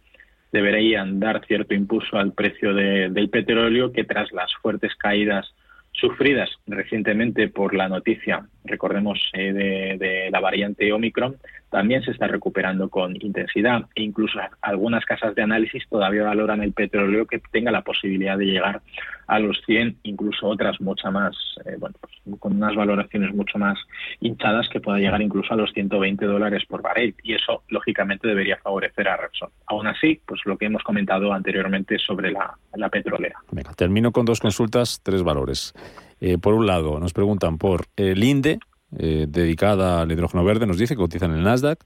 deberían 0.54 1.20
dar 1.20 1.46
cierto 1.46 1.74
impulso 1.74 2.16
al 2.18 2.32
precio 2.32 2.74
del 2.74 3.30
petróleo 3.30 3.92
que 3.92 4.06
tras 4.06 4.32
las 4.32 4.54
fuertes 4.62 4.96
caídas 4.96 5.54
sufridas 5.94 6.50
recientemente 6.68 7.48
por 7.48 7.74
la 7.74 7.88
noticia, 7.88 8.46
recordemos, 8.66 9.20
eh, 9.34 9.54
de, 9.98 10.30
la 10.32 10.40
variante 10.40 10.92
Omicron, 10.92 11.38
también 11.74 12.04
se 12.04 12.12
está 12.12 12.28
recuperando 12.28 12.88
con 12.88 13.16
intensidad 13.20 13.88
e 13.96 14.04
incluso 14.04 14.38
algunas 14.62 15.04
casas 15.06 15.34
de 15.34 15.42
análisis 15.42 15.84
todavía 15.90 16.22
valoran 16.22 16.62
el 16.62 16.72
petróleo 16.72 17.26
que 17.26 17.42
tenga 17.52 17.72
la 17.72 17.82
posibilidad 17.82 18.38
de 18.38 18.46
llegar 18.46 18.84
a 19.26 19.40
los 19.40 19.60
100, 19.66 19.98
incluso 20.04 20.46
otras 20.46 20.80
muchas 20.80 21.12
más, 21.12 21.36
eh, 21.66 21.76
bueno, 21.80 21.96
pues, 22.00 22.14
con 22.38 22.58
unas 22.58 22.76
valoraciones 22.76 23.34
mucho 23.34 23.58
más 23.58 23.80
hinchadas 24.20 24.70
que 24.70 24.82
pueda 24.82 25.00
llegar 25.00 25.20
incluso 25.24 25.52
a 25.52 25.58
los 25.58 25.74
120 25.74 26.24
dólares 26.28 26.62
por 26.68 26.84
barril 26.84 27.16
y 27.24 27.34
eso 27.34 27.64
lógicamente 27.70 28.28
debería 28.28 28.58
favorecer 28.58 29.08
a 29.08 29.18
Repsol. 29.18 29.50
Aún 29.66 29.88
así, 29.88 30.22
pues 30.28 30.42
lo 30.46 30.56
que 30.60 30.68
hemos 30.68 30.84
comentado 30.84 31.34
anteriormente 31.34 31.98
sobre 31.98 32.32
la, 32.32 32.56
petrolera. 32.92 33.40
Venga, 33.52 33.74
termino 33.74 34.12
con 34.12 34.26
dos 34.26 34.40
consultas, 34.40 35.02
tres 35.02 35.24
valores. 35.24 35.74
Eh, 36.22 36.38
por 36.38 36.54
un 36.54 36.68
lado, 36.68 37.00
nos 37.00 37.14
preguntan 37.14 37.58
por 37.58 37.86
el 37.96 38.24
INDE, 38.24 38.60
eh, 38.98 39.26
dedicada 39.28 40.02
al 40.02 40.12
hidrógeno 40.12 40.44
verde, 40.44 40.66
nos 40.66 40.78
dice 40.78 40.96
que 40.96 41.02
cotiza 41.02 41.26
en 41.26 41.34
el 41.34 41.44
Nasdaq. 41.44 41.84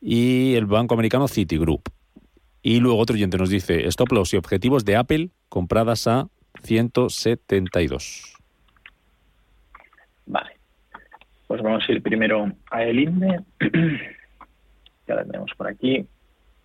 y 0.00 0.54
el 0.54 0.66
banco 0.66 0.94
americano 0.94 1.26
Citigroup. 1.26 1.88
Y 2.62 2.80
luego 2.80 2.98
otro 2.98 3.14
oyente 3.14 3.38
nos 3.38 3.50
dice 3.50 3.86
stop 3.86 4.12
loss 4.12 4.34
y 4.34 4.36
objetivos 4.36 4.84
de 4.84 4.96
Apple 4.96 5.30
compradas 5.48 6.06
a 6.06 6.28
172. 6.62 8.36
Vale. 10.26 10.50
Pues 11.46 11.62
vamos 11.62 11.82
a 11.88 11.92
ir 11.92 12.02
primero 12.02 12.52
a 12.70 12.82
el 12.82 13.00
INDE. 13.00 13.40
ya 15.08 15.14
la 15.14 15.24
tenemos 15.24 15.50
por 15.56 15.68
aquí. 15.68 16.06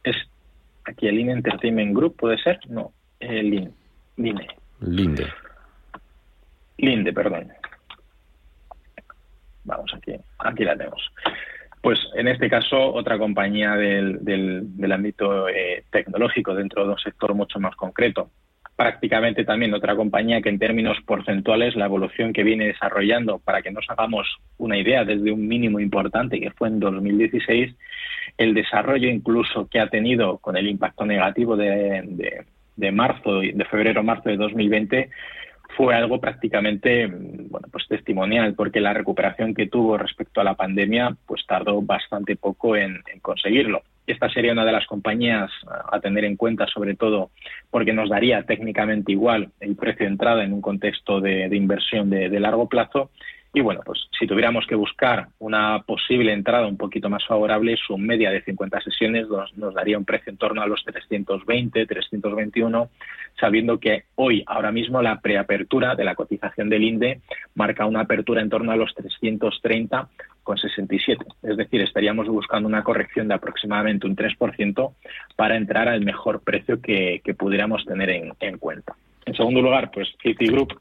Es 0.03 0.15
aquí 0.85 1.07
el 1.07 1.19
INDE 1.19 1.33
Entertainment 1.33 1.95
Group, 1.95 2.17
¿puede 2.17 2.37
ser? 2.39 2.59
No, 2.69 2.91
el 3.19 3.71
INDE. 4.17 4.47
Linde. 4.81 5.27
Linde, 6.77 7.13
perdón. 7.13 7.51
Vamos 9.63 9.93
aquí, 9.95 10.13
aquí 10.39 10.63
la 10.63 10.75
tenemos. 10.75 11.11
Pues 11.83 11.99
en 12.15 12.29
este 12.29 12.49
caso, 12.49 12.93
otra 12.93 13.17
compañía 13.17 13.75
del, 13.75 14.23
del, 14.23 14.91
ámbito 14.93 15.49
eh, 15.49 15.83
tecnológico 15.91 16.55
dentro 16.55 16.85
de 16.85 16.91
un 16.91 16.97
sector 16.97 17.33
mucho 17.33 17.59
más 17.59 17.75
concreto. 17.75 18.29
Prácticamente 18.77 19.43
también 19.43 19.73
otra 19.73 19.93
compañía 19.93 20.41
que 20.41 20.47
en 20.47 20.59
términos 20.59 20.97
porcentuales 21.05 21.75
la 21.75 21.83
evolución 21.85 22.31
que 22.31 22.43
viene 22.43 22.67
desarrollando, 22.67 23.39
para 23.39 23.61
que 23.61 23.71
nos 23.71 23.85
hagamos 23.89 24.37
una 24.57 24.77
idea, 24.77 25.03
desde 25.03 25.33
un 25.33 25.45
mínimo 25.45 25.81
importante 25.81 26.39
que 26.39 26.51
fue 26.51 26.69
en 26.69 26.79
2016, 26.79 27.75
el 28.37 28.53
desarrollo 28.53 29.09
incluso 29.09 29.67
que 29.67 29.81
ha 29.81 29.89
tenido 29.89 30.37
con 30.37 30.55
el 30.55 30.69
impacto 30.69 31.05
negativo 31.05 31.57
de, 31.57 32.01
de, 32.05 32.45
de 32.77 32.91
marzo, 32.93 33.41
de 33.41 33.65
febrero-marzo 33.69 34.29
de 34.29 34.37
2020, 34.37 35.09
fue 35.75 35.95
algo 35.95 36.19
prácticamente 36.19 37.07
bueno 37.07 37.67
pues 37.71 37.87
testimonial 37.87 38.53
porque 38.53 38.79
la 38.79 38.93
recuperación 38.93 39.53
que 39.53 39.67
tuvo 39.67 39.97
respecto 39.97 40.41
a 40.41 40.43
la 40.43 40.55
pandemia 40.55 41.15
pues 41.25 41.45
tardó 41.47 41.81
bastante 41.81 42.35
poco 42.35 42.75
en, 42.75 43.01
conseguirlo. 43.21 43.83
Esta 44.05 44.29
sería 44.29 44.51
una 44.51 44.65
de 44.65 44.73
las 44.73 44.85
compañías 44.85 45.49
a 45.91 45.99
tener 46.01 46.25
en 46.25 46.35
cuenta 46.35 46.67
sobre 46.67 46.95
todo 46.95 47.31
porque 47.71 47.93
nos 47.93 48.09
daría 48.09 48.43
técnicamente 48.43 49.13
igual 49.13 49.49
el 49.61 49.75
precio 49.75 50.05
de 50.05 50.11
entrada 50.11 50.43
en 50.43 50.53
un 50.53 50.61
contexto 50.61 51.21
de, 51.21 51.47
inversión 51.55 52.09
de, 52.09 52.39
largo 52.39 52.67
plazo 52.67 53.11
y 53.55 53.61
bueno, 53.61 53.81
pues 53.85 54.07
si 54.17 54.25
tuviéramos 54.25 54.65
que 54.65 54.73
buscar 54.73 55.27
una 55.37 55.83
posible 55.83 56.33
entrada 56.33 56.65
un 56.65 56.75
poquito 56.75 57.07
más 57.07 57.23
favorable, 57.23 57.77
su 57.77 57.99
media 57.99 58.31
de 58.31 58.41
50 58.41 58.81
sesiones 58.81 59.27
nos, 59.27 59.73
daría 59.75 59.99
un 59.99 60.05
precio 60.05 60.31
en 60.31 60.37
torno 60.37 60.63
a 60.63 60.67
los 60.67 60.83
320, 60.83 61.85
321, 61.85 62.89
sabiendo 63.39 63.79
que 63.79 64.05
hoy, 64.15 64.43
ahora 64.47 64.71
mismo, 64.71 65.03
la 65.03 65.19
preapertura 65.19 65.93
de 65.93 66.03
la 66.03 66.15
cotización 66.15 66.67
del 66.67 66.83
INDE 66.83 67.21
marca 67.53 67.85
una 67.85 68.01
apertura 68.01 68.41
en 68.41 68.49
torno 68.49 68.71
a 68.71 68.75
los 68.75 68.91
330 68.95 70.09
con 70.41 70.57
67. 70.57 71.23
Es 71.43 71.55
decir, 71.55 71.79
estaríamos 71.81 72.27
buscando 72.27 72.67
una 72.67 72.83
corrección 72.83 73.27
de 73.27 73.35
aproximadamente 73.35 74.07
un 74.07 74.15
3% 74.15 74.93
para 75.35 75.57
entrar 75.57 75.87
al 75.87 76.01
mejor 76.01 76.41
precio 76.41 76.81
que, 76.81 77.21
pudiéramos 77.37 77.85
tener 77.85 78.09
en, 78.09 78.33
en 78.39 78.57
cuenta. 78.57 78.95
En 79.27 79.35
segundo 79.35 79.61
lugar, 79.61 79.91
pues 79.91 80.07
Citigroup 80.23 80.73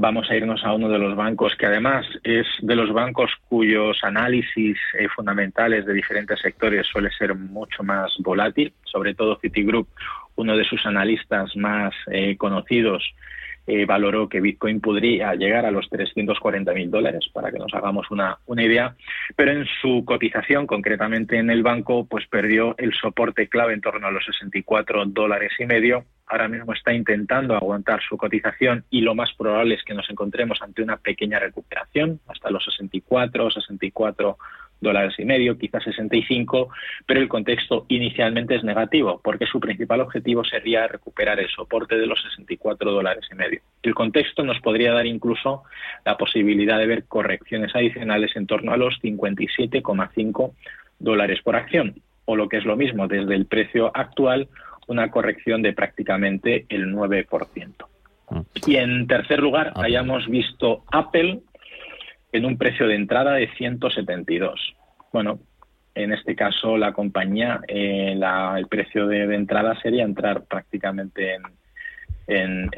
vamos 0.00 0.30
a 0.30 0.34
irnos 0.34 0.64
a 0.64 0.72
uno 0.72 0.88
de 0.88 0.98
los 0.98 1.14
bancos 1.14 1.54
que 1.56 1.66
además 1.66 2.06
es 2.24 2.46
de 2.62 2.74
los 2.74 2.90
bancos 2.90 3.30
cuyos 3.50 3.98
análisis 4.02 4.78
eh, 4.98 5.08
fundamentales 5.14 5.84
de 5.84 5.92
diferentes 5.92 6.40
sectores 6.40 6.86
suele 6.86 7.10
ser 7.10 7.34
mucho 7.34 7.82
más 7.82 8.10
volátil, 8.20 8.72
sobre 8.84 9.14
todo 9.14 9.38
Citigroup, 9.42 9.86
uno 10.36 10.56
de 10.56 10.64
sus 10.64 10.86
analistas 10.86 11.54
más 11.54 11.92
eh, 12.10 12.38
conocidos, 12.38 13.04
eh, 13.66 13.84
valoró 13.86 14.28
que 14.28 14.40
Bitcoin 14.40 14.80
podría 14.80 15.34
llegar 15.34 15.64
a 15.66 15.70
los 15.70 15.88
340 15.88 16.72
mil 16.72 16.90
dólares, 16.90 17.28
para 17.32 17.50
que 17.50 17.58
nos 17.58 17.72
hagamos 17.74 18.10
una, 18.10 18.38
una 18.46 18.64
idea, 18.64 18.94
pero 19.36 19.52
en 19.52 19.66
su 19.80 20.04
cotización, 20.04 20.66
concretamente 20.66 21.38
en 21.38 21.50
el 21.50 21.62
banco, 21.62 22.06
pues 22.06 22.26
perdió 22.26 22.74
el 22.78 22.92
soporte 22.94 23.48
clave 23.48 23.74
en 23.74 23.80
torno 23.80 24.06
a 24.06 24.10
los 24.10 24.24
64 24.24 25.04
dólares 25.06 25.52
y 25.58 25.66
medio. 25.66 26.04
Ahora 26.26 26.48
mismo 26.48 26.72
está 26.72 26.92
intentando 26.92 27.54
aguantar 27.54 28.00
su 28.08 28.16
cotización 28.16 28.84
y 28.88 29.00
lo 29.00 29.14
más 29.14 29.32
probable 29.34 29.74
es 29.74 29.84
que 29.84 29.94
nos 29.94 30.08
encontremos 30.10 30.62
ante 30.62 30.82
una 30.82 30.96
pequeña 30.96 31.40
recuperación 31.40 32.20
hasta 32.28 32.50
los 32.50 32.64
64, 32.64 33.50
64 33.50 34.38
dólares 34.80 35.14
y 35.18 35.24
medio, 35.24 35.58
quizás 35.58 35.84
65, 35.84 36.68
pero 37.06 37.20
el 37.20 37.28
contexto 37.28 37.86
inicialmente 37.88 38.54
es 38.54 38.64
negativo, 38.64 39.20
porque 39.22 39.46
su 39.46 39.60
principal 39.60 40.00
objetivo 40.00 40.44
sería 40.44 40.86
recuperar 40.86 41.38
el 41.40 41.48
soporte 41.48 41.96
de 41.96 42.06
los 42.06 42.22
64 42.22 42.90
dólares 42.90 43.24
y 43.30 43.34
medio. 43.34 43.60
El 43.82 43.94
contexto 43.94 44.42
nos 44.42 44.60
podría 44.60 44.92
dar 44.92 45.06
incluso 45.06 45.64
la 46.04 46.16
posibilidad 46.16 46.78
de 46.78 46.86
ver 46.86 47.04
correcciones 47.04 47.74
adicionales 47.74 48.34
en 48.36 48.46
torno 48.46 48.72
a 48.72 48.76
los 48.76 49.00
57,5 49.02 50.52
dólares 50.98 51.40
por 51.42 51.56
acción, 51.56 51.94
o 52.24 52.36
lo 52.36 52.48
que 52.48 52.58
es 52.58 52.64
lo 52.64 52.76
mismo, 52.76 53.08
desde 53.08 53.34
el 53.34 53.46
precio 53.46 53.90
actual, 53.94 54.48
una 54.86 55.10
corrección 55.10 55.62
de 55.62 55.72
prácticamente 55.72 56.66
el 56.68 56.92
9%. 56.92 57.86
Mm. 58.30 58.40
Y 58.66 58.76
en 58.76 59.06
tercer 59.06 59.40
lugar, 59.40 59.72
hayamos 59.76 60.26
visto 60.28 60.84
Apple 60.90 61.40
en 62.32 62.44
un 62.44 62.56
precio 62.56 62.86
de 62.86 62.94
entrada 62.94 63.34
de 63.34 63.48
172. 63.56 64.74
Bueno, 65.12 65.40
en 65.94 66.12
este 66.12 66.34
caso 66.34 66.76
la 66.76 66.92
compañía, 66.92 67.60
eh, 67.66 68.18
el 68.56 68.66
precio 68.68 69.06
de, 69.06 69.34
entrada 69.34 69.78
sería 69.80 70.04
entrar 70.04 70.44
prácticamente 70.44 71.34
en, 71.34 71.50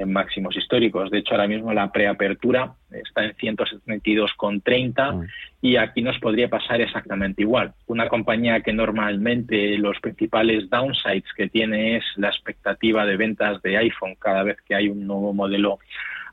máximos 0.07 0.57
históricos. 0.57 1.11
De 1.11 1.19
hecho, 1.19 1.33
ahora 1.35 1.47
mismo 1.47 1.75
la 1.75 1.93
preapertura 1.93 2.73
está 2.91 3.25
en 3.25 3.35
172,30 3.35 4.95
ah. 4.99 5.21
y 5.61 5.77
aquí 5.77 6.01
nos 6.01 6.19
podría 6.21 6.49
pasar 6.49 6.81
exactamente 6.81 7.43
igual. 7.43 7.75
Una 7.87 8.09
compañía 8.09 8.61
que 8.63 8.73
normalmente 8.73 9.77
los 9.77 10.01
principales 10.01 10.71
downsides 10.71 11.31
que 11.37 11.51
tiene 11.51 11.97
es 11.97 12.05
la 12.17 12.29
expectativa 12.29 13.05
de 13.05 13.19
ventas 13.19 13.61
de 13.61 13.77
iPhone 13.77 14.17
cada 14.19 14.43
vez 14.43 14.57
que 14.67 14.75
hay 14.75 14.89
un 14.89 15.07
nuevo 15.07 15.35
modelo 15.35 15.79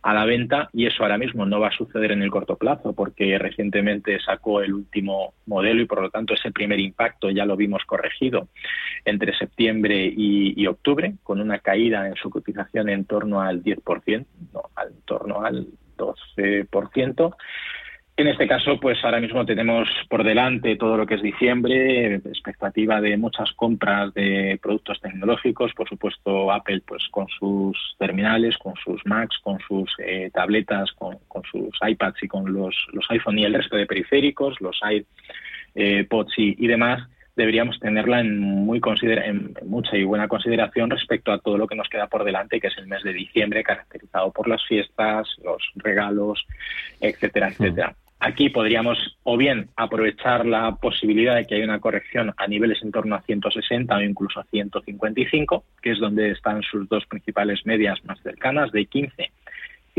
a 0.02 0.14
la 0.14 0.26
venta 0.26 0.70
y 0.72 0.86
eso 0.86 1.04
ahora 1.04 1.18
mismo 1.18 1.46
no 1.46 1.60
va 1.60 1.68
a 1.68 1.78
suceder 1.78 2.12
en 2.12 2.22
el 2.22 2.32
corto 2.32 2.56
plazo 2.56 2.94
porque 2.94 3.38
recientemente 3.38 4.20
sacó 4.22 4.62
el 4.62 4.74
último 4.74 5.34
modelo 5.46 5.82
y 5.82 5.86
por 5.86 6.02
lo 6.02 6.10
tanto 6.10 6.34
ese 6.34 6.52
primer 6.52 6.80
impacto 6.80 7.30
ya 7.30 7.46
lo 7.46 7.58
vimos 7.58 7.84
corregido 7.86 8.48
entre 9.06 9.38
septiembre 9.38 10.12
y, 10.16 10.66
octubre 10.68 11.16
con 11.24 11.42
una 11.42 11.60
caída 11.60 12.08
en 12.08 12.16
su 12.16 12.30
cotización 12.30 12.90
en 12.90 13.06
torno 13.06 13.42
al 13.42 13.64
10%, 13.64 14.26
no, 14.54 14.62
en 14.88 15.02
torno 15.02 15.42
al 15.42 15.66
12%. 15.98 17.36
En 18.20 18.28
este 18.28 18.50
caso, 18.50 18.78
pues 18.82 18.98
ahora 19.06 19.22
mismo 19.22 19.46
tenemos 19.46 19.88
por 20.10 20.26
delante 20.26 20.76
todo 20.76 20.98
lo 20.98 21.06
que 21.06 21.16
es 21.16 21.22
diciembre, 21.22 22.16
expectativa 22.16 23.00
de 23.00 23.16
muchas 23.16 23.50
compras 23.54 24.14
de 24.14 24.60
productos 24.62 25.00
tecnológicos, 25.00 25.72
por 25.74 25.88
supuesto 25.88 26.52
Apple 26.52 26.82
pues 26.86 27.08
con 27.12 27.30
sus 27.30 27.96
terminales, 27.98 28.58
con 28.58 28.74
sus 28.76 29.06
Macs, 29.06 29.38
con 29.42 29.58
sus 29.66 29.90
eh, 30.00 30.30
tabletas, 30.34 30.92
con, 30.92 31.18
sus 31.50 31.70
iPads 31.82 32.22
y 32.22 32.28
con 32.28 32.52
los, 32.52 32.76
los 32.92 33.10
iPhone 33.10 33.40
y 33.40 33.46
el 33.46 33.54
resto 33.54 33.78
de 33.78 33.86
periféricos, 33.86 34.60
los 34.60 34.78
iPods 35.74 36.34
y, 36.40 36.66
y 36.66 36.68
demás 36.68 37.08
deberíamos 37.38 37.80
tenerla 37.80 38.20
en, 38.20 38.38
muy 38.38 38.82
en 39.14 39.54
mucha 39.66 39.96
y 39.96 40.04
buena 40.04 40.28
consideración 40.28 40.90
respecto 40.90 41.32
a 41.32 41.40
todo 41.40 41.58
lo 41.58 41.68
que 41.68 41.76
nos 41.76 41.88
queda 41.88 42.08
por 42.08 42.26
delante, 42.26 42.60
que 42.60 42.68
es 42.68 42.78
el 42.78 42.88
mes 42.88 43.02
de 43.02 43.14
diciembre, 43.14 43.64
caracterizado 43.64 44.30
por 44.34 44.50
las 44.50 44.62
fiestas, 44.66 45.26
los 45.42 45.64
regalos, 45.76 46.46
etcétera, 47.00 47.48
etcétera. 47.48 47.96
Aquí 48.22 48.50
podríamos 48.50 49.18
o 49.24 49.38
bien 49.38 49.70
aprovechar 49.78 50.46
la 50.46 50.76
posibilidad 50.76 51.36
de 51.36 51.48
que 51.48 51.56
haya 51.56 51.64
una 51.64 51.80
corrección 51.80 52.34
a 52.36 52.48
niveles 52.48 52.82
en 52.84 52.92
torno 52.92 53.16
a 53.16 53.22
160 53.22 53.96
o 53.96 54.02
incluso 54.02 54.42
a 54.42 54.44
155, 54.44 55.64
que 55.82 55.92
es 55.92 56.00
donde 56.00 56.32
están 56.32 56.62
sus 56.64 56.90
dos 56.90 57.06
principales 57.06 57.66
medias 57.66 58.04
más 58.04 58.20
cercanas, 58.22 58.74
de 58.74 58.86
15 58.86 59.32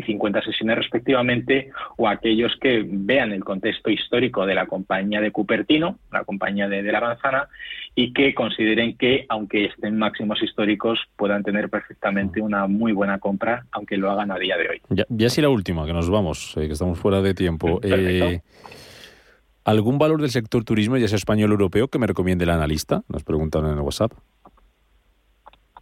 y 0.00 0.02
50 0.02 0.42
sesiones 0.42 0.76
respectivamente, 0.76 1.70
o 1.96 2.08
aquellos 2.08 2.52
que 2.60 2.84
vean 2.86 3.32
el 3.32 3.44
contexto 3.44 3.90
histórico 3.90 4.46
de 4.46 4.54
la 4.54 4.66
compañía 4.66 5.20
de 5.20 5.30
Cupertino, 5.30 5.98
la 6.10 6.24
compañía 6.24 6.68
de, 6.68 6.82
la 6.82 7.00
manzana, 7.00 7.48
y 7.94 8.12
que 8.12 8.34
consideren 8.34 8.96
que, 8.96 9.26
aunque 9.28 9.66
estén 9.66 9.98
máximos 9.98 10.42
históricos, 10.42 10.98
puedan 11.16 11.42
tener 11.42 11.68
perfectamente 11.68 12.40
una 12.40 12.66
muy 12.66 12.92
buena 12.92 13.18
compra, 13.18 13.66
aunque 13.72 13.96
lo 13.96 14.10
hagan 14.10 14.30
a 14.30 14.38
día 14.38 14.56
de 14.56 14.68
hoy. 14.68 14.82
Ya, 14.88 15.04
ya 15.08 15.28
sí 15.28 15.40
la 15.40 15.48
última, 15.48 15.86
que 15.86 15.92
nos 15.92 16.10
vamos, 16.10 16.56
eh, 16.56 16.66
que 16.66 16.72
estamos 16.72 16.98
fuera 16.98 17.20
de 17.20 17.34
tiempo. 17.34 17.80
Eh, 17.82 18.40
¿Algún 19.64 19.98
valor 19.98 20.20
del 20.20 20.30
sector 20.30 20.64
turismo, 20.64 20.96
ya 20.96 21.06
sea 21.06 21.16
español 21.16 21.50
o 21.50 21.54
europeo, 21.54 21.88
que 21.88 21.98
me 21.98 22.06
recomiende 22.06 22.44
el 22.44 22.50
analista? 22.50 23.02
Nos 23.08 23.24
preguntan 23.24 23.66
en 23.66 23.72
el 23.72 23.80
WhatsApp. 23.80 24.12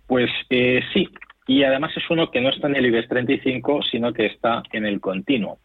Pues 0.08 0.30
eh, 0.50 0.80
sí, 0.92 1.08
y 1.48 1.64
además 1.64 1.90
es 1.96 2.08
uno 2.10 2.30
que 2.30 2.42
no 2.42 2.50
está 2.50 2.68
en 2.68 2.76
el 2.76 2.86
IBEX 2.86 3.08
35, 3.08 3.82
sino 3.90 4.12
que 4.12 4.26
está 4.26 4.62
en 4.70 4.84
el 4.84 5.00
continuo. 5.00 5.58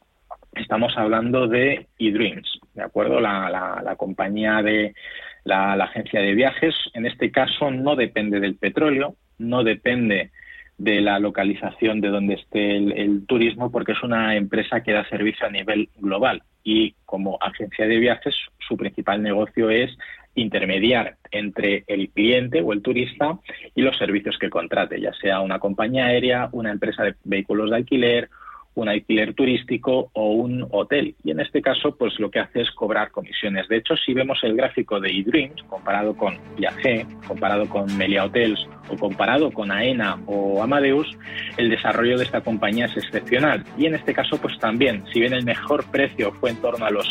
Estamos 0.56 0.94
hablando 0.96 1.48
de 1.48 1.88
eDreams, 2.00 2.60
¿de 2.74 2.84
acuerdo? 2.84 3.20
La, 3.20 3.96
compañía 3.98 4.62
de 4.62 4.96
la, 5.44 5.74
agencia 5.74 6.22
de 6.22 6.36
viajes, 6.36 6.74
en 6.94 7.06
este 7.06 7.32
caso 7.32 7.70
no 7.70 7.98
depende 7.98 8.40
del 8.40 8.56
petróleo, 8.56 9.18
no 9.38 9.66
depende 9.66 10.32
de 10.78 11.02
la 11.02 11.20
localización 11.20 12.00
de 12.00 12.10
donde 12.10 12.36
esté 12.36 12.78
el, 12.78 13.26
turismo, 13.28 13.70
porque 13.70 13.92
es 13.92 14.02
una 14.04 14.38
empresa 14.38 14.84
que 14.84 14.94
da 14.94 15.08
servicio 15.10 15.46
a 15.46 15.52
nivel 15.52 15.90
global 15.98 16.44
y 16.64 16.96
como 17.06 17.38
agencia 17.42 17.86
de 17.88 17.98
viajes 17.98 18.34
su 18.66 18.78
principal 18.78 19.22
negocio 19.22 19.70
es 19.70 19.92
intermediar 20.36 21.18
entre 21.32 21.84
el 21.88 22.10
cliente 22.10 22.62
o 22.62 22.74
el 22.74 22.82
turista 22.82 23.40
y 23.76 23.82
los 23.82 23.98
servicios 23.98 24.38
que 24.40 24.50
contrate, 24.50 25.00
ya 25.00 25.14
sea 25.14 25.42
una 25.42 25.60
compañía 25.60 26.06
aérea, 26.06 26.50
una 26.52 26.72
empresa 26.72 27.04
de 27.04 27.16
vehículos 27.24 27.70
de 27.70 27.76
alquiler, 27.78 28.30
un 28.76 28.90
alquiler 28.90 29.34
turístico 29.34 30.10
o 30.14 30.32
un 30.32 30.68
hotel. 30.72 31.16
Y 31.24 31.32
en 31.32 31.40
este 31.40 31.62
caso, 31.62 31.96
pues 31.96 32.20
lo 32.20 32.30
que 32.32 32.40
hace 32.40 32.62
es 32.62 32.72
cobrar 32.72 33.12
comisiones. 33.12 33.68
De 33.68 33.78
hecho, 33.78 33.96
si 33.98 34.14
vemos 34.14 34.40
el 34.44 34.56
gráfico 34.56 35.00
de 35.00 35.10
eDreams, 35.10 35.62
comparado 35.64 36.16
con 36.16 36.38
Viaje, 36.58 37.06
comparado 37.28 37.68
con 37.68 37.96
Melia 37.98 38.26
Hotels 38.26 38.68
o 38.90 38.98
comparado 38.98 39.52
con 39.52 39.72
AENA 39.72 40.20
o 40.26 40.62
Amadeus, 40.62 41.18
el 41.58 41.70
desarrollo 41.70 42.18
de 42.18 42.26
esta 42.26 42.42
compañía 42.42 42.86
es 42.86 42.98
excepcional. 42.98 43.64
Y 43.78 43.86
en 43.86 43.96
este 43.96 44.14
caso, 44.14 44.38
pues 44.40 44.58
también, 44.60 45.04
si 45.14 45.20
bien 45.20 45.34
el 45.34 45.46
mejor 45.46 45.86
precio 45.92 46.32
fue 46.34 46.52
en 46.52 46.58
torno 46.58 46.86
a 46.86 46.92
los 46.92 47.08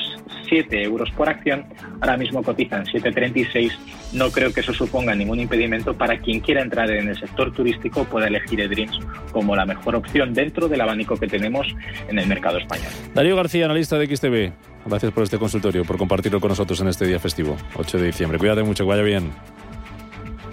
7 0.49 0.83
euros 0.83 1.11
por 1.13 1.29
acción, 1.29 1.65
ahora 2.01 2.17
mismo 2.17 2.43
cotizan 2.43 2.85
7,36. 2.85 3.73
No 4.13 4.31
creo 4.31 4.53
que 4.53 4.61
eso 4.61 4.75
suponga 4.75 5.15
ningún 5.15 5.41
impedimento 5.41 5.97
para 5.97 6.19
quien 6.19 6.41
quiera 6.41 6.63
entrar 6.63 6.91
en 6.91 7.09
el 7.09 7.17
sector 7.17 7.53
turístico 7.53 8.05
pueda 8.05 8.29
elegir 8.29 8.61
eDreams 8.61 8.99
como 9.33 9.57
la 9.57 9.65
mejor 9.65 9.97
opción 9.97 10.35
dentro 10.35 10.69
del 10.69 10.81
abanico 10.81 11.17
que 11.17 11.27
tenemos 11.53 11.77
en 12.09 12.19
el 12.19 12.27
mercado 12.27 12.59
español. 12.59 12.91
Darío 13.15 13.37
García, 13.37 13.67
analista 13.67 13.99
de 13.99 14.17
XTV. 14.17 14.53
Gracias 14.87 15.13
por 15.13 15.23
este 15.23 15.39
consultorio, 15.39 15.85
por 15.85 15.97
compartirlo 15.97 16.41
con 16.41 16.49
nosotros 16.49 16.81
en 16.81 16.89
este 16.89 17.07
día 17.07 17.21
festivo, 17.21 17.57
8 17.77 17.99
de 17.99 18.07
diciembre. 18.07 18.39
Cuídate 18.39 18.63
mucho, 18.63 18.85
que 18.85 18.89
vaya 18.89 19.03
bien. 19.03 19.31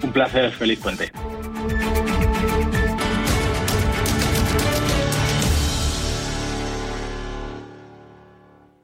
Un 0.02 0.12
placer, 0.12 0.50
feliz 0.52 0.78
puente. 0.78 1.10